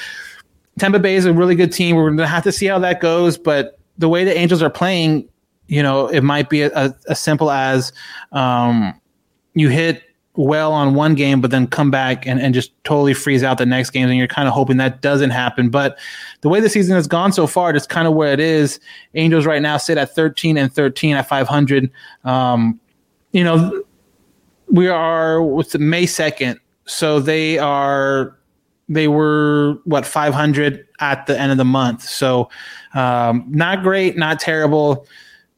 Tampa 0.79 0.99
Bay 0.99 1.16
is 1.16 1.25
a 1.25 1.33
really 1.33 1.55
good 1.55 1.73
team. 1.73 1.97
We're 1.97 2.09
going 2.09 2.18
to 2.18 2.27
have 2.27 2.44
to 2.44 2.53
see 2.53 2.66
how 2.66 2.79
that 2.81 3.01
goes. 3.01 3.38
But 3.38 3.79
the 3.97 4.09
way 4.09 4.25
the 4.25 4.37
Angels 4.37 4.62
are 4.62 4.71
playing, 4.71 5.29
you 5.66 5.83
know, 5.83 6.09
it 6.09 6.23
might 6.23 6.51
be 6.51 6.62
as 6.62 6.92
simple 7.14 7.51
as 7.51 7.90
um, 8.33 8.99
you 9.55 9.71
hit 9.71 10.03
well 10.38 10.72
on 10.72 10.94
one 10.94 11.16
game, 11.16 11.40
but 11.40 11.51
then 11.51 11.66
come 11.66 11.90
back 11.90 12.24
and, 12.24 12.40
and 12.40 12.55
just 12.55 12.72
totally 12.85 13.12
freeze 13.12 13.42
out 13.42 13.59
the 13.59 13.66
next 13.66 13.90
game. 13.90 14.09
And 14.09 14.16
you're 14.16 14.29
kind 14.29 14.46
of 14.46 14.55
hoping 14.55 14.77
that 14.77 15.03
doesn't 15.03 15.31
happen. 15.31 15.68
But 15.68 15.98
the 16.42 16.48
way 16.48 16.61
the 16.61 16.68
season 16.68 16.94
has 16.94 17.09
gone 17.09 17.33
so 17.33 17.48
far, 17.48 17.74
it's 17.74 17.88
kind 17.88 18.07
of 18.07 18.14
where 18.14 18.33
it 18.33 18.38
is. 18.38 18.79
Angels 19.14 19.46
right 19.46 19.61
now 19.61 19.77
sit 19.79 19.98
at 19.98 20.14
13 20.14 20.57
and 20.57 20.72
13 20.72 21.16
at 21.16 21.29
500. 21.29 21.90
Um, 22.22 22.79
you 23.33 23.42
know, 23.42 23.83
we 24.68 24.87
are 24.87 25.42
with 25.42 25.77
May 25.77 26.05
2nd. 26.05 26.61
So 26.85 27.18
they 27.18 27.59
are, 27.59 28.38
they 28.88 29.09
were 29.09 29.81
what, 29.85 30.07
500 30.07 30.87
at 31.01 31.27
the 31.27 31.38
end 31.38 31.51
of 31.51 31.59
the 31.59 31.64
month. 31.64 32.03
So 32.03 32.48
um, 32.94 33.44
not 33.48 33.83
great, 33.83 34.16
not 34.16 34.38
terrible 34.38 35.05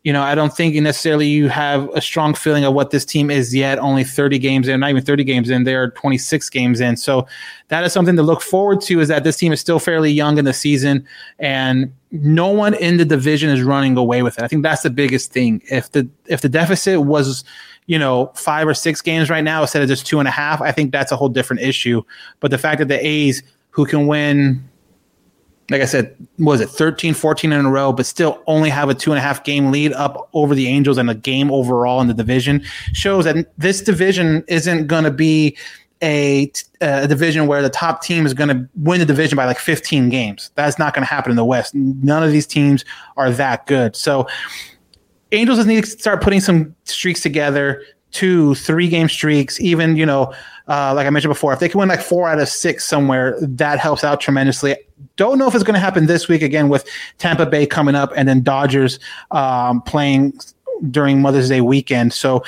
you 0.02 0.14
know, 0.14 0.22
I 0.22 0.34
don't 0.34 0.54
think 0.54 0.74
necessarily 0.76 1.26
you 1.26 1.48
have 1.48 1.90
a 1.94 2.00
strong 2.00 2.32
feeling 2.32 2.64
of 2.64 2.72
what 2.72 2.90
this 2.90 3.04
team 3.04 3.30
is 3.30 3.54
yet. 3.54 3.78
Only 3.78 4.02
30 4.02 4.38
games 4.38 4.66
in, 4.66 4.80
not 4.80 4.88
even 4.90 5.04
30 5.04 5.24
games 5.24 5.50
in, 5.50 5.64
they're 5.64 5.90
26 5.90 6.48
games 6.48 6.80
in. 6.80 6.96
So 6.96 7.26
that 7.68 7.84
is 7.84 7.92
something 7.92 8.16
to 8.16 8.22
look 8.22 8.40
forward 8.40 8.80
to 8.82 9.00
is 9.00 9.08
that 9.08 9.24
this 9.24 9.36
team 9.36 9.52
is 9.52 9.60
still 9.60 9.78
fairly 9.78 10.10
young 10.10 10.38
in 10.38 10.46
the 10.46 10.54
season 10.54 11.06
and 11.38 11.92
no 12.12 12.48
one 12.48 12.72
in 12.74 12.96
the 12.96 13.04
division 13.04 13.50
is 13.50 13.62
running 13.62 13.98
away 13.98 14.22
with 14.22 14.38
it. 14.38 14.42
I 14.42 14.48
think 14.48 14.62
that's 14.62 14.82
the 14.82 14.90
biggest 14.90 15.32
thing. 15.32 15.60
If 15.70 15.92
the 15.92 16.08
if 16.26 16.40
the 16.40 16.48
deficit 16.48 17.02
was, 17.02 17.44
you 17.86 17.98
know, 17.98 18.32
five 18.34 18.66
or 18.66 18.74
six 18.74 19.02
games 19.02 19.28
right 19.28 19.44
now 19.44 19.60
instead 19.60 19.82
of 19.82 19.88
just 19.88 20.06
two 20.06 20.18
and 20.18 20.26
a 20.26 20.32
half, 20.32 20.62
I 20.62 20.72
think 20.72 20.92
that's 20.92 21.12
a 21.12 21.16
whole 21.16 21.28
different 21.28 21.60
issue. 21.60 22.02
But 22.40 22.50
the 22.50 22.58
fact 22.58 22.78
that 22.78 22.88
the 22.88 23.06
A's 23.06 23.42
who 23.70 23.84
can 23.84 24.06
win 24.06 24.66
like 25.70 25.82
I 25.82 25.84
said, 25.84 26.14
was 26.38 26.60
it 26.60 26.68
13, 26.68 27.14
14 27.14 27.52
in 27.52 27.64
a 27.64 27.70
row, 27.70 27.92
but 27.92 28.04
still 28.04 28.42
only 28.46 28.68
have 28.70 28.88
a 28.88 28.94
two 28.94 29.12
and 29.12 29.18
a 29.18 29.22
half 29.22 29.44
game 29.44 29.70
lead 29.70 29.92
up 29.92 30.28
over 30.32 30.54
the 30.54 30.66
Angels 30.66 30.98
and 30.98 31.08
a 31.08 31.14
game 31.14 31.50
overall 31.50 32.00
in 32.00 32.08
the 32.08 32.14
division 32.14 32.62
shows 32.92 33.24
that 33.24 33.52
this 33.56 33.80
division 33.80 34.44
isn't 34.48 34.88
going 34.88 35.04
to 35.04 35.12
be 35.12 35.56
a, 36.02 36.50
a, 36.80 37.06
division 37.06 37.46
where 37.46 37.62
the 37.62 37.70
top 37.70 38.02
team 38.02 38.26
is 38.26 38.34
going 38.34 38.48
to 38.48 38.68
win 38.74 39.00
the 39.00 39.06
division 39.06 39.36
by 39.36 39.44
like 39.44 39.58
15 39.58 40.08
games. 40.08 40.50
That's 40.54 40.78
not 40.78 40.94
going 40.94 41.06
to 41.06 41.12
happen 41.12 41.30
in 41.30 41.36
the 41.36 41.44
West. 41.44 41.74
None 41.74 42.22
of 42.22 42.32
these 42.32 42.46
teams 42.46 42.84
are 43.16 43.30
that 43.30 43.66
good. 43.66 43.94
So 43.94 44.26
Angels 45.32 45.58
just 45.58 45.68
need 45.68 45.84
to 45.84 45.90
start 45.90 46.22
putting 46.22 46.40
some 46.40 46.74
streaks 46.84 47.20
together, 47.20 47.82
two, 48.10 48.54
three 48.56 48.88
game 48.88 49.08
streaks, 49.08 49.60
even, 49.60 49.96
you 49.96 50.06
know, 50.06 50.34
uh, 50.68 50.94
like 50.94 51.06
I 51.06 51.10
mentioned 51.10 51.30
before, 51.30 51.52
if 51.52 51.58
they 51.58 51.68
can 51.68 51.80
win 51.80 51.88
like 51.88 52.00
four 52.00 52.28
out 52.28 52.38
of 52.38 52.48
six 52.48 52.86
somewhere, 52.86 53.36
that 53.40 53.78
helps 53.78 54.04
out 54.04 54.20
tremendously. 54.20 54.76
Don't 55.16 55.38
know 55.38 55.48
if 55.48 55.54
it's 55.54 55.64
going 55.64 55.74
to 55.74 55.80
happen 55.80 56.06
this 56.06 56.28
week 56.28 56.42
again 56.42 56.68
with 56.68 56.88
Tampa 57.18 57.46
Bay 57.46 57.66
coming 57.66 57.94
up 57.94 58.12
and 58.16 58.28
then 58.28 58.42
Dodgers 58.42 59.00
um, 59.30 59.82
playing 59.82 60.38
during 60.90 61.20
Mother's 61.20 61.48
Day 61.48 61.60
weekend. 61.60 62.12
So, 62.12 62.44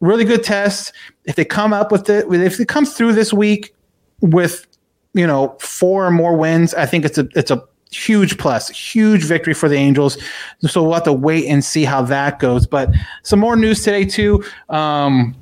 really 0.00 0.24
good 0.24 0.42
test. 0.42 0.92
If 1.24 1.36
they 1.36 1.44
come 1.44 1.72
up 1.72 1.92
with 1.92 2.08
it, 2.10 2.26
if 2.32 2.58
they 2.58 2.64
come 2.64 2.86
through 2.86 3.12
this 3.12 3.32
week 3.32 3.74
with 4.20 4.66
you 5.14 5.26
know 5.26 5.56
four 5.60 6.06
or 6.06 6.10
more 6.10 6.36
wins, 6.36 6.74
I 6.74 6.86
think 6.86 7.04
it's 7.04 7.18
a 7.18 7.28
it's 7.34 7.50
a 7.50 7.62
huge 7.90 8.38
plus, 8.38 8.68
huge 8.68 9.24
victory 9.24 9.54
for 9.54 9.68
the 9.68 9.76
Angels. 9.76 10.18
So 10.60 10.82
we'll 10.82 10.94
have 10.94 11.04
to 11.04 11.12
wait 11.12 11.46
and 11.46 11.64
see 11.64 11.84
how 11.84 12.02
that 12.02 12.38
goes. 12.38 12.66
But 12.66 12.90
some 13.22 13.40
more 13.40 13.56
news 13.56 13.82
today 13.82 14.04
too. 14.04 14.44
Um, 14.68 15.34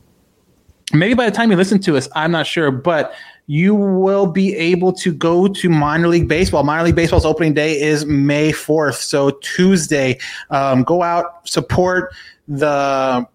maybe 0.92 1.14
by 1.14 1.26
the 1.26 1.37
time 1.37 1.50
you 1.50 1.56
listen 1.56 1.80
to 1.80 1.96
us, 1.96 2.08
I'm 2.14 2.30
not 2.30 2.46
sure, 2.46 2.70
but 2.70 3.14
you 3.46 3.74
will 3.74 4.26
be 4.26 4.54
able 4.56 4.92
to 4.92 5.12
go 5.12 5.48
to 5.48 5.68
minor 5.70 6.08
league 6.08 6.28
baseball. 6.28 6.64
Minor 6.64 6.84
league 6.84 6.94
baseball's 6.94 7.24
opening 7.24 7.54
day 7.54 7.80
is 7.80 8.04
May 8.04 8.52
4th, 8.52 8.96
so 8.96 9.30
Tuesday. 9.42 10.18
Um, 10.50 10.82
go 10.82 11.02
out, 11.02 11.48
support 11.48 12.12
the 12.46 13.26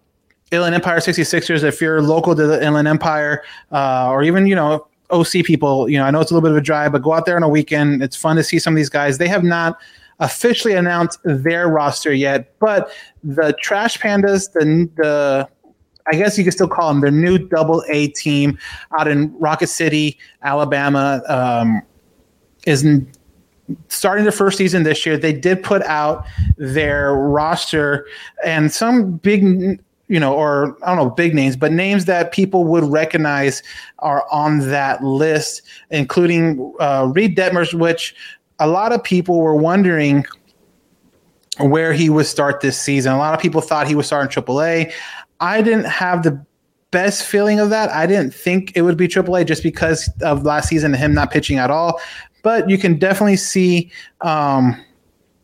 Inland 0.52 0.74
Empire 0.74 0.98
66ers, 0.98 1.64
if 1.64 1.80
you're 1.80 2.00
local 2.00 2.34
to 2.36 2.46
the 2.46 2.64
Inland 2.64 2.86
Empire, 2.86 3.42
uh, 3.72 4.08
or 4.08 4.22
even, 4.22 4.46
you 4.46 4.54
know, 4.54 4.86
OC 5.14 5.44
people, 5.44 5.88
you 5.88 5.96
know, 5.96 6.04
I 6.04 6.10
know 6.10 6.20
it's 6.20 6.30
a 6.30 6.34
little 6.34 6.46
bit 6.46 6.50
of 6.50 6.58
a 6.58 6.64
drive, 6.64 6.92
but 6.92 7.02
go 7.02 7.12
out 7.12 7.24
there 7.24 7.36
on 7.36 7.42
a 7.42 7.48
weekend. 7.48 8.02
It's 8.02 8.16
fun 8.16 8.36
to 8.36 8.44
see 8.44 8.58
some 8.58 8.74
of 8.74 8.76
these 8.76 8.88
guys. 8.88 9.18
They 9.18 9.28
have 9.28 9.44
not 9.44 9.78
officially 10.18 10.74
announced 10.74 11.20
their 11.24 11.68
roster 11.68 12.12
yet, 12.12 12.58
but 12.58 12.90
the 13.22 13.54
Trash 13.60 13.98
Pandas, 13.98 14.52
the 14.52 14.90
the 14.96 15.48
I 16.06 16.16
guess 16.16 16.36
you 16.36 16.44
could 16.44 16.52
still 16.52 16.68
call 16.68 16.88
them 16.88 17.00
their 17.00 17.10
new 17.10 17.38
Double 17.38 17.82
A 17.88 18.08
team 18.08 18.58
out 18.98 19.08
in 19.08 19.34
Rocket 19.38 19.68
City, 19.68 20.18
Alabama, 20.42 21.22
um, 21.28 21.80
is 22.66 22.86
starting 23.88 24.24
their 24.24 24.32
first 24.32 24.58
season 24.58 24.82
this 24.82 25.06
year. 25.06 25.16
They 25.16 25.32
did 25.32 25.62
put 25.62 25.82
out 25.84 26.26
their 26.58 27.14
roster 27.14 28.06
and 28.44 28.70
some 28.70 29.16
big 29.18 29.80
you 30.14 30.20
know, 30.20 30.32
or 30.32 30.78
I 30.84 30.94
don't 30.94 30.96
know, 30.96 31.10
big 31.10 31.34
names, 31.34 31.56
but 31.56 31.72
names 31.72 32.04
that 32.04 32.30
people 32.30 32.62
would 32.66 32.84
recognize 32.84 33.64
are 33.98 34.24
on 34.30 34.60
that 34.70 35.02
list, 35.02 35.62
including 35.90 36.72
uh, 36.78 37.10
Reid 37.12 37.36
Detmers, 37.36 37.74
which 37.74 38.14
a 38.60 38.68
lot 38.68 38.92
of 38.92 39.02
people 39.02 39.40
were 39.40 39.56
wondering 39.56 40.24
where 41.58 41.92
he 41.92 42.08
would 42.08 42.26
start 42.26 42.60
this 42.60 42.78
season. 42.80 43.12
A 43.12 43.18
lot 43.18 43.34
of 43.34 43.40
people 43.40 43.60
thought 43.60 43.88
he 43.88 43.96
would 43.96 44.04
start 44.04 44.36
in 44.36 44.44
AAA. 44.44 44.92
I 45.40 45.62
didn't 45.62 45.86
have 45.86 46.22
the 46.22 46.40
best 46.92 47.24
feeling 47.24 47.58
of 47.58 47.70
that. 47.70 47.90
I 47.90 48.06
didn't 48.06 48.32
think 48.32 48.70
it 48.76 48.82
would 48.82 48.96
be 48.96 49.08
AAA 49.08 49.46
just 49.46 49.64
because 49.64 50.08
of 50.22 50.44
last 50.44 50.68
season 50.68 50.94
and 50.94 51.02
him 51.02 51.12
not 51.12 51.32
pitching 51.32 51.58
at 51.58 51.72
all. 51.72 52.00
But 52.44 52.70
you 52.70 52.78
can 52.78 53.00
definitely 53.00 53.36
see, 53.36 53.90
um, 54.20 54.80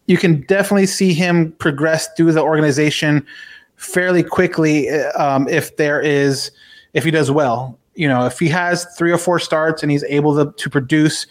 you 0.07 0.17
can 0.17 0.43
definitely 0.43 0.87
see 0.87 1.13
him 1.13 1.51
progress 1.59 2.09
through 2.17 2.31
the 2.35 2.43
organization 2.43 3.27
fairly 3.81 4.23
quickly 4.23 4.91
um, 4.91 5.49
if 5.49 5.77
there 5.77 6.01
is 6.01 6.51
if 6.93 7.03
he 7.03 7.11
does 7.11 7.31
well. 7.31 7.79
You 7.95 8.09
know, 8.09 8.27
if 8.27 8.39
he 8.39 8.49
has 8.49 8.87
three 8.97 9.11
or 9.11 9.19
four 9.19 9.39
starts 9.39 9.83
and 9.83 9.91
he's 9.91 10.05
able 10.05 10.37
to, 10.37 10.53
to 10.53 10.71
produce 10.71 11.27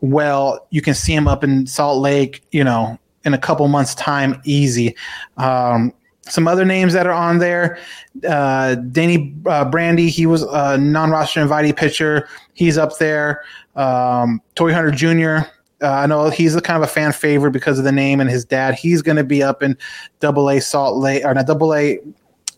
well, 0.00 0.66
you 0.70 0.82
can 0.82 0.94
see 0.94 1.14
him 1.14 1.28
up 1.28 1.44
in 1.44 1.66
Salt 1.66 2.00
Lake. 2.00 2.42
You 2.50 2.64
know, 2.64 2.98
in 3.24 3.34
a 3.34 3.38
couple 3.38 3.66
months' 3.68 3.94
time, 3.94 4.40
easy. 4.44 4.96
Um, 5.36 5.92
some 6.22 6.48
other 6.48 6.64
names 6.64 6.94
that 6.94 7.06
are 7.06 7.12
on 7.12 7.38
there, 7.38 7.78
uh, 8.26 8.76
Danny 8.76 9.34
uh, 9.44 9.66
Brandy, 9.66 10.08
he 10.08 10.24
was 10.24 10.42
a 10.42 10.78
non-roster 10.78 11.40
invitee 11.46 11.76
pitcher. 11.76 12.28
He's 12.54 12.78
up 12.78 12.96
there. 12.96 13.44
Um, 13.76 14.40
Torii 14.54 14.72
Hunter 14.72 14.90
Jr., 14.90 15.46
uh, 15.82 15.90
I 15.90 16.06
know 16.06 16.30
he's 16.30 16.54
a 16.54 16.60
kind 16.60 16.82
of 16.82 16.88
a 16.88 16.92
fan 16.92 17.12
favorite 17.12 17.50
because 17.50 17.78
of 17.78 17.84
the 17.84 17.92
name 17.92 18.20
and 18.20 18.30
his 18.30 18.44
dad. 18.44 18.74
He's 18.74 19.02
going 19.02 19.16
to 19.16 19.24
be 19.24 19.42
up 19.42 19.62
in 19.62 19.76
Double 20.20 20.48
A 20.48 20.60
Salt 20.60 20.96
Lake 20.96 21.24
or 21.24 21.34
not 21.34 21.46
Double 21.46 21.74
A 21.74 21.98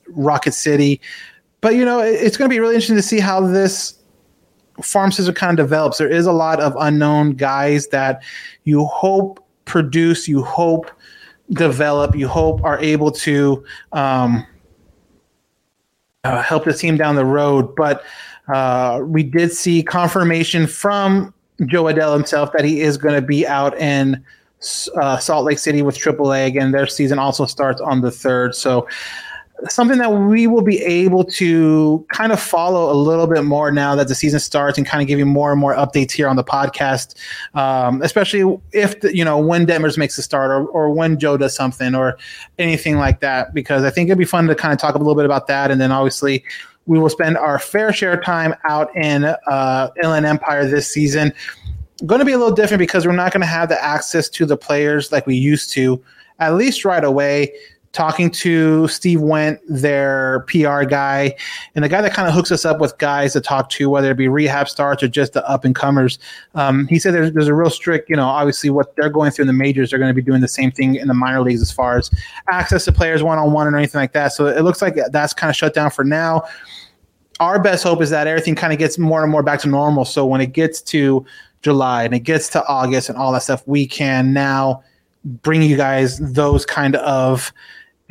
Rocket 0.09 0.53
City. 0.53 1.01
But 1.61 1.75
you 1.75 1.85
know, 1.85 2.01
it's 2.01 2.37
going 2.37 2.49
to 2.49 2.55
be 2.55 2.61
really 2.61 2.75
interesting 2.75 2.97
to 2.97 3.03
see 3.03 3.19
how 3.21 3.41
this 3.41 3.99
farm 4.83 5.11
system 5.11 5.35
kind 5.35 5.59
of 5.59 5.67
develops. 5.67 5.99
There 5.99 6.09
is 6.09 6.27
a 6.27 6.33
lot 6.33 6.61
of 6.61 6.77
unknown 6.79 7.33
guys 7.33 7.89
that 7.89 8.23
you 8.65 8.85
hope 8.85 9.45
produce, 9.65 10.29
you 10.29 10.43
hope 10.43 10.91
develop, 11.51 12.15
you 12.15 12.29
hope 12.29 12.63
are 12.65 12.79
able 12.81 13.11
to 13.11 13.65
um, 13.93 14.47
uh, 16.25 16.43
help 16.43 16.65
the 16.65 16.75
team 16.75 16.97
down 16.97 17.17
the 17.17 17.25
road. 17.25 17.75
But 17.75 18.05
uh, 18.53 19.01
we 19.05 19.23
did 19.23 19.53
see 19.53 19.83
confirmation 19.83 20.67
from 20.67 21.33
Jo 21.65 21.85
Adell 21.85 22.13
himself 22.13 22.53
that 22.53 22.65
he 22.65 22.81
is 22.81 22.99
going 22.99 23.15
to 23.15 23.27
be 23.27 23.47
out 23.47 23.77
in 23.79 24.23
uh, 25.01 25.17
Salt 25.19 25.45
Lake 25.45 25.59
City 25.59 25.83
with 25.83 25.97
AAA 25.97 26.47
again. 26.47 26.67
And 26.67 26.75
their 26.75 26.87
season 26.87 27.19
also 27.19 27.47
starts 27.47 27.81
on 27.81 28.03
the 28.03 28.11
third, 28.11 28.55
so 28.55 28.87
something 29.69 29.99
that 29.99 30.11
we 30.11 30.47
will 30.47 30.63
be 30.63 30.83
able 30.83 31.25
to 31.25 32.05
kind 32.13 32.33
of 32.33 32.41
follow 32.41 32.93
a 32.93 32.95
little 32.95 33.27
bit 33.27 33.43
more 33.45 33.73
now 33.73 33.95
that 33.95 34.09
the 34.09 34.15
season 34.15 34.39
starts 34.39 34.77
and 34.77 34.87
kind 34.87 35.01
of 35.01 35.09
give 35.09 35.19
you 35.19 35.27
more 35.27 35.51
and 35.51 35.61
more 35.61 35.75
updates 35.75 36.13
here 36.13 36.29
on 36.29 36.37
the 36.37 36.45
podcast 36.45 37.15
um, 37.55 38.03
especially 38.03 38.59
if 38.73 39.01
the, 39.01 39.17
you 39.17 39.25
know 39.25 39.39
when 39.39 39.67
Detmers 39.67 39.97
makes 39.97 40.19
a 40.19 40.23
start 40.23 40.51
or, 40.51 40.67
or 40.67 40.91
when 40.91 41.19
Jo 41.19 41.37
does 41.37 41.55
something 41.55 41.95
or 41.95 42.19
anything 42.59 42.97
like 42.97 43.21
that 43.21 43.55
because 43.55 43.83
i 43.83 43.91
think 43.91 44.09
it'd 44.09 44.19
be 44.19 44.25
fun 44.25 44.47
to 44.47 44.55
kind 44.55 44.73
of 44.73 44.79
talk 44.79 44.95
a 44.95 44.99
little 44.99 45.15
bit 45.15 45.25
about 45.25 45.47
that 45.47 45.71
and 45.71 45.81
then 45.81 45.91
obviously 45.91 46.45
we 46.87 46.99
will 46.99 47.11
spend 47.11 47.37
our 47.37 47.59
fair 47.59 47.93
share 47.93 48.15
of 48.15 48.25
time 48.25 48.55
out 48.69 48.95
in 48.97 49.25
uh, 49.25 49.91
Inland 50.03 50.27
Empire 50.27 50.67
this 50.67 50.89
season. 50.89 51.33
Going 52.05 52.19
to 52.21 52.25
be 52.25 52.33
a 52.33 52.39
little 52.39 52.55
different 52.55 52.79
because 52.79 53.07
we're 53.07 53.13
not 53.13 53.33
going 53.33 53.41
to 53.41 53.47
have 53.47 53.69
the 53.69 53.83
access 53.83 54.29
to 54.31 54.47
the 54.47 54.57
players 54.57 55.13
like 55.13 55.27
we 55.27 55.35
used 55.35 55.73
to, 55.73 56.03
at 56.39 56.55
least 56.55 56.85
right 56.85 57.03
away 57.05 57.53
talking 57.97 58.31
to 58.31 58.87
Steve 58.89 59.23
Went, 59.23 59.59
their 59.67 60.41
PR 60.41 60.85
guy, 60.85 61.35
and 61.75 61.83
the 61.83 61.89
guy 61.89 62.03
that 62.03 62.13
kind 62.13 62.29
of 62.29 62.35
hooks 62.35 62.53
us 62.53 62.67
up 62.67 62.79
with 62.79 62.97
guys 62.99 63.33
to 63.33 63.41
talk 63.41 63.71
to, 63.71 63.89
whether 63.89 64.11
it 64.11 64.19
be 64.19 64.29
rehab 64.29 64.69
starts 64.69 65.03
or 65.03 65.09
just 65.09 65.33
the 65.33 65.49
up 65.49 65.65
and 65.65 65.75
comers. 65.75 66.19
Um, 66.55 66.87
he 66.89 66.99
said 66.99 67.15
there's, 67.15 67.33
there's 67.33 67.49
a 67.49 67.55
real 67.55 67.71
strict, 67.71 68.11
you 68.11 68.17
know, 68.17 68.27
obviously 68.27 68.69
what 68.69 68.95
they're 68.97 69.09
going 69.09 69.31
through 69.31 69.45
in 69.45 69.47
the 69.47 69.55
majors, 69.55 69.89
they're 69.89 69.99
going 69.99 70.11
to 70.11 70.15
be 70.15 70.21
doing 70.21 70.43
the 70.43 70.49
same 70.49 70.71
thing 70.71 70.97
in 70.97 71.09
the 71.09 71.15
minor 71.15 71.41
leagues 71.41 71.63
as 71.63 71.73
far 71.73 71.97
as 71.97 72.11
access 72.51 72.85
to 72.85 72.93
players 72.93 73.23
one 73.23 73.39
on 73.39 73.53
one 73.53 73.67
or 73.67 73.75
anything 73.79 73.99
like 73.99 74.13
that. 74.13 74.29
So 74.29 74.47
it 74.47 74.61
looks 74.61 74.83
like 74.83 74.99
that's 75.11 75.33
kind 75.33 75.49
of 75.49 75.57
shut 75.57 75.73
down 75.73 75.91
for 75.91 76.05
now. 76.05 76.43
Our 77.41 77.59
best 77.63 77.83
hope 77.83 78.03
is 78.03 78.11
that 78.11 78.27
everything 78.27 78.57
kind 78.57 78.75
of 78.75 78.79
gets 78.79 78.99
more 78.99 79.23
and 79.23 79.33
more 79.33 79.43
back 79.43 79.61
to 79.61 79.69
normal. 79.69 80.05
So 80.05 80.27
when 80.27 80.43
it 80.43 80.53
gets 80.53 80.83
to 80.83 81.25
July 81.63 82.05
and 82.05 82.15
it 82.15 82.21
gets 82.21 82.51
to 82.51 82.67
August 82.67 83.09
and 83.09 83.17
all 83.17 83.33
that 83.33 83.43
stuff, 83.43 83.63
we 83.67 83.87
can 83.87 84.35
now 84.35 84.83
bring 85.25 85.63
you 85.63 85.77
guys 85.77 86.19
those 86.19 86.65
kind 86.65 86.97
of 86.97 87.53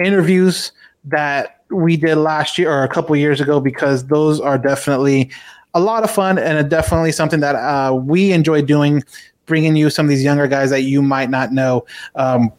interviews 0.04 0.72
that 1.06 1.62
we 1.70 1.98
did 1.98 2.16
last 2.16 2.58
year 2.58 2.72
or 2.72 2.84
a 2.84 2.88
couple 2.88 3.16
years 3.16 3.42
ago 3.42 3.60
because 3.60 4.06
those 4.08 4.40
are 4.40 4.58
definitely 4.58 5.32
a 5.74 5.80
lot 5.80 6.04
of 6.04 6.12
fun 6.12 6.38
and 6.38 6.70
definitely 6.70 7.12
something 7.12 7.42
that 7.42 7.56
uh, 7.56 7.94
we 7.94 8.32
enjoy 8.32 8.62
doing, 8.62 9.04
bringing 9.46 9.76
you 9.76 9.90
some 9.90 10.06
of 10.06 10.10
these 10.10 10.24
younger 10.24 10.48
guys 10.48 10.70
that 10.70 10.82
you 10.82 11.02
might 11.02 11.30
not 11.30 11.52
know. 11.52 11.86
Um, 12.16 12.52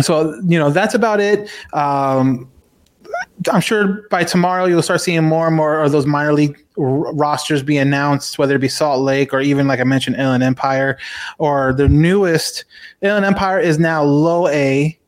so 0.00 0.40
you 0.46 0.58
know 0.58 0.70
that's 0.70 0.94
about 0.94 1.20
it. 1.20 1.50
Um, 1.72 2.50
I'm 3.50 3.60
sure 3.60 4.06
by 4.10 4.24
tomorrow 4.24 4.66
you'll 4.66 4.82
start 4.82 5.00
seeing 5.00 5.24
more 5.24 5.46
and 5.46 5.56
more 5.56 5.82
of 5.82 5.92
those 5.92 6.06
minor 6.06 6.32
league 6.32 6.62
r- 6.78 7.12
rosters 7.14 7.62
be 7.62 7.76
announced, 7.76 8.38
whether 8.38 8.56
it 8.56 8.60
be 8.60 8.68
Salt 8.68 9.02
Lake 9.02 9.32
or 9.32 9.40
even 9.40 9.66
like 9.66 9.80
I 9.80 9.84
mentioned, 9.84 10.16
Inland 10.16 10.42
Empire, 10.42 10.98
or 11.38 11.72
the 11.72 11.88
newest 11.88 12.64
Inland 13.02 13.24
Empire 13.24 13.58
is 13.58 13.78
now 13.78 14.02
low 14.02 14.48
A 14.48 14.98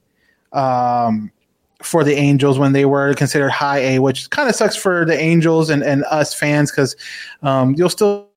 um, 0.52 1.30
for 1.82 2.04
the 2.04 2.14
Angels 2.14 2.58
when 2.58 2.72
they 2.72 2.84
were 2.84 3.14
considered 3.14 3.50
high 3.50 3.78
A, 3.78 3.98
which 3.98 4.30
kind 4.30 4.48
of 4.48 4.54
sucks 4.54 4.76
for 4.76 5.04
the 5.04 5.18
Angels 5.18 5.70
and, 5.70 5.82
and 5.82 6.04
us 6.04 6.34
fans 6.34 6.70
because 6.70 6.96
um, 7.42 7.74
you'll 7.76 7.88
still 7.88 8.28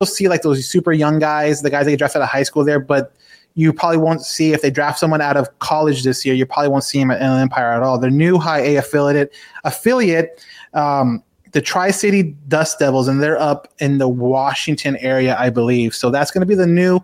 you'll 0.00 0.06
see 0.06 0.28
like 0.28 0.42
those 0.42 0.66
super 0.66 0.92
young 0.92 1.18
guys, 1.18 1.62
the 1.62 1.70
guys 1.70 1.84
that 1.84 1.92
get 1.92 1.98
drafted 1.98 2.20
out 2.20 2.24
of 2.24 2.30
high 2.30 2.42
school 2.42 2.64
there, 2.64 2.80
but 2.80 3.14
you 3.54 3.72
probably 3.72 3.98
won't 3.98 4.22
see 4.22 4.52
if 4.52 4.62
they 4.62 4.70
draft 4.70 4.98
someone 4.98 5.20
out 5.20 5.36
of 5.36 5.58
college 5.60 6.02
this 6.02 6.24
year. 6.24 6.34
You 6.34 6.44
probably 6.44 6.68
won't 6.68 6.84
see 6.84 7.00
him 7.00 7.10
at 7.10 7.20
Inland 7.20 7.42
Empire 7.42 7.72
at 7.72 7.82
all. 7.82 7.98
Their 7.98 8.10
new 8.10 8.38
high 8.38 8.60
A 8.60 8.76
affiliate 8.76 9.32
affiliate. 9.62 10.44
Um, 10.72 11.22
the 11.52 11.62
Tri 11.62 11.92
City 11.92 12.34
Dust 12.48 12.80
Devils, 12.80 13.06
and 13.06 13.22
they're 13.22 13.40
up 13.40 13.72
in 13.78 13.98
the 13.98 14.08
Washington 14.08 14.96
area, 14.96 15.36
I 15.38 15.50
believe. 15.50 15.94
So 15.94 16.10
that's 16.10 16.32
going 16.32 16.40
to 16.40 16.46
be 16.46 16.56
the 16.56 16.66
new 16.66 16.98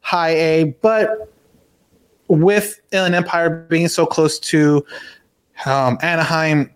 high 0.00 0.34
A. 0.36 0.64
But 0.82 1.32
with 2.28 2.80
Inland 2.92 3.14
Empire 3.14 3.50
being 3.50 3.88
so 3.88 4.06
close 4.06 4.38
to 4.40 4.84
um, 5.64 5.98
Anaheim, 6.02 6.70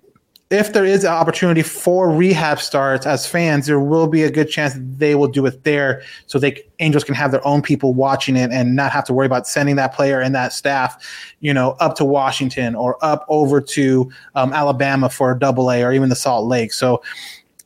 if 0.50 0.72
there 0.72 0.84
is 0.84 1.04
an 1.04 1.12
opportunity 1.12 1.62
for 1.62 2.10
rehab 2.10 2.58
starts 2.58 3.06
as 3.06 3.24
fans, 3.24 3.66
there 3.66 3.78
will 3.78 4.08
be 4.08 4.24
a 4.24 4.30
good 4.30 4.48
chance 4.48 4.74
they 4.96 5.14
will 5.14 5.28
do 5.28 5.46
it 5.46 5.62
there, 5.62 6.02
so 6.26 6.40
they 6.40 6.60
Angels 6.80 7.04
can 7.04 7.14
have 7.14 7.30
their 7.30 7.46
own 7.46 7.62
people 7.62 7.94
watching 7.94 8.36
it 8.36 8.50
and 8.50 8.74
not 8.74 8.90
have 8.90 9.04
to 9.04 9.12
worry 9.12 9.26
about 9.26 9.46
sending 9.46 9.76
that 9.76 9.94
player 9.94 10.20
and 10.20 10.34
that 10.34 10.52
staff, 10.52 10.96
you 11.38 11.54
know, 11.54 11.76
up 11.78 11.94
to 11.96 12.04
Washington 12.04 12.74
or 12.74 12.96
up 13.04 13.24
over 13.28 13.60
to 13.60 14.10
um, 14.34 14.52
Alabama 14.52 15.08
for 15.08 15.30
a 15.30 15.38
Double 15.38 15.70
A 15.70 15.84
or 15.84 15.92
even 15.92 16.08
the 16.08 16.16
Salt 16.16 16.48
Lake. 16.48 16.72
So 16.72 17.00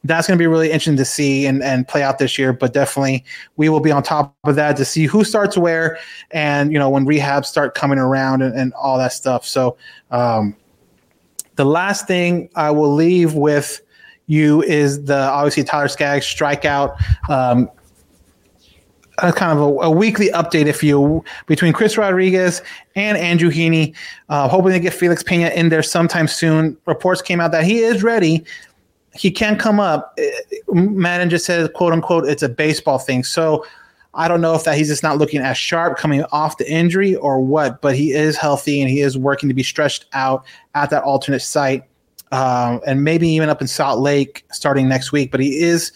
that's 0.05 0.27
going 0.29 0.39
to 0.39 0.43
be 0.43 0.47
really 0.47 0.67
interesting 0.67 0.97
to 0.97 1.05
see 1.05 1.47
and, 1.47 1.63
and 1.63 1.89
play 1.89 2.03
out 2.03 2.19
this 2.19 2.39
year. 2.39 2.53
But 2.53 2.73
definitely, 2.73 3.25
we 3.57 3.69
will 3.69 3.81
be 3.81 3.91
on 3.91 4.03
top 4.03 4.37
of 4.45 4.55
that 4.57 4.77
to 4.77 4.85
see 4.85 5.07
who 5.07 5.25
starts 5.25 5.57
where, 5.57 5.99
and 6.31 6.73
you 6.73 6.79
know 6.79 6.91
when 6.91 7.07
rehabs 7.07 7.47
start 7.47 7.75
coming 7.75 7.99
around 7.99 8.43
and, 8.43 8.55
and 8.55 8.73
all 8.75 8.99
that 8.99 9.13
stuff. 9.13 9.47
So, 9.47 9.77
um, 10.11 10.57
the 11.57 11.65
last 11.65 12.07
thing 12.07 12.49
I 12.55 12.71
will 12.71 12.93
leave 12.93 13.35
with 13.35 13.81
you 14.27 14.63
is 14.63 15.05
the 15.05 15.19
obviously 15.19 15.65
Tyler 15.65 15.89
Skaggs 15.89 16.27
strikeout. 16.27 16.97
Um, 17.29 17.71
a 19.19 19.33
kind 19.33 19.57
of 19.57 19.59
a, 19.59 19.71
a, 19.83 19.91
weekly 19.91 20.29
update, 20.31 20.67
if 20.67 20.83
you 20.83 21.23
between 21.47 21.73
Chris 21.73 21.97
Rodriguez 21.97 22.63
and 22.97 23.17
Andrew 23.17 23.49
Heaney, 23.49 23.95
uh, 24.29 24.49
hoping 24.49 24.73
to 24.73 24.81
get 24.81 24.93
Felix 24.93 25.23
Pena 25.23 25.51
in 25.51 25.69
there 25.69 25.85
sometime 25.85 26.27
soon. 26.27 26.77
Reports 26.87 27.23
came 27.23 27.41
out 27.41 27.53
that 27.53 27.63
he 27.63 27.79
is 27.79 28.03
ready, 28.03 28.45
he 29.15 29.31
can't 29.31 29.59
come 29.59 29.79
up. 29.79 30.19
Maddon 30.69 31.31
just 31.31 31.45
says, 31.45 31.69
quote 31.75 31.93
unquote, 31.93 32.29
it's 32.29 32.43
a 32.43 32.49
baseball 32.49 32.99
thing. 32.99 33.25
So 33.25 33.65
I 34.15 34.29
don't 34.29 34.41
know 34.41 34.55
if 34.55 34.65
that 34.65 34.77
he's 34.77 34.89
just 34.89 35.03
not 35.03 35.19
looking 35.19 35.41
as 35.41 35.57
sharp 35.57 35.99
coming 35.99 36.25
off 36.33 36.59
the 36.59 36.71
injury 36.71 37.17
or 37.17 37.41
what, 37.41 37.81
but 37.81 37.97
he 37.97 38.13
is 38.13 38.37
healthy 38.37 38.81
and 38.81 38.91
he 38.91 39.01
is 39.01 39.17
working 39.17 39.49
to 39.49 39.55
be 39.55 39.63
stretched 39.63 40.07
out 40.13 40.45
at 40.75 40.91
that 40.91 41.03
alternate 41.03 41.41
site. 41.43 41.85
um, 42.35 42.81
and 42.85 43.05
maybe 43.05 43.29
even 43.29 43.49
up 43.49 43.61
in 43.61 43.69
Salt 43.69 44.01
Lake 44.01 44.45
starting 44.51 44.89
next 44.89 45.13
week. 45.13 45.31
But 45.31 45.41
he 45.41 45.61
is 45.61 45.93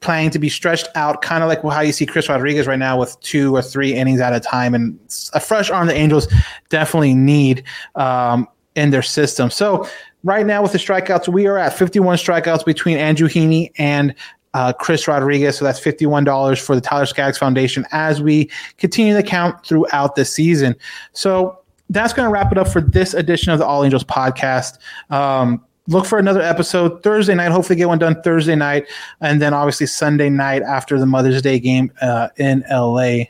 planning 0.00 0.30
to 0.30 0.38
be 0.38 0.48
stretched 0.48 0.88
out, 0.94 1.22
kind 1.22 1.42
of 1.42 1.48
like 1.48 1.62
how 1.62 1.80
you 1.80 1.92
see 1.92 2.06
Chris 2.06 2.28
Rodriguez 2.28 2.66
right 2.66 2.78
now 2.78 2.98
with 2.98 3.18
two 3.20 3.54
or 3.56 3.62
three 3.62 3.94
innings 3.94 4.20
at 4.20 4.34
a 4.34 4.40
time, 4.40 4.74
and 4.74 4.98
a 5.32 5.40
fresh 5.40 5.70
arm 5.70 5.86
the 5.86 5.94
Angels 5.94 6.28
definitely 6.68 7.14
need 7.14 7.64
um, 7.94 8.46
in 8.74 8.90
their 8.90 9.02
system. 9.02 9.50
So 9.50 9.88
right 10.24 10.46
now 10.46 10.62
with 10.62 10.72
the 10.72 10.78
strikeouts, 10.78 11.28
we 11.28 11.46
are 11.46 11.58
at 11.58 11.76
51 11.76 12.16
strikeouts 12.16 12.64
between 12.64 12.96
Andrew 12.98 13.28
Heaney 13.28 13.70
and 13.78 14.14
uh, 14.54 14.72
Chris 14.72 15.06
Rodriguez. 15.06 15.58
So 15.58 15.64
that's 15.64 15.80
$51 15.80 16.60
for 16.60 16.74
the 16.74 16.80
Tyler 16.80 17.06
Skaggs 17.06 17.38
Foundation 17.38 17.86
as 17.92 18.20
we 18.20 18.50
continue 18.78 19.14
to 19.14 19.22
count 19.22 19.64
throughout 19.64 20.16
the 20.16 20.24
season. 20.24 20.74
So 21.12 21.58
that's 21.88 22.12
going 22.12 22.26
to 22.26 22.32
wrap 22.32 22.52
it 22.52 22.58
up 22.58 22.68
for 22.68 22.80
this 22.80 23.14
edition 23.14 23.52
of 23.52 23.58
the 23.58 23.66
All 23.66 23.84
Angels 23.84 24.04
podcast. 24.04 24.78
Um, 25.10 25.64
look 25.88 26.06
for 26.06 26.18
another 26.18 26.40
episode 26.40 27.02
Thursday 27.02 27.34
night. 27.34 27.50
Hopefully, 27.50 27.76
get 27.76 27.88
one 27.88 27.98
done 27.98 28.20
Thursday 28.22 28.54
night, 28.54 28.86
and 29.20 29.42
then 29.42 29.54
obviously 29.54 29.86
Sunday 29.86 30.30
night 30.30 30.62
after 30.62 30.98
the 30.98 31.06
Mother's 31.06 31.42
Day 31.42 31.58
game 31.58 31.92
uh, 32.00 32.28
in 32.36 32.64
LA. 32.70 33.24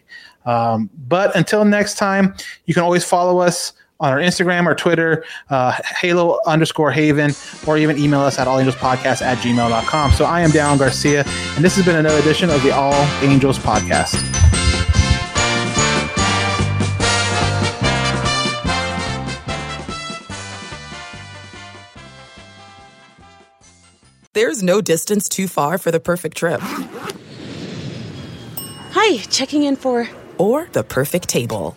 Um, 0.46 0.90
but 1.08 1.34
until 1.36 1.64
next 1.64 1.96
time, 1.96 2.34
you 2.66 2.74
can 2.74 2.82
always 2.82 3.04
follow 3.04 3.40
us 3.40 3.72
on 4.00 4.12
our 4.12 4.18
Instagram 4.18 4.66
or 4.66 4.74
Twitter, 4.74 5.24
uh, 5.50 5.72
Halo 6.00 6.40
underscore 6.46 6.90
Haven, 6.90 7.32
or 7.66 7.76
even 7.78 7.98
email 7.98 8.20
us 8.20 8.38
at 8.38 8.46
allangelspodcast 8.46 9.22
at 9.22 9.38
gmail.com. 9.38 10.12
So 10.12 10.24
I 10.24 10.40
am 10.40 10.50
Dallin 10.50 10.78
Garcia, 10.78 11.24
and 11.56 11.64
this 11.64 11.76
has 11.76 11.84
been 11.84 11.96
another 11.96 12.18
edition 12.18 12.50
of 12.50 12.62
the 12.62 12.70
All 12.70 12.94
Angels 13.22 13.58
Podcast. 13.58 14.18
There's 24.32 24.62
no 24.62 24.80
distance 24.80 25.28
too 25.28 25.48
far 25.48 25.76
for 25.76 25.90
the 25.90 26.00
perfect 26.00 26.36
trip. 26.36 26.60
Hi, 28.92 29.18
checking 29.28 29.64
in 29.64 29.76
for. 29.76 30.08
Or 30.38 30.68
the 30.72 30.84
perfect 30.84 31.28
table. 31.28 31.76